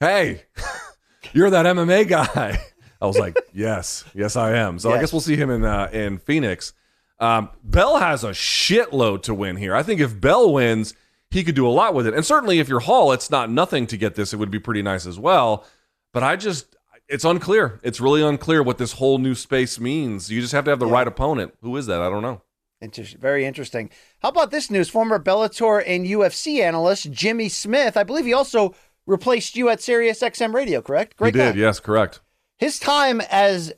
[0.00, 0.42] hey,
[1.32, 2.60] you're that MMA guy."
[3.00, 5.88] I was like, "Yes, yes, I am." So I guess we'll see him in uh,
[5.92, 6.72] in Phoenix.
[7.20, 9.76] Um, Bell has a shitload to win here.
[9.76, 10.94] I think if Bell wins,
[11.30, 12.14] he could do a lot with it.
[12.14, 14.32] And certainly if you're Hall, it's not nothing to get this.
[14.32, 15.64] It would be pretty nice as well.
[16.12, 16.76] But I just,
[17.08, 17.80] it's unclear.
[17.82, 20.30] It's really unclear what this whole new space means.
[20.30, 21.54] You just have to have the right opponent.
[21.62, 22.00] Who is that?
[22.00, 22.42] I don't know.
[22.80, 23.90] Inter- very interesting.
[24.20, 24.88] How about this news?
[24.88, 28.74] Former Bellator and UFC analyst Jimmy Smith, I believe he also
[29.06, 31.16] replaced you at Sirius XM Radio, correct?
[31.16, 31.54] Great he did.
[31.54, 31.60] guy.
[31.60, 32.20] Yes, correct.
[32.58, 33.72] His time as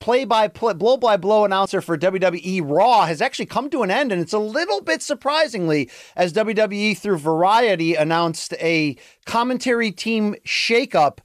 [0.00, 4.38] play-by-play, blow-by-blow announcer for WWE Raw has actually come to an end, and it's a
[4.38, 11.18] little bit surprisingly as WWE through Variety announced a commentary team shakeup.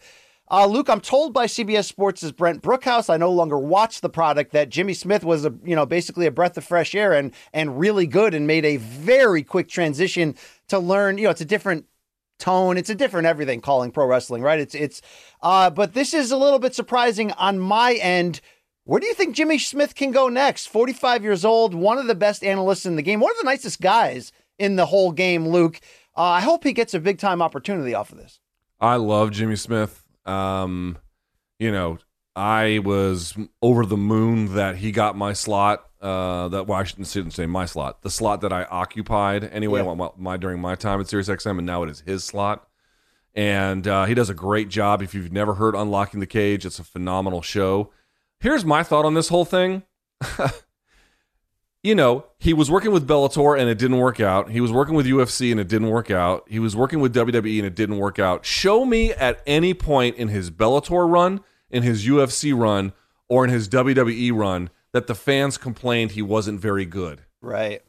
[0.50, 4.52] Uh, Luke, I'm told by CBS Sports' Brent Brookhouse, I no longer watch the product,
[4.52, 7.80] that Jimmy Smith was a you know basically a breath of fresh air and and
[7.80, 10.36] really good and made a very quick transition
[10.68, 11.18] to learn.
[11.18, 11.86] You know, it's a different
[12.38, 12.78] tone.
[12.78, 14.60] It's a different everything calling pro wrestling, right?
[14.60, 15.02] It's it's
[15.42, 18.42] uh but this is a little bit surprising on my end.
[18.84, 20.68] Where do you think Jimmy Smith can go next?
[20.68, 23.80] 45 years old, one of the best analysts in the game, one of the nicest
[23.80, 25.80] guys in the whole game, Luke.
[26.18, 28.40] Uh, I hope he gets a big time opportunity off of this.
[28.80, 30.04] I love Jimmy Smith.
[30.26, 30.98] Um,
[31.60, 32.00] you know,
[32.36, 35.86] I was over the moon that he got my slot.
[36.02, 38.02] Uh, that well, I shouldn't say my slot.
[38.02, 39.94] The slot that I occupied anyway, Yeah.
[39.94, 42.68] my, my during my time at SiriusXM, and now it is his slot.
[43.36, 45.02] And uh, he does a great job.
[45.04, 47.92] If you've never heard Unlocking the Cage, it's a phenomenal show.
[48.42, 49.84] Here's my thought on this whole thing.
[51.84, 54.50] you know, he was working with Bellator and it didn't work out.
[54.50, 56.48] He was working with UFC and it didn't work out.
[56.50, 58.44] He was working with WWE and it didn't work out.
[58.44, 62.94] Show me at any point in his Bellator run, in his UFC run,
[63.30, 67.22] or in his WWE run that the fans complained he wasn't very good.
[67.44, 67.84] Right.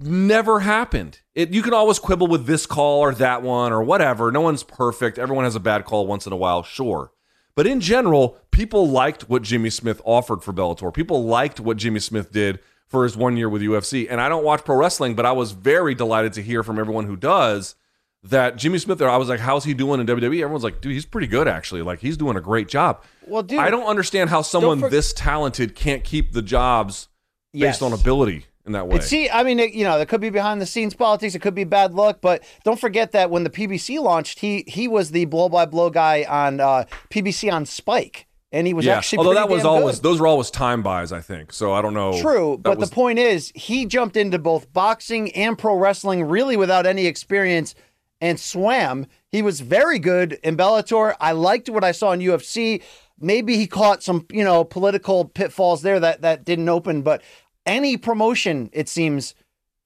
[0.00, 1.20] Never happened.
[1.34, 4.32] It you can always quibble with this call or that one or whatever.
[4.32, 5.18] No one's perfect.
[5.18, 7.12] Everyone has a bad call once in a while, sure.
[7.54, 10.92] But in general, people liked what Jimmy Smith offered for Bellator.
[10.92, 14.06] People liked what Jimmy Smith did for his one year with UFC.
[14.10, 17.06] And I don't watch pro wrestling, but I was very delighted to hear from everyone
[17.06, 17.74] who does
[18.22, 19.10] that Jimmy Smith there.
[19.10, 20.42] I was like, how's he doing in WWE?
[20.42, 21.82] Everyone's like, dude, he's pretty good actually.
[21.82, 23.02] Like he's doing a great job.
[23.26, 27.08] Well, dude, I don't understand how someone for- this talented can't keep the jobs
[27.54, 27.74] Yes.
[27.76, 28.96] based on ability in that way.
[28.96, 31.34] It's, see, I mean, it, you know, there could be behind the scenes politics.
[31.34, 34.88] It could be bad luck, but don't forget that when the PBC launched, he he
[34.88, 38.98] was the blow by blow guy on uh, PBC on Spike, and he was yeah.
[38.98, 40.02] actually Although that was always good.
[40.04, 41.52] those were always time buys, I think.
[41.52, 42.20] So I don't know.
[42.20, 46.24] True, That but was- the point is, he jumped into both boxing and pro wrestling
[46.24, 47.74] really without any experience
[48.20, 49.06] and swam.
[49.32, 51.16] He was very good in Bellator.
[51.20, 52.80] I liked what I saw in UFC.
[53.18, 57.22] Maybe he caught some, you know, political pitfalls there that that didn't open, but
[57.66, 59.34] any promotion, it seems,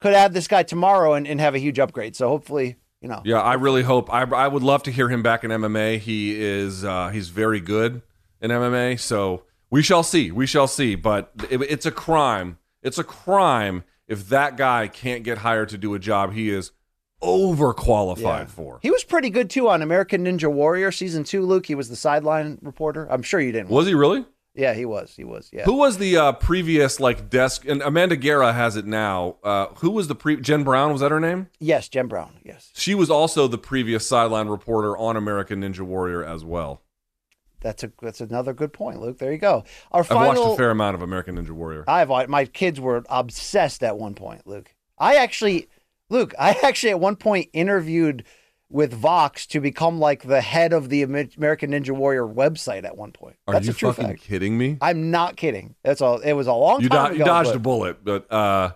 [0.01, 2.15] could add this guy tomorrow and, and have a huge upgrade.
[2.15, 3.21] So hopefully, you know.
[3.25, 4.11] Yeah, I really hope.
[4.13, 5.99] I I would love to hear him back in MMA.
[5.99, 8.01] He is uh, he's very good
[8.41, 8.99] in MMA.
[8.99, 10.31] So we shall see.
[10.31, 10.95] We shall see.
[10.95, 12.57] But it, it's a crime.
[12.81, 16.71] It's a crime if that guy can't get hired to do a job he is
[17.21, 18.45] overqualified Yeah.
[18.45, 18.79] for.
[18.81, 21.65] He was pretty good too on American Ninja Warrior season two, Luke.
[21.65, 23.07] He was the sideline reporter.
[23.11, 23.69] I'm sure you didn't.
[23.69, 24.25] Was he really?
[24.57, 25.13] Yeah, he was.
[25.15, 25.49] He was.
[25.53, 25.65] Yeah.
[25.65, 27.63] Who was the uh, previous like desk?
[27.67, 29.35] And Amanda Guerra has it now.
[29.43, 30.41] Uh, who was the pre?
[30.41, 31.47] Jenn Brown was that her name?
[31.59, 32.39] Yes, Jenn Brown.
[32.43, 32.71] Yes.
[32.73, 36.81] She was also the previous sideline reporter on American Ninja Warrior as well.
[37.61, 39.17] That's a that's another good point, Luke.
[39.19, 39.63] There you go.
[39.91, 40.43] Our I've final.
[40.43, 41.83] watched a fair amount of American Ninja Warrior.
[41.87, 44.73] I've wa- my kids were obsessed at one point, Luke.
[44.97, 45.67] I actually,
[46.09, 48.23] Luke, I actually at one point interviewed
[48.69, 53.11] with Vox to become like the head of the American Ninja Warrior website at one
[53.11, 53.37] point.
[53.47, 54.21] Are That's you a true fucking fact.
[54.23, 54.77] kidding me?
[54.81, 55.75] I'm not kidding.
[55.83, 56.19] That's all.
[56.19, 57.19] It was a long You, time do- ago.
[57.19, 58.71] you dodged but- a bullet, but uh,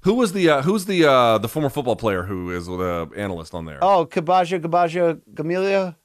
[0.00, 3.54] who was the uh, who's the uh, the former football player who is the analyst
[3.54, 3.78] on there?
[3.82, 5.96] Oh, Kabaja, Kabaja, Gamelia.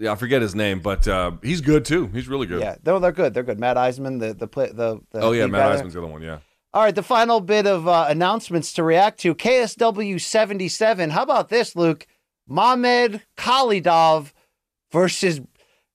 [0.00, 2.08] Yeah, I forget his name, but uh, he's good too.
[2.08, 2.60] He's really good.
[2.60, 3.34] Yeah, they're they're good.
[3.34, 3.60] They're good.
[3.60, 5.78] Matt Iseman, the the play, the, the oh yeah, Matt.
[5.80, 6.22] Iseman's the other one.
[6.22, 6.38] Yeah.
[6.74, 11.10] All right, the final bit of uh, announcements to react to KSW 77.
[11.10, 12.06] How about this, Luke?
[12.48, 14.32] Mamed Khalidov
[14.92, 15.40] versus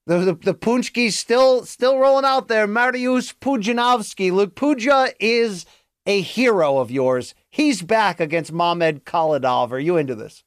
[0.06, 2.68] the, the, the Punchkis still still rolling out there.
[2.68, 4.32] Mariusz Pudzianowski.
[4.32, 5.66] Luke, Puja is
[6.06, 7.34] a hero of yours.
[7.50, 9.72] He's back against Mamed Khalidov.
[9.72, 10.44] Are you into this?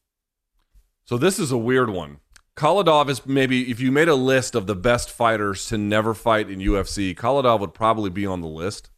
[1.05, 2.19] So this is a weird one.
[2.57, 6.49] Khalidov is maybe if you made a list of the best fighters to never fight
[6.49, 8.91] in UFC, Khalidov would probably be on the list.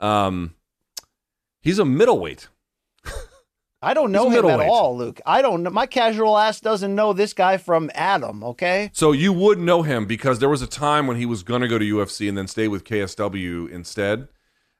[0.00, 0.54] Um,
[1.60, 2.48] he's a middleweight.
[3.80, 5.20] I don't know him at all, Luke.
[5.24, 5.70] I don't know.
[5.70, 8.90] My casual ass doesn't know this guy from Adam, okay?
[8.92, 11.68] So you would know him because there was a time when he was going to
[11.68, 14.28] go to UFC and then stay with KSW instead.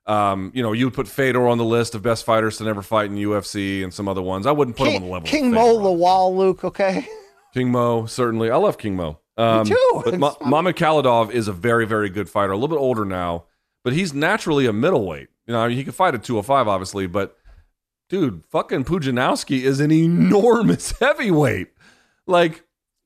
[0.06, 2.82] Um, you know, you would put Fedor on the list of best fighters to never
[2.82, 4.46] fight in UFC and some other ones.
[4.46, 5.28] I wouldn't put him on the level.
[5.28, 5.76] King Mo.
[5.76, 7.06] Lawal, Luke, okay?
[7.54, 8.50] King Mo, certainly.
[8.50, 9.20] I love King Mo.
[9.36, 10.02] Um, too.
[10.04, 12.52] But Ma- Mamed Khalidov is a very, very good fighter.
[12.52, 13.44] A little bit older now,
[13.84, 15.28] but he's naturally a middleweight.
[15.46, 17.37] You know, he can fight at 205, obviously, but
[18.08, 21.68] dude, fucking Pudzianowski is an enormous heavyweight.
[22.26, 22.64] Like,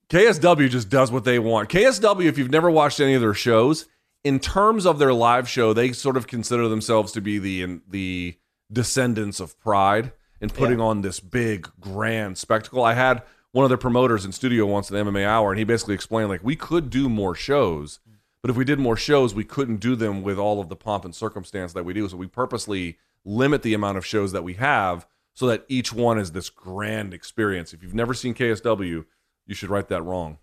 [0.08, 1.68] KSW just does what they want.
[1.68, 3.86] KSW, if you've never watched any of their shows,
[4.24, 8.36] in terms of their live show, they sort of consider themselves to be the the
[8.72, 12.84] descendants of Pride and putting on this big grand spectacle.
[12.84, 13.22] I had
[13.52, 16.28] one of their promoters in studio once at the MMA Hour, and he basically explained
[16.28, 18.00] like we could do more shows,
[18.40, 21.04] but if we did more shows, we couldn't do them with all of the pomp
[21.04, 22.08] and circumstance that we do.
[22.08, 26.18] So we purposely limit the amount of shows that we have so that each one
[26.18, 27.72] is this grand experience.
[27.72, 29.04] If you've never seen KSW,
[29.46, 30.38] you should write that wrong.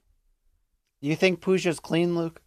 [1.01, 2.41] You think Puja's clean, Luke?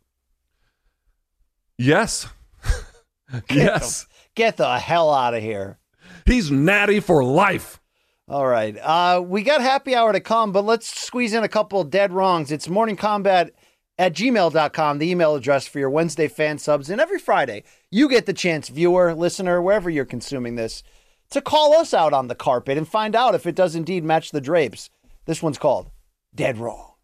[1.79, 2.29] Yes.
[3.51, 4.07] yes.
[4.35, 5.79] Get the hell out of here.
[6.27, 7.81] He's natty for life.
[8.29, 8.77] All right.
[8.79, 12.53] Uh, we got happy hour to come, but let's squeeze in a couple dead wrongs.
[12.53, 13.51] It's morningkombat
[14.03, 16.91] at gmail.com, the email address for your Wednesday fan subs.
[16.91, 20.83] And every Friday, you get the chance, viewer, listener, wherever you're consuming this,
[21.31, 24.33] to call us out on the carpet and find out if it does indeed match
[24.33, 24.91] the drapes.
[25.27, 25.93] This one's called
[26.35, 26.95] Dead Wrong.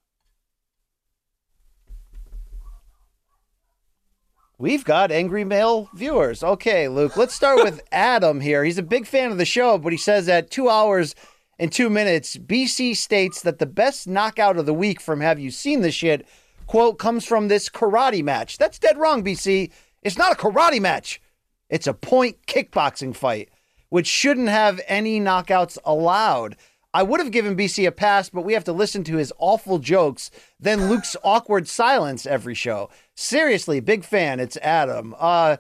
[4.59, 6.43] We've got angry male viewers.
[6.43, 8.65] Okay, Luke, let's start with Adam here.
[8.65, 11.15] He's a big fan of the show, but he says at two hours
[11.61, 15.53] and two minutes, BC states that the best knockout of the week from Have You
[15.53, 16.27] Seen This Shit,
[16.69, 18.57] quote, comes from this karate match.
[18.59, 19.73] That's dead wrong, BC.
[20.03, 21.21] It's not a karate match,
[21.69, 23.49] it's a point kickboxing fight,
[23.89, 26.55] which shouldn't have any knockouts allowed.
[26.95, 29.79] I would have given BC a pass, but we have to listen to his awful
[29.79, 32.89] jokes, then Luke's awkward silence every show.
[33.15, 34.41] Seriously, big fan.
[34.41, 35.15] It's Adam.
[35.19, 35.57] Uh,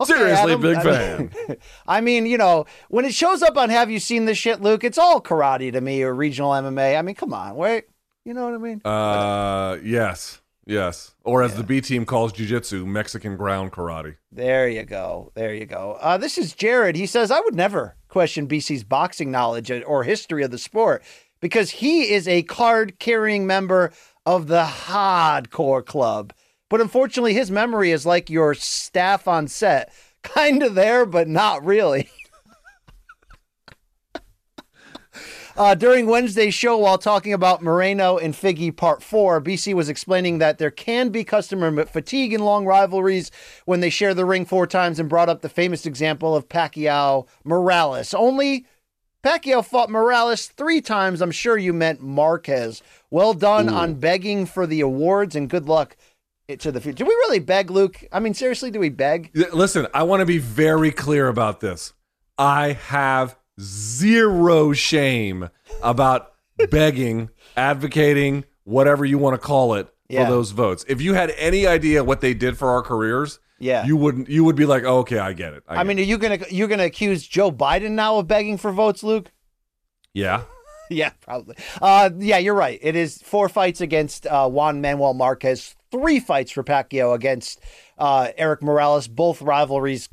[0.00, 0.60] okay, Seriously, Adam.
[0.60, 1.30] big I fan.
[1.48, 1.56] mean-
[1.88, 4.84] I mean, you know, when it shows up on Have You Seen This Shit, Luke,
[4.84, 6.96] it's all karate to me or regional MMA.
[6.96, 7.84] I mean, come on, wait.
[8.24, 8.80] You know what I mean?
[8.84, 10.40] Uh, yes.
[10.68, 11.14] Yes.
[11.24, 14.16] Or as the B team calls jiu-jitsu, Mexican ground karate.
[14.30, 15.32] There you go.
[15.34, 15.96] There you go.
[15.98, 16.94] Uh, this is Jared.
[16.94, 21.02] He says, I would never question BC's boxing knowledge or history of the sport
[21.40, 23.92] because he is a card carrying member
[24.26, 26.34] of the hardcore club.
[26.68, 29.90] But unfortunately, his memory is like your staff on set
[30.22, 32.10] kind of there, but not really.
[35.58, 40.38] Uh, during Wednesday's show, while talking about Moreno and Figgy Part 4, BC was explaining
[40.38, 43.32] that there can be customer fatigue in long rivalries
[43.64, 47.26] when they share the ring four times and brought up the famous example of Pacquiao
[47.42, 48.14] Morales.
[48.14, 48.66] Only
[49.24, 51.20] Pacquiao fought Morales three times.
[51.20, 52.80] I'm sure you meant Marquez.
[53.10, 55.96] Well done on begging for the awards and good luck
[56.56, 56.98] to the future.
[56.98, 58.04] Do we really beg, Luke?
[58.12, 59.32] I mean, seriously, do we beg?
[59.52, 61.94] Listen, I want to be very clear about this.
[62.38, 65.48] I have zero shame
[65.82, 66.32] about
[66.70, 70.24] begging, advocating, whatever you want to call it, Yeah.
[70.24, 70.84] for those votes.
[70.88, 73.84] If you had any idea what they did for our careers, Yeah.
[73.84, 74.28] you wouldn't.
[74.28, 75.62] You would be like, oh, okay, I get it.
[75.68, 76.02] I get mean, it.
[76.02, 79.30] are you gonna you're gonna accuse Joe Biden now of begging for votes, Luke?
[80.14, 80.42] yeah.
[80.90, 81.54] Yeah, probably.
[81.82, 82.78] Uh, yeah, you're right.
[82.80, 87.60] It is four fights against uh, Juan Manuel Marquez, three fights for Pacquiao against
[87.98, 89.06] uh, Erik Morales.
[89.06, 90.08] Both rivalries.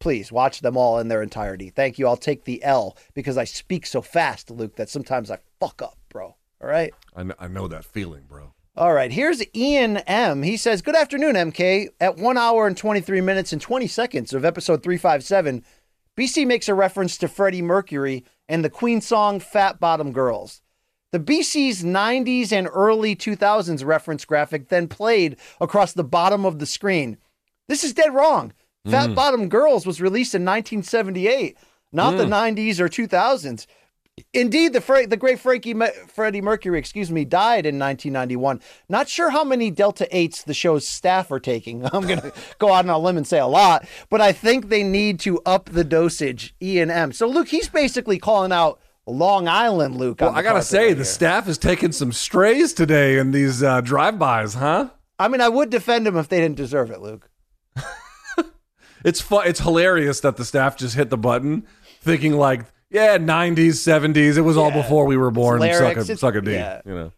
[0.00, 1.70] Please watch them all in their entirety.
[1.70, 2.06] Thank you.
[2.08, 5.98] I'll take the L because I speak so fast, Luke, that sometimes I fuck up,
[6.08, 6.36] bro.
[6.62, 6.92] All right.
[7.14, 8.54] I know, I know that feeling, bro.
[8.76, 10.42] All right, here's Ian M.
[10.42, 11.88] He says, Good afternoon, MK.
[12.00, 15.64] At one hour and 23 minutes and 20 seconds of episode 357,
[16.16, 20.62] BC makes a reference to Freddie Mercury and the Queen song Fat Bottom Girls.
[21.12, 26.66] The BC's 90s and early 2000s reference graphic then played across the bottom of the
[26.66, 27.18] screen.
[27.68, 28.52] This is dead wrong.
[28.88, 31.56] Fat Bottom Girls was released in 1978,
[31.92, 33.66] not the 90s or 2000s.
[34.34, 38.60] Indeed, the Fre- the great Frankie Me- Freddie Mercury, excuse me, died in 1991.
[38.88, 41.84] Not sure how many Delta Eights the show's staff are taking.
[41.92, 44.82] I'm gonna go out on a limb and say a lot, but I think they
[44.82, 46.54] need to up the dosage.
[46.60, 47.12] E and M.
[47.12, 50.20] So Luke, he's basically calling out Long Island, Luke.
[50.20, 53.80] Well, I gotta say, right the staff is taking some strays today in these uh,
[53.80, 54.90] drive-bys, huh?
[55.18, 57.29] I mean, I would defend him if they didn't deserve it, Luke.
[59.04, 59.46] It's fun.
[59.46, 61.66] It's hilarious that the staff just hit the button,
[62.00, 64.36] thinking like, "Yeah, '90s, '70s.
[64.36, 64.82] It was all Yeah.
[64.82, 66.52] before we were born." lyrics, Suck a, it's- suck a D.
[66.52, 66.80] yeah.
[66.84, 67.12] You know.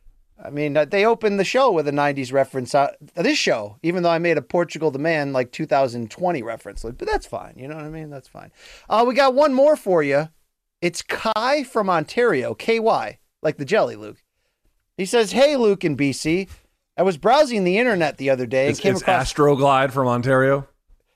[0.44, 2.74] I mean, uh, they opened the show with a 90s reference.
[2.74, 6.98] Uh, this show, even though I made a Portugal the Man like 2020 reference, but
[6.98, 7.54] that's fine.
[7.56, 8.10] You know what I mean?
[8.10, 8.50] That's fine.
[8.90, 10.30] Uh, we got one more for you.
[10.80, 14.20] It's Kai from Ontario, KY, like the jelly, Luke.
[14.96, 16.48] He says, Hey, Luke in BC.
[16.96, 20.08] I was browsing the internet the other day and It's, came it's across Astroglide from
[20.08, 20.66] Ontario.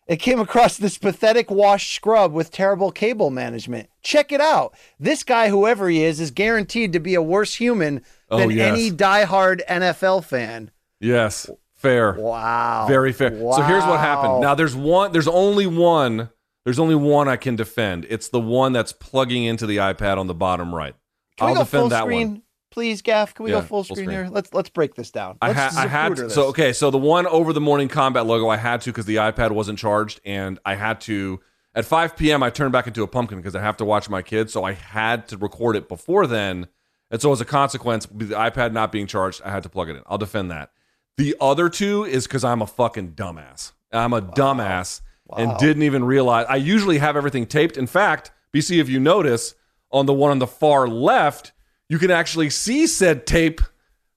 [0.06, 3.88] It came across this pathetic wash scrub with terrible cable management.
[4.02, 4.74] Check it out.
[5.00, 8.72] This guy, whoever he is, is guaranteed to be a worse human Oh, than yes.
[8.72, 10.70] any diehard NFL fan.
[11.00, 12.12] Yes, fair.
[12.14, 12.86] Wow.
[12.88, 13.30] Very fair.
[13.30, 14.40] So here's what happened.
[14.40, 15.12] Now there's one.
[15.12, 16.30] There's only one.
[16.64, 18.06] There's only one I can defend.
[18.10, 20.96] It's the one that's plugging into the iPad on the bottom right.
[21.36, 22.42] Can I'll defend that screen, one.
[22.70, 23.32] Please, Gaff?
[23.34, 24.24] Can we Yeah, go full full screen, screen.
[24.24, 24.28] here?
[24.30, 25.38] Let's let's break this down.
[25.40, 26.34] I, Let's ha- I had to, this.
[26.34, 26.72] so okay.
[26.72, 29.78] So the one over the morning kombat logo, I had to because the iPad wasn't
[29.78, 31.40] charged, and I had to
[31.74, 32.42] at 5 p.m.
[32.42, 34.72] I turned back into a pumpkin because I have to watch my kids, so I
[34.72, 36.66] had to record it before then,
[37.10, 39.88] and so as a consequence, with the iPad not being charged, I had to plug
[39.88, 40.02] it in.
[40.06, 40.70] I'll defend that.
[41.16, 43.72] The other two is because I'm a fucking dumbass.
[43.92, 45.00] I'm a dumbass
[45.36, 46.44] and didn't even realize.
[46.48, 47.76] I usually have everything taped.
[47.78, 49.54] In fact, BC, if you notice
[49.90, 51.52] on the one on the far left,
[51.88, 53.60] you can actually see said tape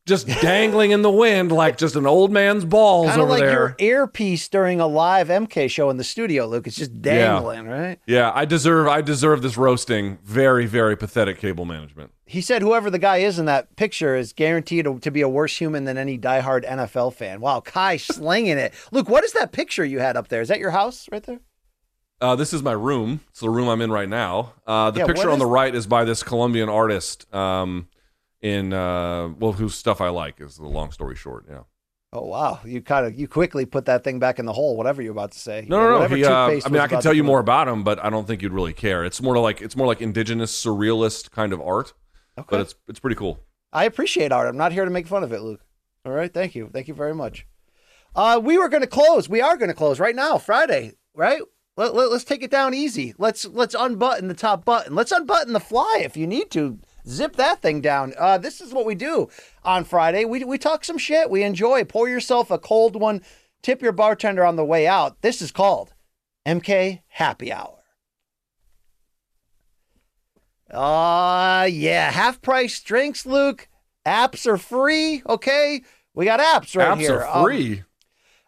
[0.05, 3.41] just dangling in the wind like just an old man's balls Kind of over like
[3.41, 3.51] there.
[3.51, 6.65] your earpiece during a live MK show in the studio, Luke.
[6.65, 7.99] It's just dangling, right?
[8.07, 10.17] yeah, I deserve I deserve this roasting.
[10.23, 12.11] Very very pathetic cable management.
[12.25, 15.29] He said whoever the guy is in that picture is guaranteed to, to be a
[15.29, 17.39] worse human than any diehard NFL fan.
[17.41, 18.73] Wow, Kai slinging it.
[18.91, 20.41] Luke, what is that picture you had up there?
[20.41, 21.39] Is that your house right there?
[22.21, 23.21] Uh, this is my room.
[23.29, 24.53] It's the room I'm in right now.
[24.67, 27.33] Uh, the Yeah, picture on the right is by this Colombian artist.
[27.33, 27.87] Um,
[28.41, 31.45] in uh, well, whose stuff I like is the long story short.
[31.49, 31.63] Yeah.
[32.11, 34.75] Oh wow, you kind of you quickly put that thing back in the hole.
[34.75, 35.65] Whatever you're about to say.
[35.69, 36.15] No, no, no.
[36.15, 36.33] He, uh,
[36.65, 38.73] I mean, I can tell you more about him, but I don't think you'd really
[38.73, 39.05] care.
[39.05, 41.93] It's more like it's more like indigenous surrealist kind of art,
[42.37, 42.47] Okay.
[42.49, 43.39] but it's it's pretty cool.
[43.71, 44.47] I appreciate art.
[44.47, 45.61] I'm not here to make fun of it, Luke.
[46.05, 47.45] All right, thank you, thank you very much.
[48.15, 49.29] Uh, we were going to close.
[49.29, 50.93] We are going to close right now, Friday.
[51.13, 51.41] Right?
[51.79, 53.13] Let, let, us take it down easy.
[53.17, 54.95] Let's let's unbutton the top button.
[54.95, 56.77] Let's unbutton the fly if you need to.
[57.07, 58.13] Zip that thing down.
[58.19, 59.29] Uh, this is what we do
[59.63, 60.25] on Friday.
[60.25, 61.29] We we talk some shit.
[61.29, 61.85] We enjoy.
[61.85, 63.21] Pour yourself a cold one.
[63.61, 65.21] Tip your bartender on the way out.
[65.21, 65.93] This is called
[66.45, 67.77] MK Happy Hour.
[70.69, 73.69] Uh yeah, half price drinks, Luke.
[74.05, 75.81] Apps are free, okay?
[76.13, 77.21] We got apps right Apps here.
[77.21, 77.83] are Um, free.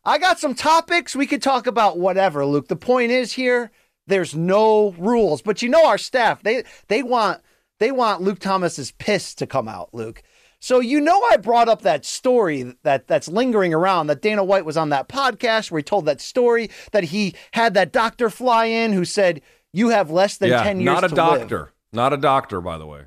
[0.03, 1.15] I got some topics.
[1.15, 2.67] We could talk about whatever, Luke.
[2.67, 3.71] The point is here,
[4.07, 5.41] there's no rules.
[5.41, 7.41] But you know our staff, they they want
[7.79, 10.23] they want Luke Thomas's piss to come out, Luke.
[10.59, 14.65] So you know I brought up that story that that's lingering around that Dana White
[14.65, 18.65] was on that podcast where he told that story that he had that doctor fly
[18.65, 19.41] in who said
[19.73, 21.73] you have less than yeah, 10 years not a to live." doctor.
[21.93, 23.05] Not a doctor, by the way.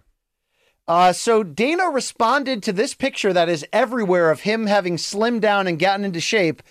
[0.87, 5.67] Uh, so Dana responded to this picture that is everywhere of him having slimmed down
[5.67, 6.63] and gotten into shape.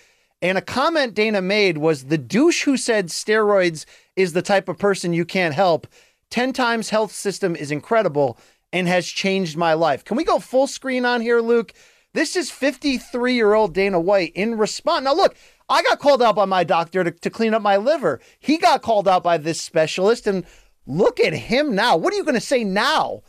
[0.44, 4.76] And a comment Dana made was the douche who said steroids is the type of
[4.76, 5.86] person you can't help.
[6.30, 8.36] 10X health system is incredible
[8.70, 10.04] and has changed my life.
[10.04, 11.72] Can we go full screen on here, Luke?
[12.12, 15.04] This is 53 year old Dana White in response.
[15.04, 15.34] Now, look,
[15.70, 18.20] I got called out by my doctor to, to clean up my liver.
[18.38, 20.26] He got called out by this specialist.
[20.26, 20.44] And
[20.86, 21.96] look at him now.
[21.96, 23.22] What are you going to say now?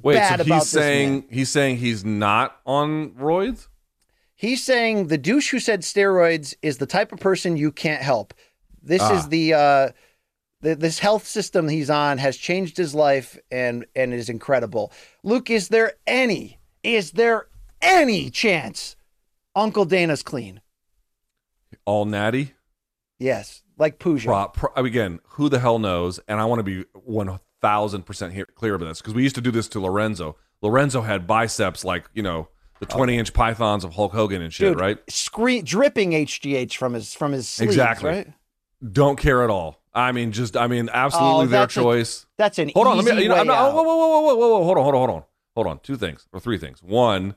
[0.00, 0.82] Wait, bad so about he's this man.
[0.82, 3.66] saying he's saying he's not on roids?
[4.40, 8.32] He's saying the douche who said steroids is the type of person you can't help.
[8.82, 9.18] This Ah.
[9.18, 9.88] is the, uh,
[10.62, 14.92] the this health system he's on has changed his life and and is incredible.
[15.22, 17.48] Luke, is there any is there
[17.82, 18.96] any chance
[19.54, 20.62] Uncle Dana's clean?
[21.84, 22.54] All natty?
[23.18, 24.26] Yes, like Pooja.
[24.26, 26.18] Pro, pro, again, who the hell knows?
[26.28, 29.42] And I want to be one thousand percent clear about this because we used to
[29.42, 30.36] do this to Lorenzo.
[30.62, 32.48] Lorenzo had biceps like you know
[32.80, 34.98] the 20 inch pythons of Hulk Hogan and shit, Dude, right?
[35.08, 38.10] Screen dripping HGH from his from his sleeves, Exactly.
[38.10, 38.32] right?
[38.92, 39.78] Don't care at all.
[39.94, 42.26] I mean, just I mean, absolutely Oh, their that's a- choice.
[42.36, 43.22] That's an hold on, let me.
[43.22, 44.98] You know, I'm not, oh, whoa, whoa, whoa, whoa, whoa, whoa, hold on, hold on,
[45.00, 45.24] hold on,
[45.54, 45.78] hold on.
[45.80, 46.82] Two things or three things.
[46.82, 47.34] One,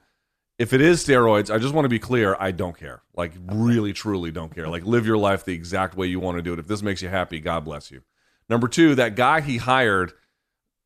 [0.60, 2.38] if it is steroids, I just want to be clear.
[2.40, 3.02] I don't care.
[3.16, 4.68] Like, really, truly, don't care.
[4.70, 6.60] Like, live your life the exact way you want to do it.
[6.60, 8.04] If this makes you happy, God bless you.
[8.50, 10.14] Number two, that guy he hired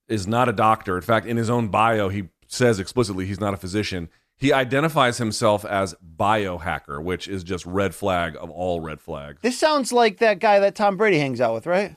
[0.07, 0.95] is not a doctor.
[0.95, 4.07] In fact, in his own bio, he says explicitly he's not a physician.
[4.39, 9.41] He identifies himself as biohacker, which is just red flag of all red flags.
[9.41, 11.95] This sounds like that guy that Tom Brady hangs out with, right?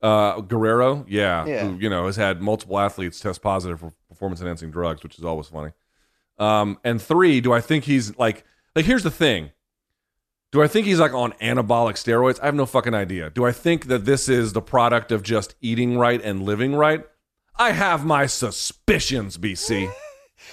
[0.00, 1.64] Uh, Guerrero, yeah, Yeah.
[1.66, 5.24] who you know has had multiple athletes test positive for performance enhancing drugs, which is
[5.24, 5.72] always funny.
[6.38, 8.44] Um, and three, do I think he's like
[8.74, 9.50] like here's the thing.
[10.52, 12.40] Do I think he's like on anabolic steroids?
[12.40, 13.28] I have no fucking idea.
[13.30, 17.04] Do I think that this is the product of just eating right and living right?
[17.56, 19.90] I have my suspicions, BC.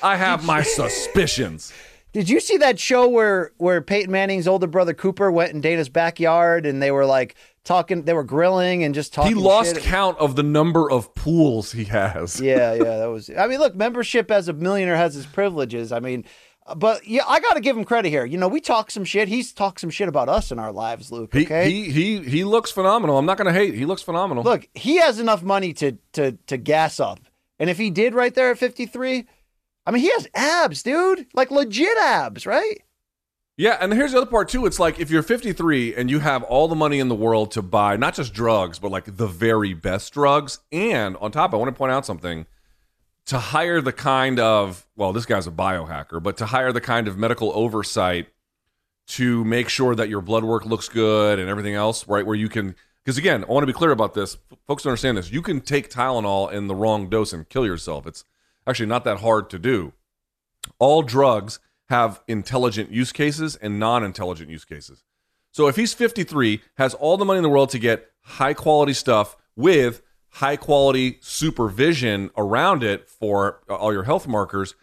[0.02, 1.74] I have my suspicions.
[2.14, 5.90] Did you see that show where where Peyton Manning's older brother Cooper went in Dana's
[5.90, 9.36] backyard and they were like talking, they were grilling and just talking.
[9.36, 9.84] He lost shit?
[9.84, 12.42] count of the number of pools he has.
[12.42, 13.30] yeah, yeah, that was.
[13.38, 15.94] I mean, look, membership as a millionaire has its privileges.
[15.94, 16.26] I mean,
[16.76, 18.26] but yeah, I got to give him credit here.
[18.26, 19.28] You know, we talk some shit.
[19.30, 21.34] He's talked some shit about us in our lives, Luke.
[21.34, 23.18] He, Okay, he he he looks phenomenal.
[23.18, 23.74] I'm not going to hate.
[23.74, 24.44] He looks phenomenal.
[24.44, 27.20] look, he has enough money to to to gas up,
[27.58, 29.28] and if he did right there at 53,
[29.86, 32.82] I mean, he has abs, dude, like legit abs, right?
[33.58, 34.66] Yeah, and here's the other part too.
[34.66, 37.62] It's like if you're 53 and you have all the money in the world to
[37.62, 41.70] buy not just drugs, but like the very best drugs, and on top, I want
[41.70, 42.46] to point out something
[43.28, 47.08] to hire the kind of well, this guy's a biohacker, but to hire the kind
[47.08, 48.28] of medical oversight
[49.08, 52.26] to make sure that your blood work looks good and everything else, right?
[52.26, 54.38] Where you can, because again, I want to be clear about this.
[54.68, 55.32] Folks understand this.
[55.32, 58.08] You can take Tylenol in the wrong dose and kill yourself.
[58.08, 58.24] It's
[58.68, 59.94] actually not that hard to do.
[60.80, 61.60] All drugs
[61.90, 65.04] have intelligent use cases and non-intelligent use cases.
[65.52, 68.94] So if he's 53, has all the money in the world to get high quality
[68.94, 70.02] stuff with
[70.36, 74.76] high quality supervision around it for uh, all your health markers,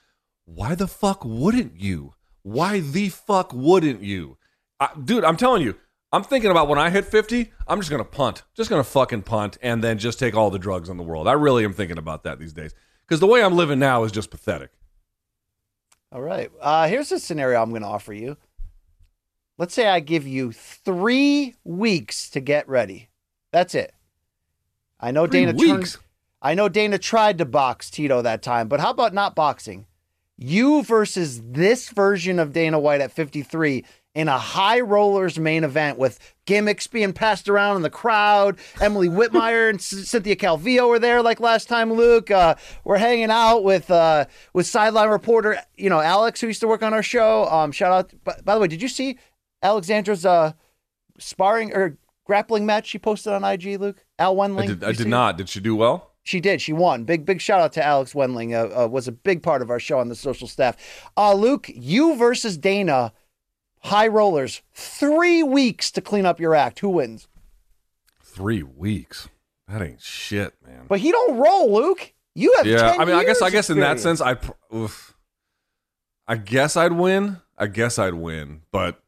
[0.44, 2.14] why the fuck wouldn't you?
[2.42, 4.36] Why the fuck wouldn't you?
[4.78, 5.76] I, dude, I'm telling you,
[6.12, 8.42] I'm thinking about when I hit 50, I'm just going to punt.
[8.54, 11.28] Just going to fucking punt and then just take all the drugs in the world.
[11.28, 12.74] I really am thinking about that these days.
[13.08, 14.70] Because the way I'm living now is just pathetic.
[16.12, 16.50] All right.
[16.60, 18.36] Uh, here's a scenario I'm going to offer you.
[19.56, 23.08] Let's say I give you three weeks to get ready.
[23.50, 23.94] That's it.
[25.00, 25.92] I know Three Dana weeks?
[25.94, 26.04] turned.
[26.42, 29.86] I know Dana tried to box Tito that time, but how about not boxing?
[30.36, 33.84] You versus this version of Dana White at 53
[34.18, 38.58] in a high rollers main event with gimmicks being passed around in the crowd.
[38.80, 41.92] Emily Whitmire and C- Cynthia Calvillo were there like last time.
[41.92, 44.24] Luke, uh, we're hanging out with uh,
[44.54, 47.44] with sideline reporter, you know Alex, who used to work on our show.
[47.44, 48.24] Um, shout out.
[48.24, 49.18] By, by the way, did you see
[49.62, 50.52] Alexandra's uh,
[51.20, 53.80] sparring or grappling match she posted on IG?
[53.80, 54.64] Luke, Al Wendling.
[54.64, 55.38] I did, I did not.
[55.38, 56.10] Did she do well?
[56.24, 56.60] She did.
[56.60, 57.04] She won.
[57.04, 58.52] Big, big shout out to Alex Wendling.
[58.52, 60.76] Uh, uh, was a big part of our show on the social staff.
[61.16, 63.12] Uh, Luke, you versus Dana,
[63.80, 64.62] high rollers.
[64.74, 66.80] Three weeks to clean up your act.
[66.80, 67.28] Who wins?
[68.22, 69.28] Three weeks.
[69.66, 70.86] That ain't shit, man.
[70.88, 72.14] But he don't roll, Luke.
[72.34, 72.66] You have.
[72.66, 74.36] yeah, 10 I mean, I guess, I guess in that sense, I,
[74.74, 75.14] oof.
[76.26, 77.38] I guess I'd win.
[77.56, 79.02] I guess I'd win, but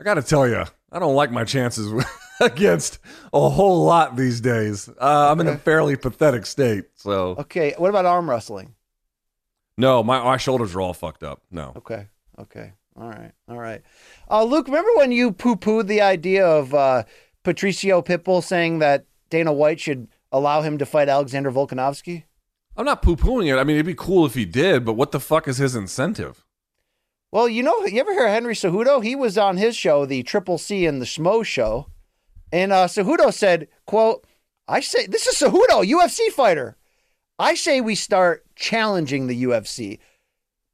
[0.00, 1.90] I got to tell you, I don't like my chances
[2.40, 2.98] against
[3.32, 4.88] a whole lot these days.
[4.88, 7.74] Uh, I'm in a fairly pathetic state, so Okay.
[7.78, 8.74] What about arm wrestling?
[9.78, 11.40] no, my my shoulders are all fucked up.
[11.50, 12.08] No, Okay.
[12.38, 12.72] Okay.
[13.00, 13.32] All right.
[13.48, 13.82] All right.
[14.30, 17.04] Uh, Luke, remember when you poo pooed the idea of uh,
[17.44, 22.24] Patricio Pitbull saying that Dana White should allow him to fight Alexander Volkanovski?
[22.76, 23.58] I'm not poo pooing it.
[23.58, 26.44] I mean, it'd be cool if he did, but what the fuck is his incentive?
[27.30, 29.02] Well, you know, you ever hear Henry Cejudo?
[29.04, 31.88] He was on his show, the Triple C and the Schmo show,
[32.50, 34.24] and uh, Cejudo said, "quote
[34.66, 36.76] I say this is Cejudo, UFC fighter.
[37.38, 39.98] I say we start challenging the UFC.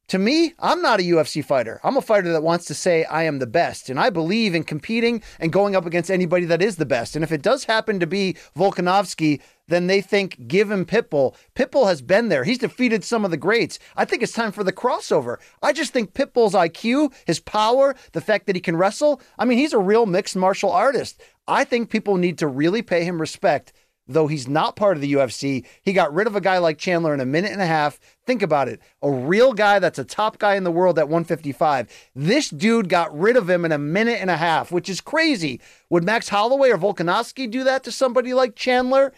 [0.09, 1.81] To me, I'm not a UFC fighter.
[1.83, 4.63] I'm a fighter that wants to say I am the best, and I believe in
[4.63, 7.17] competing and going up against anybody that is the best.
[7.17, 11.35] And if it does happen to be Volkanovski, then they think give him Pitbull.
[11.55, 12.45] Pitbull has been there.
[12.45, 13.79] He's defeated some of the greats.
[13.97, 15.39] I think it's time for the crossover.
[15.63, 19.23] I just think Pitbull's IQ, his power, the fact that he can wrestle.
[19.39, 21.23] I mean, he's a real mixed martial artist.
[21.49, 23.73] I think people need to really pay him respect
[24.07, 25.65] though he's not part of the UFC.
[25.83, 27.99] He got rid of a guy like Chandler in a minute and a half.
[28.27, 28.81] Think about it.
[29.03, 31.89] A real guy that's a top guy in the world at 155.
[32.15, 35.61] This dude got rid of him in a minute and a half, which is crazy.
[35.91, 39.13] Would Max Holloway or Volkanovski do that to somebody like Chandler?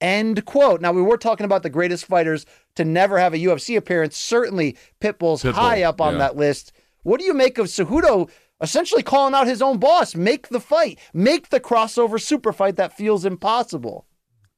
[0.00, 0.80] End quote.
[0.80, 4.16] Now, we were talking about the greatest fighters to never have a UFC appearance.
[4.16, 6.18] Certainly, Pitbull's Pitbull, high up on yeah.
[6.18, 6.72] that list.
[7.02, 8.28] What do you make of Cejudo
[8.60, 10.14] essentially calling out his own boss?
[10.14, 14.06] Make the fight, make the crossover super fight that feels impossible.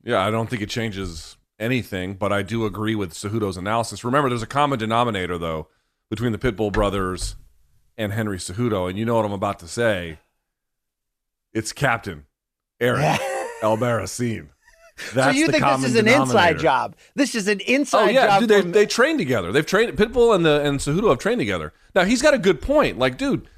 [0.03, 4.03] Yeah, I don't think it changes anything, but I do agree with Cejudo's analysis.
[4.03, 5.69] Remember, there's a common denominator though
[6.09, 7.37] between the Pitbull brothers
[7.97, 10.19] and Henry Cejudo, and you know what I'm about to say.
[11.53, 12.27] It's Captain
[12.81, 13.21] Eric
[13.63, 14.49] Albarracin.
[15.15, 16.95] That's so you think this is an inside job?
[17.15, 18.41] This is an inside Oh yeah, job.
[18.41, 19.51] dude, they from- they train together.
[19.51, 21.73] They've trained Pitbull and the and Cejudo have trained together.
[21.95, 22.99] Now he's got a good point.
[22.99, 23.49] Like, dude,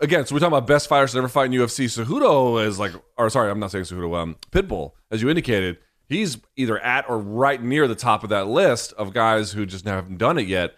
[0.00, 1.84] again, so we're talking about best fighters to ever fight in UFC.
[1.84, 4.16] Cejudo is like, or sorry, I'm not saying Cejudo.
[4.16, 5.76] Um, Pitbull, as you indicated,
[6.10, 9.86] he's either at or right near the top of that list of guys who just
[9.86, 10.74] haven't done it yet.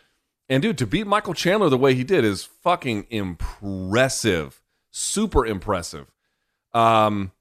[0.48, 4.60] And dude, to beat Michael Chandler the way he did is fucking impressive,
[4.90, 6.12] super impressive.
[6.74, 7.32] Um,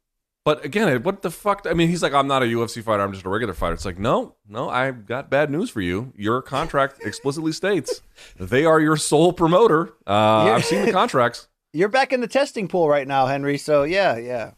[0.43, 1.67] but again, what the fuck?
[1.69, 3.03] I mean, he's like, I'm not a UFC fighter.
[3.03, 3.73] I'm just a regular fighter.
[3.73, 6.13] It's like, no, no, I've got bad news for you.
[6.15, 8.01] Your contract explicitly states
[8.39, 9.93] they are your sole promoter.
[10.07, 10.53] Uh.
[10.53, 11.47] I've seen the contracts.
[11.73, 13.57] You're back in the testing pool right now, Henry.
[13.57, 14.51] So yeah, yeah.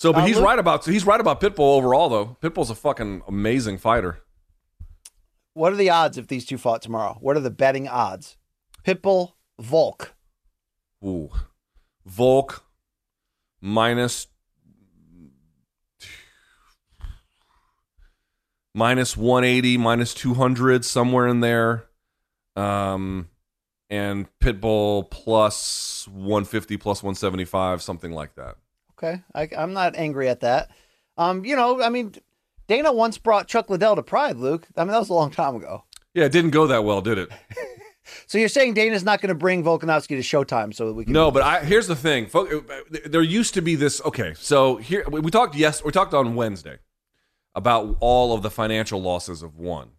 [0.00, 2.36] So, but Uh, he's Luke- right about he's right about Pitbull overall, though.
[2.40, 4.22] Pitbull's a fucking amazing fighter.
[5.52, 7.18] What are the odds if these two fought tomorrow?
[7.20, 8.38] What are the betting odds?
[8.82, 10.14] Pitbull, Volk.
[11.04, 11.28] Ooh,
[12.06, 12.64] Volk
[13.60, 14.28] minus
[18.74, 21.90] minus 180, minus 200, somewhere in there.
[22.56, 23.28] Um,
[23.90, 28.56] and Pitbull plus 150, plus 175, something like that.
[29.02, 30.70] Okay, I, I'm not angry at that.
[31.16, 32.14] Um, you know, I mean,
[32.68, 34.66] Dana once brought Chuck Liddell to Pride, Luke.
[34.76, 35.84] I mean, that was a long time ago.
[36.12, 37.30] Yeah, it didn't go that well, did it?
[38.26, 41.12] So you're saying Dana's not going to bring Volkanovski to Showtime so that we can?
[41.12, 42.28] No, but I, here's the thing.
[43.06, 44.00] There used to be this.
[44.04, 45.54] Okay, so here we we talked.
[45.54, 46.78] Yes, we talked on Wednesday
[47.54, 49.90] about all of the financial losses of one.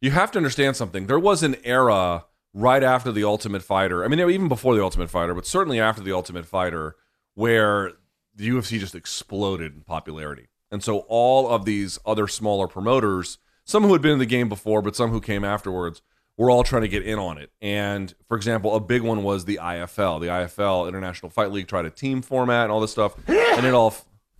[0.00, 1.06] You have to understand something.
[1.06, 4.04] There was an era right after the Ultimate Fighter.
[4.04, 6.96] I mean, even before the Ultimate Fighter, but certainly after the Ultimate Fighter,
[7.34, 7.92] where
[8.34, 10.46] the UFC just exploded in popularity.
[10.70, 14.48] And so all of these other smaller promoters, some who had been in the game
[14.48, 16.02] before, but some who came afterwards,
[16.36, 17.50] were all trying to get in on it.
[17.62, 20.20] And for example, a big one was the IFL.
[20.20, 23.74] The IFL International Fight League tried a team format and all this stuff, and it
[23.74, 23.94] all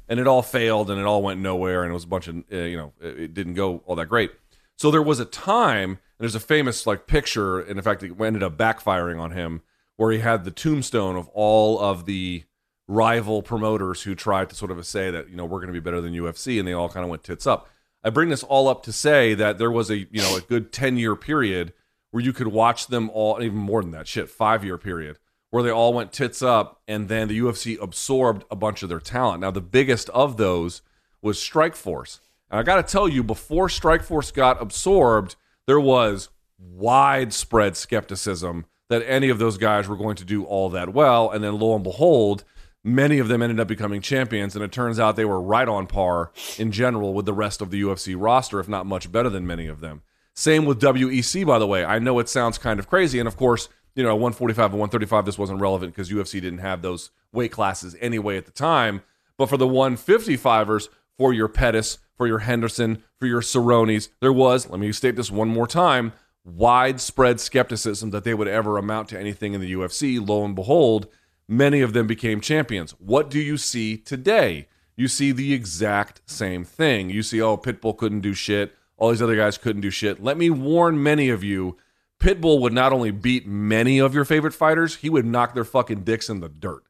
[0.08, 2.42] and it all failed and it all went nowhere and it was a bunch of
[2.52, 4.32] uh, you know it, it didn't go all that great.
[4.76, 8.12] So there was a time, and there's a famous like picture, and in fact, it
[8.20, 9.62] ended up backfiring on him,
[9.96, 12.42] where he had the tombstone of all of the
[12.86, 15.80] rival promoters who tried to sort of say that you know we're going to be
[15.80, 17.68] better than UFC, and they all kind of went tits up.
[18.02, 20.72] I bring this all up to say that there was a you know a good
[20.72, 21.72] ten year period
[22.10, 25.18] where you could watch them all, even more than that, shit, five year period
[25.54, 28.98] where they all went tits up, and then the UFC absorbed a bunch of their
[28.98, 29.40] talent.
[29.40, 30.82] Now the biggest of those
[31.22, 32.18] was Strikeforce.
[32.50, 35.36] And I got to tell you, before Strikeforce got absorbed,
[35.68, 36.28] there was
[36.58, 41.30] widespread skepticism that any of those guys were going to do all that well.
[41.30, 42.42] And then lo and behold,
[42.84, 44.54] many of them ended up becoming champions.
[44.54, 47.70] And it turns out they were right on par in general with the rest of
[47.70, 50.02] the UFC roster, if not much better than many of them.
[50.34, 51.84] Same with WEC, by the way.
[51.84, 53.18] I know it sounds kind of crazy.
[53.18, 56.82] And of course, you know, 145 and 135, this wasn't relevant because UFC didn't have
[56.82, 59.02] those weight classes anyway at the time.
[59.36, 64.68] But for the 155ers, for your Pettis, for your Henderson, for your Cerrones, there was,
[64.68, 66.12] let me state this one more time,
[66.44, 70.24] widespread skepticism that they would ever amount to anything in the UFC.
[70.26, 71.08] Lo and behold,
[71.48, 72.92] many of them became champions.
[72.92, 74.68] What do you see today?
[74.96, 77.10] You see the exact same thing.
[77.10, 78.74] You see, oh, Pitbull couldn't do shit.
[78.96, 80.22] All these other guys couldn't do shit.
[80.22, 81.76] Let me warn many of you
[82.24, 86.04] Pitbull would not only beat many of your favorite fighters, he would knock their fucking
[86.04, 86.82] dicks in the dirt.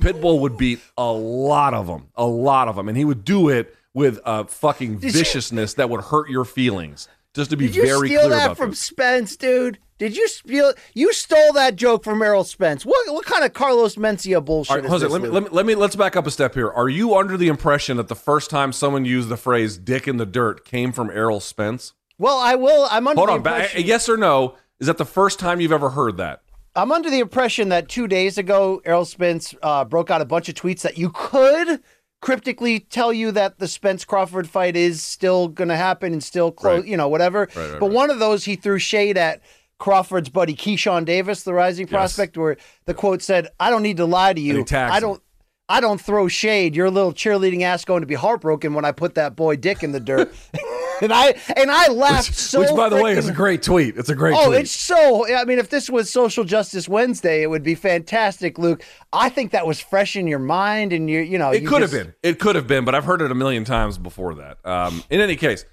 [0.00, 3.48] Pitbull would beat a lot of them, a lot of them, and he would do
[3.48, 7.08] it with a fucking viciousness that would hurt your feelings.
[7.34, 8.80] Just to be Did you very steal clear that about from this.
[8.80, 9.78] Spence, dude?
[9.98, 10.72] Did you steal?
[10.94, 12.86] You stole that joke from Errol Spence.
[12.86, 15.12] What what kind of Carlos Mencia bullshit All right, is Jose, this?
[15.12, 16.70] let me, let me let me let's back up a step here.
[16.70, 20.16] Are you under the impression that the first time someone used the phrase "dick in
[20.16, 21.94] the dirt" came from Errol Spence?
[22.18, 22.86] well, I will.
[22.90, 24.54] I'm under Hold the on, ba- yes or no?
[24.80, 26.42] Is that the first time you've ever heard that?
[26.76, 30.48] I'm under the impression that two days ago, Errol Spence uh, broke out a bunch
[30.48, 31.80] of tweets that you could
[32.20, 36.50] cryptically tell you that the Spence Crawford fight is still going to happen and still
[36.50, 36.88] close, Right.
[36.88, 37.48] you know, whatever.
[37.54, 39.40] Right, right, but one of those he threw shade at
[39.78, 42.56] Crawford's buddy Keyshawn Davis, the rising prospect, where
[42.86, 44.64] the quote said, "I don't need to lie to you.
[44.72, 45.22] I don't."
[45.70, 46.74] I don't throw shade.
[46.74, 49.92] Your little cheerleading ass going to be heartbroken when I put that boy Dick in
[49.92, 50.32] the dirt,
[51.02, 52.60] and I and I laughed so.
[52.60, 53.98] Which, by the way, is a great tweet.
[53.98, 54.60] It's a great Oh, tweet.
[54.60, 55.30] it's so.
[55.30, 58.82] I mean, if this was Social Justice Wednesday, it would be fantastic, Luke.
[59.12, 61.82] I think that was fresh in your mind, and you, you know, It you could
[61.82, 62.14] have been.
[62.22, 64.64] It could have been, but I've heard it a million times before that.
[64.64, 65.66] Um, in any case,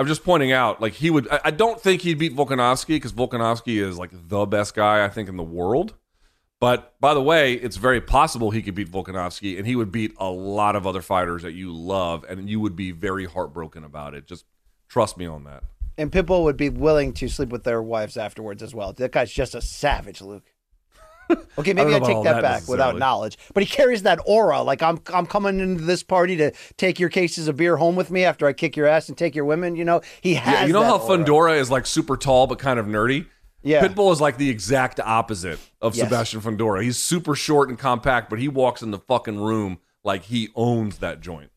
[0.00, 1.28] I'm just pointing out, like he would.
[1.30, 5.10] I, I don't think he'd beat Volkanovski because Volkanovski is like the best guy I
[5.10, 5.92] think in the world.
[6.58, 10.14] But by the way, it's very possible he could beat Volkanovski, and he would beat
[10.16, 14.14] a lot of other fighters that you love, and you would be very heartbroken about
[14.14, 14.26] it.
[14.26, 14.46] Just
[14.88, 15.64] trust me on that.
[15.98, 18.94] And Pitbull would be willing to sleep with their wives afterwards as well.
[18.94, 20.44] That guy's just a savage, Luke.
[21.58, 23.36] Okay, maybe know I, take that, that back without knowledge.
[23.52, 24.62] But he carries that aura.
[24.62, 28.10] Like I'm, I'm coming into this party to take your cases of beer home with
[28.10, 29.76] me after I kick your ass and take your women.
[29.76, 30.52] You know, he has.
[30.52, 31.18] Yeah, you know that how aura.
[31.18, 33.26] Fundora is like super tall but kind of nerdy.
[33.62, 33.86] Yeah.
[33.86, 36.06] Pitbull is like the exact opposite of Yes.
[36.06, 36.82] Sebastian Fundora.
[36.82, 40.98] He's super short and compact, but he walks in the fucking room like he owns
[40.98, 41.50] that joint.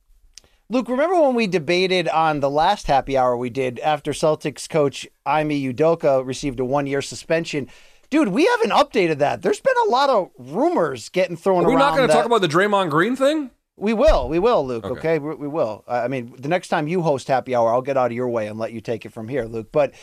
[0.70, 5.08] Luke, remember when we debated on the last happy hour we did after Celtics coach
[5.26, 7.70] Ime Udoka received a one year suspension?
[8.14, 9.42] Dude, we haven't updated that.
[9.42, 11.80] There's been a lot of rumors getting thrown Are we around.
[11.80, 13.50] not going to talk about the Draymond Green thing?
[13.76, 14.86] We will, we will, Luke.
[14.86, 15.16] Okay.
[15.16, 15.84] Okay, We, we will.
[15.88, 18.30] I I mean, the next time you host happy hour, I'll get out of your
[18.30, 19.70] way and let you take it from here, Luke.
[19.72, 19.96] But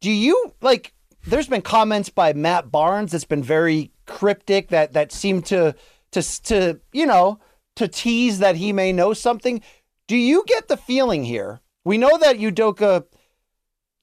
[0.00, 0.92] do you like?
[1.24, 5.76] There's been comments by Matt Barnes that's been very cryptic that that seem to
[6.10, 7.38] to to you know
[7.76, 9.62] to tease that he may know something.
[10.08, 11.60] Do you get the feeling here?
[11.84, 13.04] We know that Udoka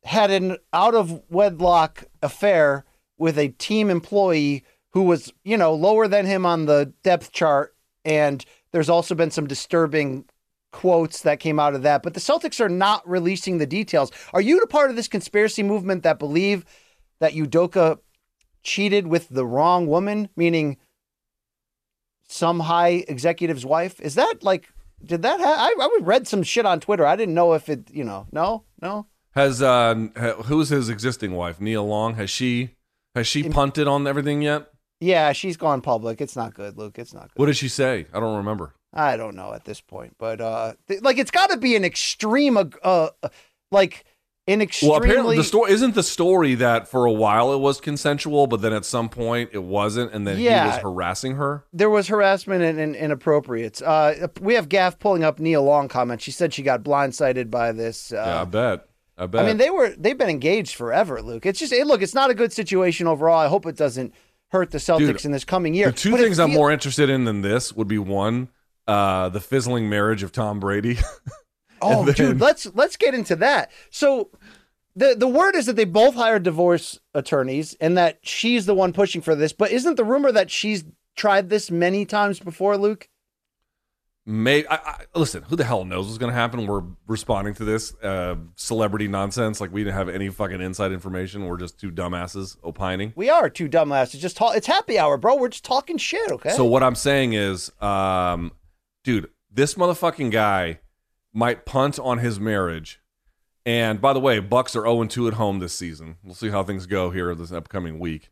[0.06, 2.86] had an out of wedlock affair
[3.24, 7.74] with a team employee who was, you know, lower than him on the depth chart.
[8.04, 8.44] And
[8.74, 10.26] there's also been some disturbing
[10.74, 12.04] quotes that came out of that.
[12.04, 14.12] But the Celtics are not releasing the details.
[14.34, 16.66] Are you a part of this conspiracy movement that believe
[17.22, 18.00] that Udoka
[18.62, 20.76] cheated with the wrong woman, meaning
[22.28, 24.02] some high executive's wife?
[24.02, 24.68] Is that like,
[25.06, 27.06] did that ha- I, I read some shit on Twitter.
[27.06, 29.08] I didn't know if it, you know, no, no.
[29.32, 29.95] Has uh,
[30.45, 32.16] who's his existing wife, Nia Long?
[32.16, 32.72] Has she
[33.15, 34.68] has she punted on everything yet?
[34.99, 36.22] Yeah, she's gone public.
[36.22, 36.98] It's not good, Luke.
[36.98, 37.40] It's not good.
[37.40, 38.07] What did she say?
[38.14, 38.73] I don't remember.
[38.94, 41.84] I don't know at this point, but uh, th- like it's got to be an
[41.84, 43.10] extreme, uh, uh,
[43.72, 44.06] like
[44.48, 44.91] an extreme.
[44.91, 48.61] Well, apparently the story isn't the story that for a while it was consensual, but
[48.61, 51.65] then at some point it wasn't, and then he was harassing her.
[51.73, 53.81] there was harassment and, and inappropriates.
[53.81, 56.22] Uh, we have Gaff pulling up Nia Long comment.
[56.22, 58.14] She said she got blindsided by this.
[58.14, 58.88] Uh, yeah, I bet.
[59.24, 59.44] I bet.
[59.44, 61.45] I mean, they were they've been engaged forever, Luke.
[61.45, 63.40] It's just hey, look, it's not a good situation overall.
[63.40, 64.14] I hope it doesn't
[64.50, 65.88] hurt the Celtics Dude, in this coming year.
[65.88, 68.50] The two But it things I'm feel- more interested in than this would be one,
[68.88, 70.98] uh, the fizzling marriage of Tom Brady.
[71.86, 73.70] Oh, then- dude, let's let's get into that.
[73.90, 74.30] So
[74.95, 78.94] the the word is that they both hired divorce attorneys and that she's the one
[78.94, 79.52] pushing for this.
[79.52, 80.86] But isn't the rumor that she's
[81.18, 83.10] tried this many times before, Luke?
[84.26, 85.44] May I, I, listen.
[85.44, 86.66] Who the hell knows what's going to happen?
[86.66, 89.60] We're responding to this uh, celebrity nonsense.
[89.60, 91.45] Like we didn't have any fucking inside information.
[91.45, 93.12] We're just two dumbasses opining.
[93.18, 94.20] We are two dumbasses.
[94.20, 94.56] Just talk.
[94.56, 95.36] It's happy hour, bro.
[95.36, 96.32] We're just talking shit.
[96.32, 96.52] Okay.
[96.52, 98.54] So what I'm saying is, um,
[99.04, 100.80] dude, this motherfucking guy
[101.34, 103.02] might punt on his marriage.
[103.66, 106.18] And by the way, Bucs are 0 2 at home this season.
[106.24, 108.30] We'll see how things go here this upcoming week.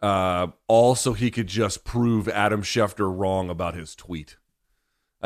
[0.00, 4.36] Uh, also, he could just prove Adam Schefter wrong about his tweet.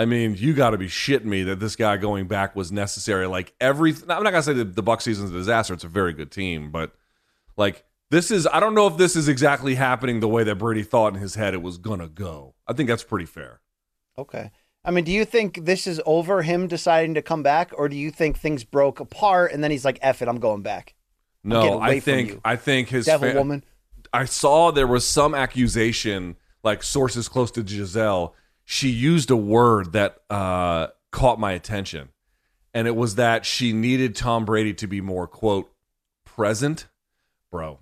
[0.00, 3.26] I mean, you got to be shitting me that this guy going back was necessary.
[3.26, 5.74] Like every, I'm not gonna say that the Bucs season's a disaster.
[5.74, 6.94] It's a very good team, but
[7.58, 10.84] like this is, I don't know if this is exactly happening the way that Brady
[10.84, 12.54] thought in his head it was gonna go.
[12.66, 13.60] I think that's pretty fair.
[14.16, 14.50] okay.
[14.82, 17.96] I mean, do you think this is over him deciding to come back, or do
[17.96, 20.94] you think things broke apart and then he's like, "F it, I'm going back."
[21.44, 22.40] No, I think.
[22.42, 23.64] I think his Devil fa- woman.
[24.14, 28.34] I saw there was some accusation, like sources close to Gisele.
[28.72, 32.10] She used a word that uh, caught my attention,
[32.72, 35.72] and it was that she needed Tom Brady to be more quote
[36.24, 36.86] present,
[37.50, 37.80] bro.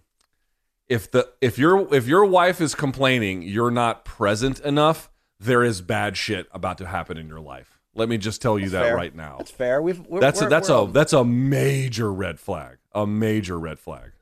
[0.88, 5.82] If the if your if your wife is complaining you're not present enough, there is
[5.82, 7.78] bad shit about to happen in your life.
[7.94, 8.96] Let me just tell you That's that fair.
[8.96, 9.34] right now.
[9.36, 9.82] That's fair.
[9.82, 12.78] We've we're, That's we're- that's we're a that's a major red flag.
[12.94, 14.12] A major red flag.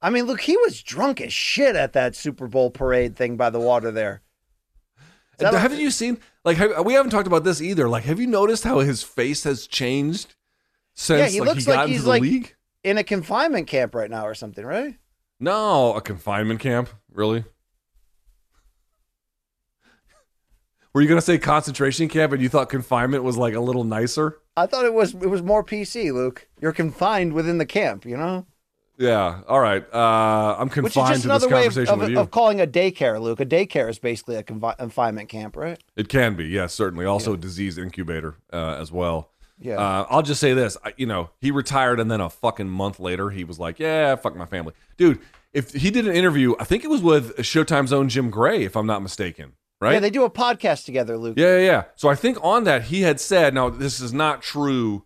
[0.00, 3.50] I mean, look, he was drunk as shit at that Super Bowl parade thing by
[3.50, 4.22] the water there.
[5.40, 7.88] That- haven't you seen like have, we haven't talked about this either?
[7.88, 10.34] Like, have you noticed how his face has changed
[10.94, 12.54] since Yeah, he like, looks he got like into he's the like league?
[12.84, 14.96] in a confinement camp right now or something, right?
[15.38, 17.44] No, a confinement camp, really?
[20.92, 24.38] Were you gonna say concentration camp, and you thought confinement was like a little nicer?
[24.56, 26.48] I thought it was it was more PC, Luke.
[26.60, 28.46] You're confined within the camp, you know,
[29.00, 29.40] Yeah.
[29.48, 29.82] All right.
[29.92, 32.20] Uh, I'm which is confined just to this another way of, conversation of, with you.
[32.20, 33.40] of calling a daycare, Luke.
[33.40, 35.82] A daycare is basically a confi- confinement camp, right?
[35.96, 37.06] It can be, yes, certainly.
[37.06, 39.30] Also, a disease incubator uh, as well.
[39.58, 39.76] Yeah.
[39.76, 43.00] Uh, I'll just say this: I, you know, he retired, and then a fucking month
[43.00, 45.18] later, he was like, "Yeah, fuck my family, dude."
[45.52, 48.76] If he did an interview, I think it was with Showtime's own Jim Gray, if
[48.76, 49.94] I'm not mistaken, right?
[49.94, 51.36] Yeah, they do a podcast together, Luke.
[51.36, 51.84] Yeah, yeah, yeah.
[51.96, 55.04] So I think on that he had said, now this is not true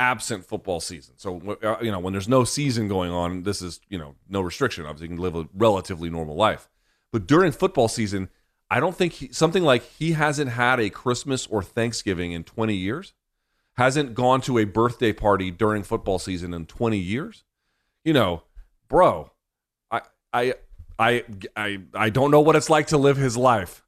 [0.00, 1.14] absent football season.
[1.18, 4.40] So uh, you know when there's no season going on, this is you know no
[4.40, 4.86] restriction.
[4.86, 6.68] Obviously, you can live a relatively normal life.
[7.12, 8.30] But during football season,
[8.70, 12.74] I don't think he, something like he hasn't had a Christmas or Thanksgiving in 20
[12.74, 13.12] years,
[13.76, 17.44] hasn't gone to a birthday party during football season in 20 years.
[18.04, 18.42] You know,
[18.88, 19.30] bro,
[19.90, 20.00] I
[20.32, 20.54] I
[20.98, 21.24] I
[21.54, 23.84] I I don't know what it's like to live his life,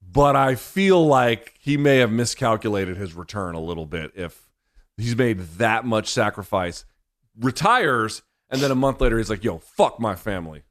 [0.00, 4.45] but I feel like he may have miscalculated his return a little bit if
[4.96, 6.84] he's made that much sacrifice,
[7.38, 10.62] retires, and then a month later he's like, "Yo, fuck my family."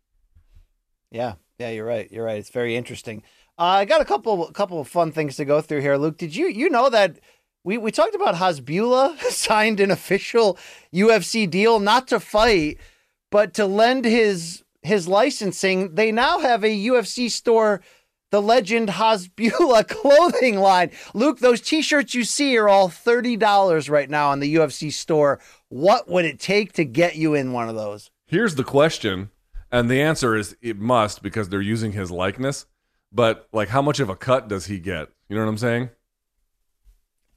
[1.11, 2.11] Yeah, yeah, you're right.
[2.11, 2.37] You're right.
[2.37, 3.23] It's very interesting.
[3.57, 6.17] Uh, I got a couple, couple of fun things to go through here, Luke.
[6.17, 7.19] Did you you know that
[7.63, 10.57] we we talked about Hasbullah signed an official
[10.93, 12.77] UFC deal not to fight,
[13.31, 15.95] but to lend his his licensing.
[15.95, 17.81] They now have a UFC store.
[18.31, 20.91] The legend Hasbullah clothing line.
[21.13, 25.39] Luke, those t shirts you see are all $30 right now on the UFC store.
[25.69, 28.09] What would it take to get you in one of those?
[28.27, 29.29] Here's the question,
[29.71, 32.65] and the answer is it must because they're using his likeness.
[33.11, 35.09] But like, how much of a cut does he get?
[35.29, 35.89] You know what I'm saying?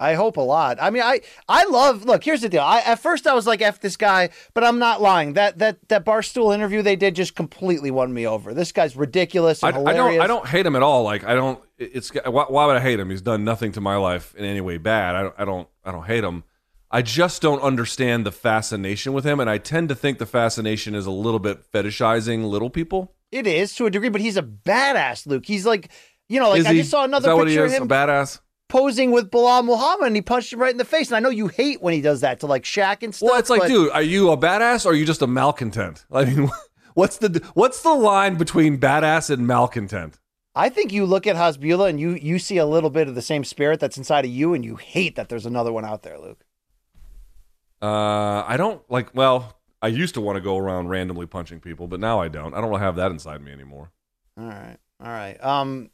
[0.00, 0.78] I hope a lot.
[0.80, 2.04] I mean, I I love.
[2.04, 2.62] Look, here's the deal.
[2.62, 5.32] I at first I was like, "f this guy," but I'm not lying.
[5.32, 8.54] That that that barstool interview they did just completely won me over.
[8.54, 10.16] This guy's ridiculous I, and I hilarious.
[10.18, 10.24] don't.
[10.24, 11.02] I don't hate him at all.
[11.02, 11.60] Like I don't.
[11.78, 13.10] It's why, why would I hate him?
[13.10, 15.16] He's done nothing to my life in any way bad.
[15.16, 15.34] I don't.
[15.38, 15.68] I don't.
[15.84, 16.44] I don't hate him.
[16.90, 20.94] I just don't understand the fascination with him, and I tend to think the fascination
[20.94, 23.12] is a little bit fetishizing little people.
[23.30, 25.44] It is to a degree, but he's a badass, Luke.
[25.44, 25.90] He's like,
[26.30, 26.78] you know, like Is I he?
[26.78, 28.40] just saw Is another that what he picture of him A badass.
[28.68, 31.08] Posing with Belal Muhammad, and he punched him right in the face.
[31.08, 33.30] And I know you hate when he does that to like Shaq and stuff.
[33.30, 36.04] Well, it's like, but dude, are you a badass or are you just a malcontent?
[36.12, 36.50] I mean,
[36.94, 40.18] what's the what's the line between badass and malcontent?
[40.54, 43.22] I think you look at Hasbullah and you you see a little bit of the
[43.22, 46.18] same spirit that's inside of you, and you hate that there's another one out there,
[46.18, 46.44] Luke.
[47.80, 49.14] Uh, I don't like.
[49.14, 52.54] Well, I used to want to go around randomly punching people, but now I don't.
[52.54, 53.92] I don't have that inside me anymore.
[54.36, 55.42] All right, all right.
[55.44, 55.90] Um,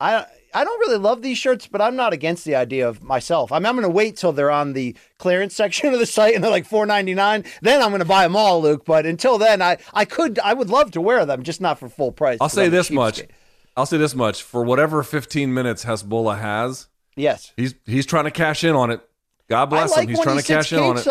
[0.00, 3.52] I I don't really love these shirts, but I'm not against the idea of myself.
[3.52, 6.34] I mean, I'm going to wait till they're on the clearance section of the site
[6.34, 7.46] and they're like 4.99.
[7.60, 8.84] Then I'm going to buy them all, Luke.
[8.84, 11.88] But until then, I I could I would love to wear them, just not for
[11.88, 12.38] full price.
[12.40, 13.20] I'll say I'm this much.
[13.20, 13.30] cheapskate.
[13.76, 14.42] I'll say this much.
[14.42, 19.00] For whatever 15 minutes Hasbullah has, Yes, he's he's trying to cash in on it.
[19.48, 20.10] God bless like him.
[20.10, 21.04] He's trying he to cash in on it.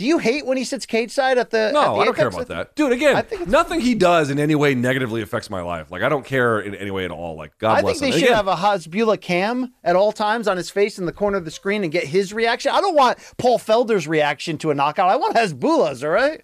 [0.00, 1.58] Do you hate when he sits cage side at the?
[1.58, 2.90] at No, the I don't care about that, dude.
[2.90, 5.90] Again, I nothing he does in any way negatively affects my life.
[5.90, 7.36] Like I don't care in any way at all.
[7.36, 8.20] Like God I bless think they him.
[8.20, 11.36] should Again, have a Hasbullah cam at all times on his face in the corner
[11.36, 12.72] of the screen and get his reaction.
[12.74, 15.10] I don't want Paul Felder's reaction to a knockout.
[15.10, 16.02] I want Hasbullah's.
[16.02, 16.40] All right.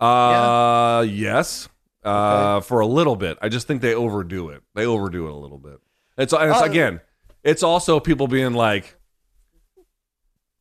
[0.00, 1.68] Uh, yes.
[2.02, 3.38] Uh, for a little bit.
[3.40, 4.62] I just think they overdo it.
[4.74, 5.78] They overdo it a little bit.
[6.16, 7.00] It's and it's Uh, again,
[7.44, 8.96] it's also people being like,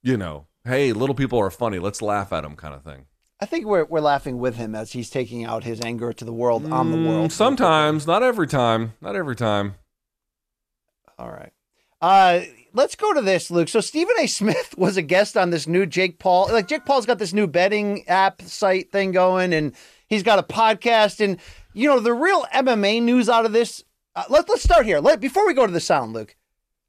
[0.03, 1.79] you know, hey, little people are funny.
[1.79, 3.05] Let's laugh at them, kind of thing.
[3.39, 6.33] I think we're we're laughing with him as he's taking out his anger to the
[6.33, 7.29] world on the world.
[7.29, 9.75] Mm, Sometimes, not every time, not every time.
[11.19, 11.51] All right.
[12.01, 12.41] Uh,
[12.73, 13.69] let's go to this, Luke.
[13.69, 14.27] So Stephen A.
[14.27, 16.49] Smith was a guest on this new Jake Paul.
[16.51, 19.73] Like Jake Paul's got this new betting app site thing going, and
[20.07, 21.19] he's got a podcast.
[21.23, 21.37] And
[21.73, 23.83] you know the real MMA news out of this.
[24.15, 24.99] Uh, let Let's start here.
[24.99, 26.35] Let before we go to the sound, Luke.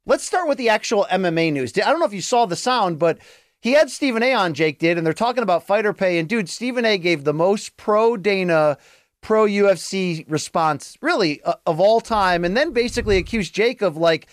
[0.05, 1.77] Let's start with the actual MMA news.
[1.77, 3.19] I don't know if you saw the sound, but
[3.61, 4.33] he had Stephen A.
[4.33, 4.53] on.
[4.53, 6.17] Jake did, and they're talking about fighter pay.
[6.17, 6.97] And dude, Stephen A.
[6.97, 8.77] gave the most pro Dana
[9.21, 14.27] pro UFC response really uh, of all time and then basically accused Jake of like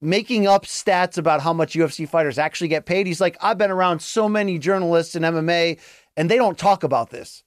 [0.00, 3.06] making up stats about how much UFC fighters actually get paid.
[3.06, 5.78] He's like, I've been around so many journalists in MMA
[6.16, 7.42] and they don't talk about this.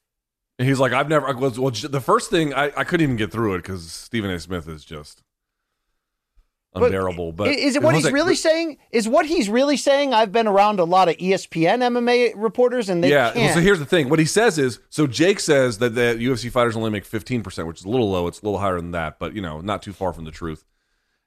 [0.60, 1.34] And he's like, I've never.
[1.36, 4.40] Well, the first thing I, I couldn't even get through it because Stephen A.
[4.40, 5.24] Smith is just
[6.74, 7.34] unbearable.
[7.34, 8.78] But, I- is it what he's like- really saying?
[8.92, 10.14] Is what he's really saying?
[10.14, 13.34] I've been around a lot of ESPN MMA reporters and they yeah.
[13.36, 14.10] well, so here's the thing.
[14.10, 17.80] What he says is, so Jake says that the UFC fighters only make 15%, which
[17.80, 18.28] is a little low.
[18.28, 20.64] It's a little higher than that, but you know, not too far from the truth.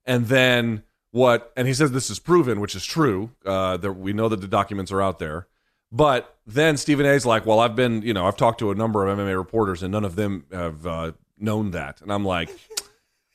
[0.05, 1.53] And then what?
[1.57, 3.31] And he says this is proven, which is true.
[3.45, 5.47] Uh, that we know that the documents are out there.
[5.93, 9.07] But then Stephen A's like, well, I've been, you know, I've talked to a number
[9.07, 12.03] of MMA reporters, and none of them have uh, known that.
[12.03, 12.51] And I'm like,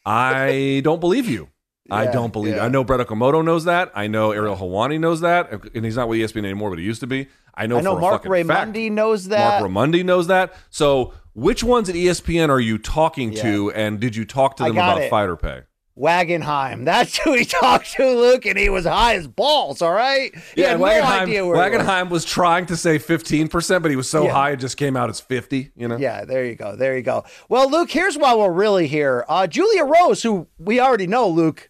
[0.06, 1.50] I don't believe you.
[1.92, 2.56] I don't believe.
[2.56, 2.66] yeah.
[2.66, 3.92] I know Brett Okamoto knows that.
[3.96, 7.02] I know Ariel Helwani knows that, and he's not with ESPN anymore, but he used
[7.02, 7.28] to be.
[7.56, 7.78] I know.
[7.78, 8.32] I know for Mark fact-
[8.74, 9.62] Raimondi knows that.
[9.62, 10.54] Mark Raimondi knows that.
[10.70, 14.74] So, which ones at ESPN are you talking to, and did you talk to them
[14.74, 15.10] about it.
[15.10, 15.62] fighter pay?
[15.98, 16.86] Wagenheim.
[16.86, 20.34] That's who he talked to, Luke, and he was high as balls, all right?
[20.56, 21.86] He had no Wagenheim, idea where he was.
[21.86, 22.24] Wagenheim was.
[22.26, 24.32] trying to say 15%, but he was so Yeah.
[24.32, 25.98] high it just came out as 50, you know?
[25.98, 26.76] Yeah, there you go.
[26.76, 27.26] There you go.
[27.50, 29.26] Well, Luke, here's why we're really here.
[29.28, 31.70] Uh, Julia Rose, who we already know, Luke,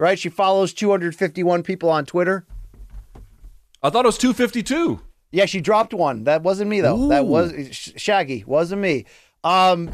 [0.00, 0.18] right?
[0.18, 2.44] She follows 251 people on Twitter.
[3.82, 5.00] I thought it was 252.
[5.30, 6.24] Yeah, she dropped one.
[6.24, 7.06] That wasn't me though.
[7.08, 8.42] That was Sh- Shaggy.
[8.44, 9.06] Wasn't me.
[9.44, 9.90] Um,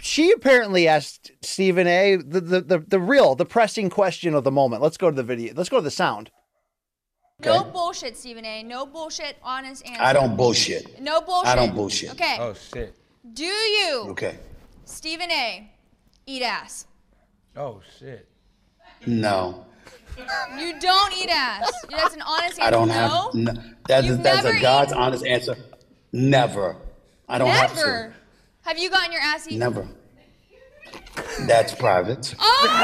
[0.00, 2.16] she apparently asked Stephen A.
[2.16, 4.82] The, the the the real the pressing question of the moment.
[4.82, 5.54] Let's go to the video.
[5.56, 6.30] Let's go to the sound.
[7.40, 8.62] No bullshit, Stephen A.
[8.62, 10.02] No bullshit, honest answer.
[10.02, 11.00] I don't bullshit.
[11.00, 11.48] No bullshit.
[11.48, 12.10] I don't bullshit.
[12.12, 12.36] Okay.
[12.38, 12.94] Oh shit.
[13.32, 14.38] Do you, Okay.
[14.84, 15.70] Stephen A.,
[16.26, 16.86] eat ass?
[17.56, 18.28] Oh shit.
[19.06, 19.64] No,
[20.58, 21.70] You don't eat ass.
[21.90, 22.62] That's an honest answer.
[22.62, 22.94] I don't no?
[22.94, 23.34] have.
[23.34, 23.52] No,
[23.88, 25.56] that's You've that's a God's eaten- honest answer.
[26.12, 26.76] Never.
[27.28, 27.76] I don't have to.
[27.76, 28.14] Never.
[28.62, 29.58] Have you gotten your ass eaten?
[29.58, 29.86] Never.
[31.46, 32.34] That's private.
[32.38, 32.62] Oh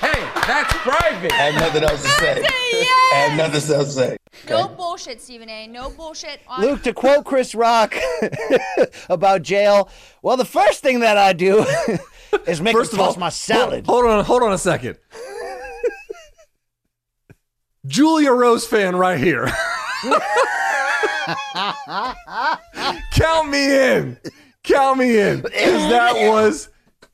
[0.00, 1.32] Hey, that's private.
[1.32, 2.44] I have nothing else to say.
[2.44, 4.16] I have nothing else to say.
[4.48, 5.66] No bullshit, Stephen A.
[5.66, 6.38] No bullshit.
[6.46, 7.96] On- Luke, to quote Chris Rock
[9.08, 9.90] about jail,
[10.22, 11.64] well, the first thing that I do
[12.46, 13.86] is make First him of all, toss my salad.
[13.86, 14.98] Hold, hold on, hold on a second.
[17.86, 19.50] Julia Rose fan right here.
[23.12, 24.18] Count me in.
[24.62, 25.42] Count me in.
[25.42, 26.68] 'Cause that was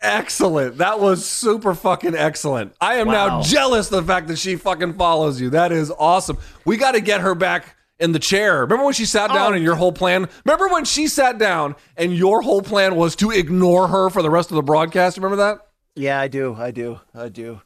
[0.05, 0.79] excellent.
[0.79, 2.75] That was super fucking excellent.
[2.81, 5.51] I am now jealous of the fact that she fucking follows you.
[5.51, 6.39] That is awesome.
[6.65, 8.61] We got to get her back in the chair.
[8.61, 9.55] Remember when she sat down Oh.
[9.57, 10.29] and your whole plan?
[10.45, 14.31] Remember when she sat down and your whole plan was to ignore her for the
[14.31, 15.17] rest of the broadcast?
[15.17, 15.59] Remember that?
[15.97, 16.55] Yeah, I do.
[16.59, 17.01] I do.
[17.15, 17.61] I do.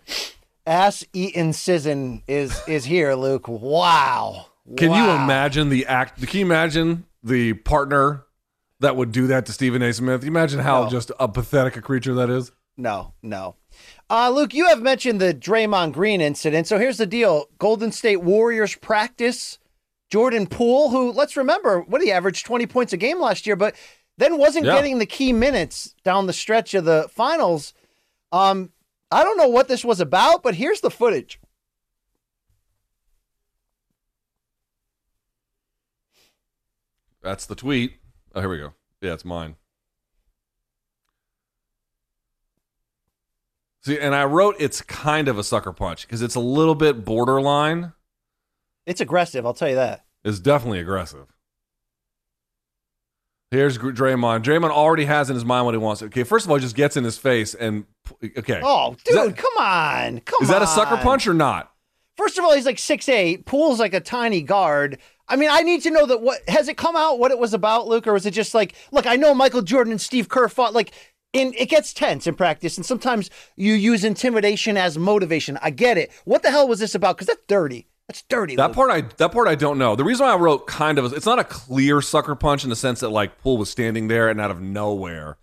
[0.67, 3.49] Ass eaten sizzin is is here, Luke.
[3.49, 4.47] Wow.
[4.77, 6.21] Can you imagine the act?
[6.27, 8.25] Can you imagine the partner
[8.81, 9.93] that would do that to Stephen A.
[9.93, 10.23] Smith?
[10.23, 10.91] You imagine how No.
[10.91, 12.53] just a pathetic a creature that is.
[12.77, 13.57] No, no.
[14.09, 16.67] Uh, Luke, you have mentioned the Draymond Green incident.
[16.69, 19.59] So here's the deal Golden State Warriors practice.
[20.11, 23.75] Jordan Poole, who, let's remember, what he averaged 20 points a game last year, but
[24.17, 24.75] then wasn't Yeah.
[24.77, 27.75] getting the key minutes down the stretch of the finals.
[28.33, 28.73] Um,
[29.11, 31.39] I don't know what this was about, but here's the footage.
[37.23, 37.98] That's the tweet.
[38.39, 38.73] Oh, here we go.
[39.01, 39.57] Yeah, it's mine.
[43.83, 47.05] See, and I wrote it's kind of a sucker punch because it's a little bit
[47.05, 47.95] borderline.
[48.87, 50.05] It's aggressive, I'll tell you that.
[50.25, 51.27] It's definitely aggressive.
[53.51, 54.45] Here's Draymond.
[54.45, 56.01] Draymond already has in his mind what he wants.
[56.05, 57.87] Okay, first of all, he just gets in his face and
[58.23, 58.61] okay.
[58.63, 60.21] Oh, dude, that- come on.
[60.21, 60.43] Come on.
[60.45, 61.73] Is that a sucker punch or not?
[62.17, 63.47] First of all, he's like six eight.
[63.47, 64.99] Poole's like a tiny guard.
[65.29, 67.55] I mean, I need to know that what has it come out what it was
[67.55, 70.49] about, Luke, or was it just like, look, I know Michael Jordan and Steve Kerr
[70.49, 70.93] fought like
[71.33, 75.59] in it gets tense in practice, and sometimes you use intimidation as motivation.
[75.63, 76.11] I get it.
[76.25, 77.17] What the hell was this about?
[77.17, 77.89] Because that's dirty.
[78.09, 78.57] That's dirty.
[78.57, 78.77] That Luke.
[78.77, 79.95] part I that part I don't know.
[79.95, 82.77] The reason why I wrote kind of it's not a clear sucker punch in the
[82.77, 85.37] sense that like Poole was standing there and out of nowhere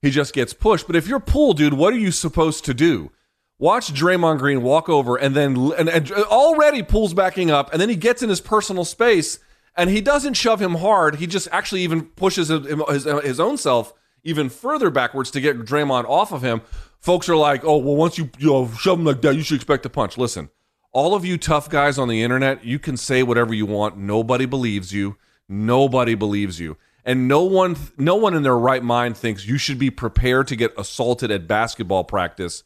[0.00, 0.86] he just gets pushed.
[0.86, 3.10] But if you're Poole, dude, what are you supposed to do?
[3.58, 7.88] Watch Draymond Green walk over and then and, and already Poole's backing up and then
[7.88, 9.40] he gets in his personal space
[9.76, 11.16] and he doesn't shove him hard.
[11.16, 13.92] He just actually even pushes his, his, his own self
[14.24, 16.60] even further backwards to get Draymond off of him.
[17.00, 19.56] Folks are like, "Oh, well, once you you know shove him like that, you should
[19.56, 20.50] expect a punch." Listen,
[20.92, 23.96] all of you tough guys on the internet, you can say whatever you want.
[23.96, 25.16] Nobody believes you.
[25.48, 26.76] Nobody believes you.
[27.04, 30.56] And no one no one in their right mind thinks you should be prepared to
[30.56, 32.64] get assaulted at basketball practice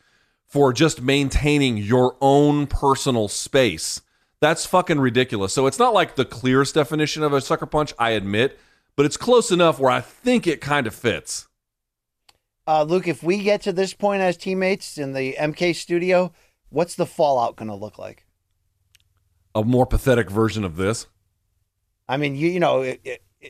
[0.52, 4.02] for just maintaining your own personal space.
[4.40, 5.54] That's fucking ridiculous.
[5.54, 8.58] So it's not like the clearest definition of a sucker punch, I admit,
[8.94, 11.48] but it's close enough where I think it kind of fits.
[12.66, 13.08] uh, Luke.
[13.08, 16.32] If we get to this point as teammates in the MK studio,
[16.68, 18.26] what's the fallout going to look like?
[19.54, 21.06] A more pathetic version of this.
[22.10, 22.94] I mean, you you know,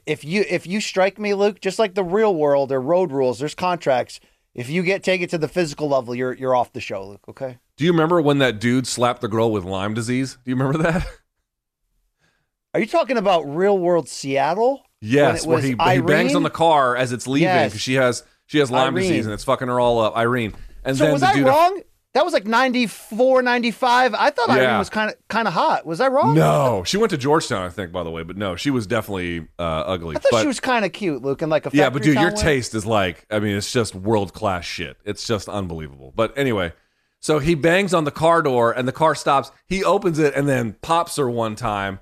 [0.06, 3.40] if you if you strike me, Luke, just like the real world or road rules,
[3.40, 4.20] there's contracts.
[4.54, 7.22] If you get take it to the physical level, you're you're off the show, Luke.
[7.28, 7.58] Okay.
[7.76, 10.34] Do you remember when that dude slapped the girl with Lyme disease?
[10.44, 11.06] Do you remember that?
[12.74, 14.82] Are you talking about real world Seattle?
[15.00, 17.76] Yes, it where he, he bangs on the car as it's leaving Yes.
[17.76, 19.08] she has she has Lyme Irene.
[19.08, 20.16] disease and it's fucking her all up.
[20.16, 20.54] Irene,
[20.84, 21.46] and so then was the I dude.
[21.46, 21.80] wrong?
[22.14, 24.14] That was like 94, 95.
[24.14, 25.86] I thought Irene was kind of kind of hot.
[25.86, 26.34] Was I wrong?
[26.34, 29.48] No, she went to Georgetown, I think, by the way, but no, she was definitely
[29.58, 30.16] uh, ugly.
[30.16, 32.16] I thought but, she was kind of cute, Luke, and like a yeah, but dude,
[32.16, 32.32] your wear.
[32.32, 34.98] taste is like, I mean, it's just world class shit.
[35.06, 36.12] It's just unbelievable.
[36.14, 36.74] But anyway,
[37.18, 39.50] so he bangs on the car door and the car stops.
[39.66, 42.00] He opens it and then pops her one time.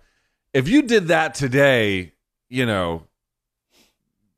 [0.53, 2.15] If you did that today,
[2.49, 3.07] you know,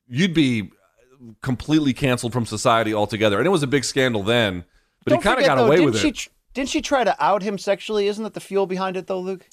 [0.07, 0.70] you'd be
[1.40, 3.39] completely canceled from society altogether.
[3.39, 4.65] And it was a big scandal then,
[5.05, 6.29] but Don't he kind of got though, away with she, it.
[6.55, 8.07] Didn't she try to out him sexually?
[8.09, 9.49] Isn't that the fuel behind it, though, Luke?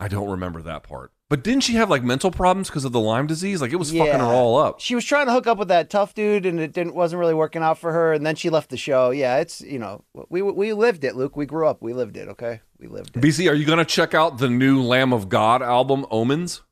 [0.00, 1.12] I don't remember that part.
[1.30, 3.60] But didn't she have like mental problems because of the Lyme disease?
[3.60, 4.80] Like it was fucking her all up.
[4.80, 7.34] She was trying to hook up with that tough dude, and it didn't wasn't really
[7.34, 8.14] working out for her.
[8.14, 9.10] And then she left the show.
[9.10, 11.36] Yeah, it's you know we we lived it, Luke.
[11.36, 11.82] We grew up.
[11.82, 12.28] We lived it.
[12.28, 13.20] Okay, we lived it.
[13.20, 16.62] BC, are you gonna check out the new Lamb of God album, Omens?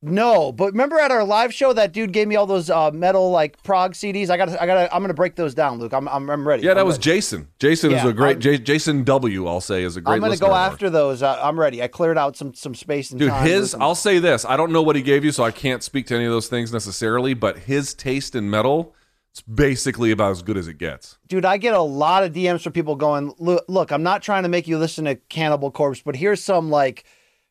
[0.00, 3.32] No, but remember at our live show, that dude gave me all those uh, metal
[3.32, 4.30] like prog CDs.
[4.30, 5.92] I got, I got, I'm gonna break those down, Luke.
[5.92, 6.62] I'm, I'm, I'm ready.
[6.62, 7.04] Yeah, that I'm was ready.
[7.04, 7.48] Jason.
[7.58, 9.48] Jason is a great J- Jason W.
[9.48, 10.14] I'll say is a great.
[10.14, 11.22] I'm gonna go of after those.
[11.22, 11.82] Uh, I'm ready.
[11.82, 13.28] I cleared out some some space and time.
[13.28, 13.46] Dude, time.
[13.48, 13.74] his.
[13.74, 14.44] I'll say this.
[14.44, 16.46] I don't know what he gave you, so I can't speak to any of those
[16.46, 18.94] things necessarily, but his taste in metal
[19.32, 21.18] it's basically about as good as it gets.
[21.28, 24.42] dude, I get a lot of DMs from people going, look, look, I'm not trying
[24.44, 27.04] to make you listen to Cannibal Corpse, but here's some like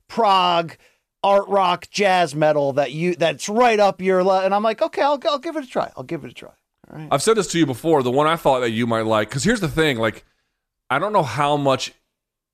[0.08, 0.76] prog,
[1.24, 4.44] art rock, jazz metal that you that's right up your le-.
[4.44, 5.92] and I'm like, okay, I'll I'll give it a try.
[5.98, 6.52] I'll give it a try.
[6.92, 7.08] All right.
[7.12, 8.04] I've said this to you before.
[8.04, 10.26] The one I thought that you might like, because here's the thing: like,
[10.90, 11.94] I don't know how much,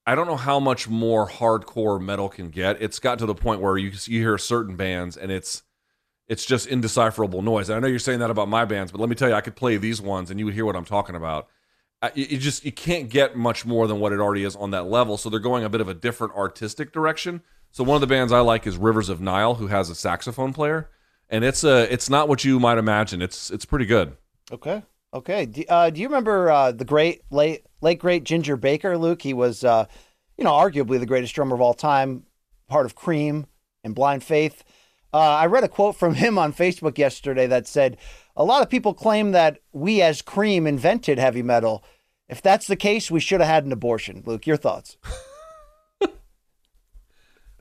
[0.06, 2.82] I don't know how much more hardcore metal can get.
[2.82, 5.64] It's got to the point where you you hear certain bands and it's
[6.28, 7.70] it's just indecipherable noise.
[7.70, 9.42] And I know you're saying that about my bands, but let me tell you, I
[9.42, 11.48] could play these ones and you would hear what I'm talking about.
[12.16, 15.16] You just you can't get much more than what it already is on that level.
[15.16, 17.42] So they're going a bit of a different artistic direction.
[17.74, 20.54] So one of the bands I like is Rivers of Nihil, who has a saxophone
[20.54, 20.92] player,
[21.28, 23.20] and it's a it's not what you might imagine.
[23.20, 24.16] It's it's pretty good.
[24.52, 24.84] Okay.
[25.12, 25.48] Okay.
[25.48, 29.24] Do, uh, do you remember uh, the great late late great Ginger Baker, Luke?
[29.24, 29.88] He was, uh,
[30.38, 32.28] you know, arguably the greatest drummer of all time,
[32.68, 33.48] part of Cream
[33.84, 34.64] and Blind Faith.
[35.12, 37.98] Uh, I read a quote from him on Facebook yesterday that said,
[38.36, 41.84] "A lot of people claim that we as Cream invented heavy metal.
[42.30, 44.96] If that's the case, we should have had an abortion." Luke, your thoughts?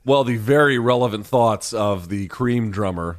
[0.05, 3.17] Well, the very relevant thoughts of the Cream drummer.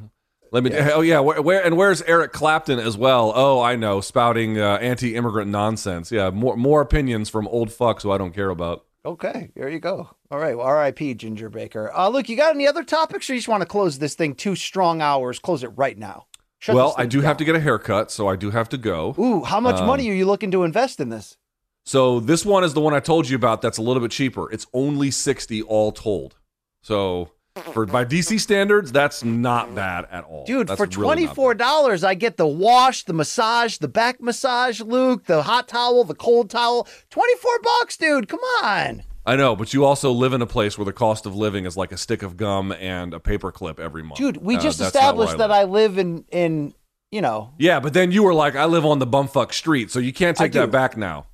[0.52, 0.70] Let me.
[0.74, 3.32] Oh yeah, where, where and where's Eric Clapton as well?
[3.35, 6.12] Oh, I know, spouting uh, anti-immigrant nonsense.
[6.12, 8.85] Yeah, more more opinions from old fucks who I don't care about.
[9.05, 10.09] Okay, there you go.
[10.31, 11.15] All right, well, R.I.P.
[11.15, 11.90] Ginger Baker.
[11.94, 14.35] Uh, Luke, you got any other topics, or you just want to close this thing?
[14.35, 15.39] Two strong hours.
[15.39, 16.27] Close it right now.
[16.59, 19.15] Shut well, I do have to get a haircut, so I do have to go.
[19.19, 21.36] Ooh, how much Um, money are you looking to invest in this?
[21.85, 23.61] So this one is the one I told you about.
[23.61, 24.51] That's a little bit cheaper.
[24.51, 26.36] It's only sixty all told.
[26.85, 27.31] So
[27.73, 31.35] for by DC standards, that's not bad at all, Dude, That's for really twenty not
[31.35, 36.05] four dollars, I get the wash, the massage, the back massage, Luke, the hot towel,
[36.05, 36.86] the cold towel.
[37.09, 38.28] Twenty four bucks, dude.
[38.28, 39.02] Come on.
[39.24, 41.74] I know, but you also live in a place where the cost of living is
[41.74, 44.19] like a stick of gum and a paper clip every month.
[44.19, 45.51] Dude, we Uh, just where established that live.
[45.51, 46.74] I live in in
[47.11, 50.01] you know Yeah, but then you were like, I live on the bumfuck street, so
[50.01, 51.28] you can't I take that back now.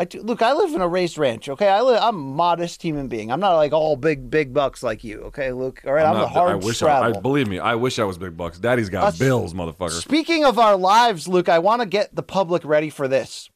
[0.00, 1.68] I do, look, I live in a raised ranch, okay?
[1.68, 3.30] I live I'm a modest human being.
[3.30, 5.82] I'm not like all big big bucks like you, okay, Luke?
[5.86, 8.04] All right, I'm, not- the hard I wish I, I believe me, I wish I
[8.04, 8.58] was big bucks.
[8.58, 9.90] Daddy's got Us- bills, motherfucker.
[10.00, 13.50] Speaking of our lives, Luke, I want to get the public ready for this.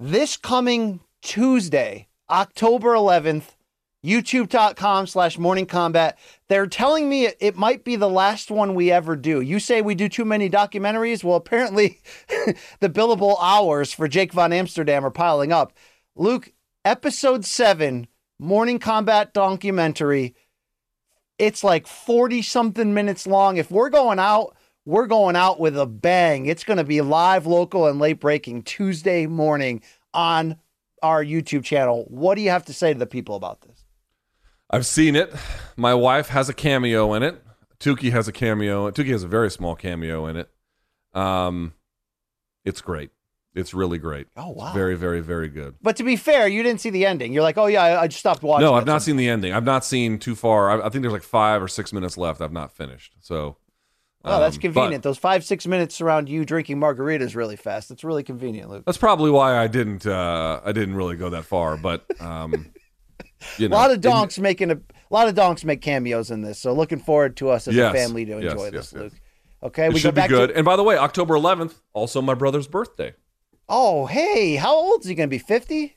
[0.00, 3.54] This coming Tuesday, October 11th,
[4.04, 6.14] youtube.com slash morning kombat.
[6.48, 9.40] They're telling me it, it might be the last one we ever do.
[9.40, 11.24] You say we do too many documentaries?
[11.24, 12.00] Well, apparently
[12.80, 15.72] the billable hours for Jake Von Amsterdam are piling up.
[16.14, 16.52] Luke,
[16.84, 18.06] episode seven,
[18.38, 20.34] morning kombat documentary.
[21.38, 23.56] It's like 40 something minutes long.
[23.56, 24.54] If we're going out,
[24.84, 26.46] we're going out with a bang.
[26.46, 29.82] It's going to be live, local, and late breaking Tuesday morning
[30.12, 30.56] on
[31.02, 32.04] our YouTube channel.
[32.08, 33.73] What do you have to say to the people about this?
[34.74, 35.32] I've seen it.
[35.76, 37.40] My wife has a cameo in it.
[37.80, 38.90] Tuki has a cameo.
[38.90, 40.50] Tuki has a very small cameo in it.
[41.12, 41.74] Um,
[42.64, 43.10] it's great.
[43.54, 44.26] It's really great.
[44.36, 44.72] Oh, It's wow.
[44.72, 45.76] very, very, very good.
[45.80, 47.32] But to be fair, you didn't see the ending.
[47.32, 48.64] You're like, oh, yeah, I, I just stopped watching.
[48.66, 49.52] No, I've not seen the ending.
[49.52, 50.70] I've not seen too far.
[50.82, 52.40] I, I think there's like five or six minutes left.
[52.40, 53.14] I've not finished.
[53.20, 53.56] So,
[54.26, 55.02] Oh, that's um, convenient.
[55.02, 57.90] but Those five, six minutes around you drinking margaritas really fast.
[57.90, 58.84] That's really convenient, Luke.
[58.86, 60.06] that's probably why I didn't.
[60.06, 61.76] Uh, I didn't really go that far.
[61.76, 62.72] But um,
[63.58, 64.80] you A lot of donks making a, a
[65.10, 66.58] lot of donks make cameos in this.
[66.58, 68.94] So looking forward to us as Yes, a family to enjoy yes, this, yes.
[68.94, 69.12] Luke.
[69.62, 70.48] Okay, It we go should be back good.
[70.50, 70.56] to.
[70.56, 73.14] And by the way, October 11th, also my brother's birthday.
[73.68, 75.38] Oh, hey, how old is he going to be?
[75.38, 75.96] Fifty?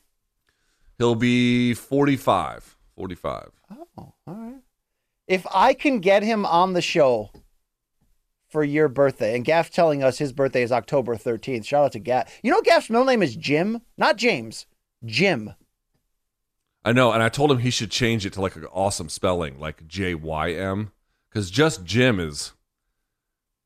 [0.98, 2.78] He'll be 45.
[2.96, 3.52] 45.
[3.72, 4.56] Oh, all right.
[5.28, 7.30] If I can get him on the show
[8.50, 11.66] for your birthday, and Gaff telling us his birthday is October 13th.
[11.66, 12.40] Shout out to Gaff.
[12.42, 14.66] You know Gaff's middle name is Jim, not James.
[15.06, 15.54] Jim.
[16.88, 19.60] I know, and I told him he should change it to like an awesome spelling,
[19.60, 20.94] like J Y M,
[21.30, 22.54] because just Jim is.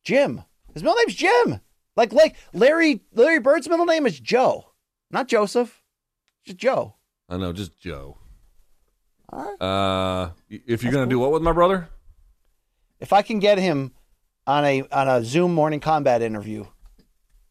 [0.04, 0.42] Jim.
[0.74, 1.62] His middle name's Jim.
[1.96, 4.72] Like like Larry Larry Bird's middle name is Joe,
[5.12, 5.84] not Joseph.
[6.44, 6.96] Just Joe.
[7.30, 8.18] I know, just Joe.
[9.30, 9.62] All right.
[9.62, 11.90] Uh, if you're gonna do what with my brother?
[13.00, 13.92] If I can get him
[14.48, 16.66] on a on a Zoom morning kombat interview,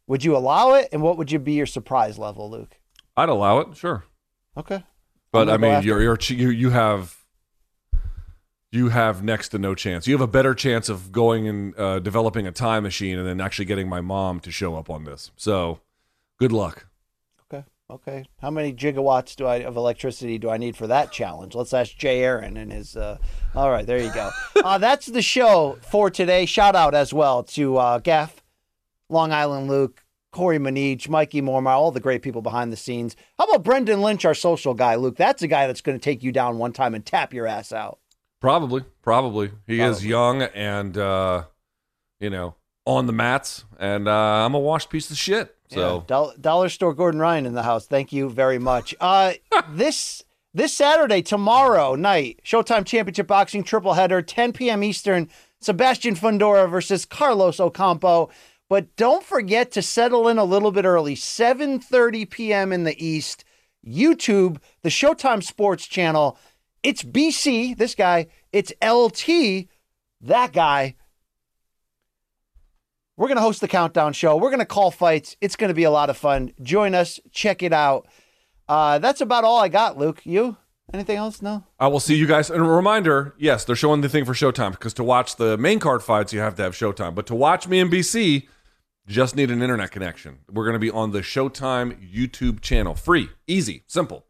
[0.08, 0.88] would you allow it?
[0.90, 2.80] And what would you be your surprise level, Luke?
[3.16, 4.02] I'd allow it, sure.
[4.56, 4.82] Okay.
[5.32, 7.16] But I mean, you're you're you you have
[8.72, 10.06] you have next to no chance.
[10.06, 13.40] You have a better chance of going and uh, developing a time machine and then
[13.40, 15.30] actually getting my mom to show up on this.
[15.36, 15.80] So,
[16.38, 16.86] good luck.
[17.52, 17.64] Okay.
[17.90, 18.24] Okay.
[18.40, 21.54] How many gigawatts do I of electricity do I need for that challenge?
[21.54, 22.96] Let's ask Jay Aaron and his.
[22.96, 23.18] Uh,
[23.54, 24.30] all right, there you go.
[24.64, 26.46] uh, that's the show for today.
[26.46, 28.42] Shout out as well to uh, Gaff,
[29.08, 33.16] Long Island Luke, Corey Manich, Mikey Mormar, all the great people behind the scenes.
[33.38, 35.16] How about Brendan Lynch, our social guy, Luke?
[35.16, 37.72] That's a guy that's going to take you down one time and tap your ass
[37.72, 37.98] out.
[38.40, 39.50] Probably, probably.
[39.66, 41.44] He is young and uh,
[42.20, 42.54] you know
[42.86, 45.54] on the mats, and uh, I'm a washed piece of shit.
[45.68, 47.86] So Yeah, Doll- Dollar Store Gordon Ryan in the house.
[47.86, 48.94] Thank you very much.
[49.00, 49.34] Uh,
[49.70, 50.24] this
[50.54, 54.82] this Saturday, tomorrow night, Showtime Championship Boxing triple header, 10 p.m.
[54.82, 55.28] Eastern.
[55.62, 58.30] Sebastian Fundora versus Carlos Ocampo.
[58.70, 61.16] But don't forget to settle in a little bit early.
[61.16, 62.72] 7:30 p.m.
[62.72, 63.44] in the East.
[63.84, 66.38] YouTube, the Showtime Sports Channel.
[66.82, 68.28] It's BC, this guy.
[68.52, 69.66] It's LT,
[70.20, 70.94] that guy.
[73.16, 74.36] We're going to host the countdown show.
[74.36, 75.36] We're going to call fights.
[75.40, 76.52] It's going to be a lot of fun.
[76.62, 77.18] Join us.
[77.32, 78.06] Check it out.
[78.68, 80.20] Uh, that's about all I got, Luke.
[80.24, 80.56] You?
[80.94, 81.42] Anything else?
[81.42, 81.64] No?
[81.80, 82.50] I will see you guys.
[82.50, 85.80] And a reminder: yes, they're showing the thing for Showtime because to watch the main
[85.80, 87.16] card fights, you have to have Showtime.
[87.16, 88.46] But to watch me and BC,
[89.06, 90.38] just need an internet connection.
[90.50, 94.26] We're going to be on the Showtime YouTube channel, free, easy, simple,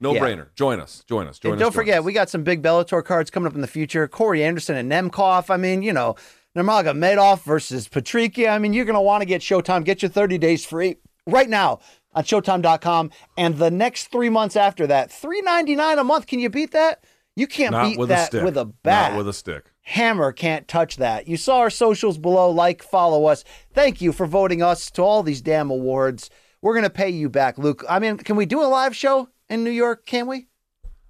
[0.00, 0.20] no Yeah.
[0.20, 0.54] brainer.
[0.54, 1.02] Join us.
[1.08, 1.38] Join us.
[1.38, 1.64] Join And us.
[1.66, 2.04] don't join forget, us.
[2.04, 4.06] we got some big Bellator cards coming up in the future.
[4.08, 5.50] Corey Anderson and Nemkov.
[5.50, 6.16] I mean, you know,
[6.56, 8.48] Nurmagomedov versus Patricky.
[8.50, 9.84] I mean, you're going to want to get Showtime.
[9.84, 11.80] Get your 30 days free right now
[12.14, 13.10] on Showtime.com.
[13.36, 16.26] And the next three months after that, $3.99 a month.
[16.26, 17.04] Can you beat that?
[17.36, 18.44] You can't Not beat with a that stick.
[18.44, 19.12] with a bat.
[19.12, 19.69] Not with a stick.
[19.82, 21.26] Hammer can't touch that.
[21.26, 22.50] You saw our socials below.
[22.50, 23.44] Like, follow us.
[23.72, 26.30] Thank you for voting us to all these damn awards.
[26.62, 27.84] We're going to pay you back, Luke.
[27.88, 30.04] I mean, can we do a live show in New York?
[30.06, 30.48] Can we?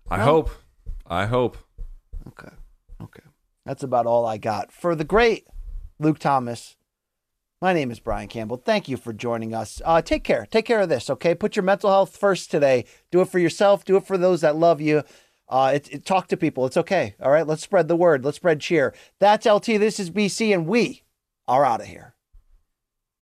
[0.09, 0.25] I No?
[0.25, 0.51] hope.
[1.07, 1.59] I hope.
[2.29, 2.55] Okay.
[3.03, 3.23] Okay.
[3.67, 4.71] That's about all I got.
[4.73, 5.47] For the great
[5.99, 6.77] Luke Thomas,
[7.61, 8.57] my name is Brian Campbell.
[8.57, 9.83] Thank you for joining us.
[9.85, 10.47] Uh, take care.
[10.51, 11.35] Take care of this, okay?
[11.35, 12.85] Put your mental health first today.
[13.11, 13.85] Do it for yourself.
[13.85, 15.03] Do it for those that love you.
[15.51, 16.65] Uh, it, it- talk to people.
[16.65, 17.15] It's okay.
[17.21, 17.47] All right.
[17.47, 18.25] Let's spread the word.
[18.25, 18.95] Let's spread cheer.
[19.19, 19.67] That's LT.
[19.67, 21.03] This is BC, and we
[21.49, 22.15] are out of here.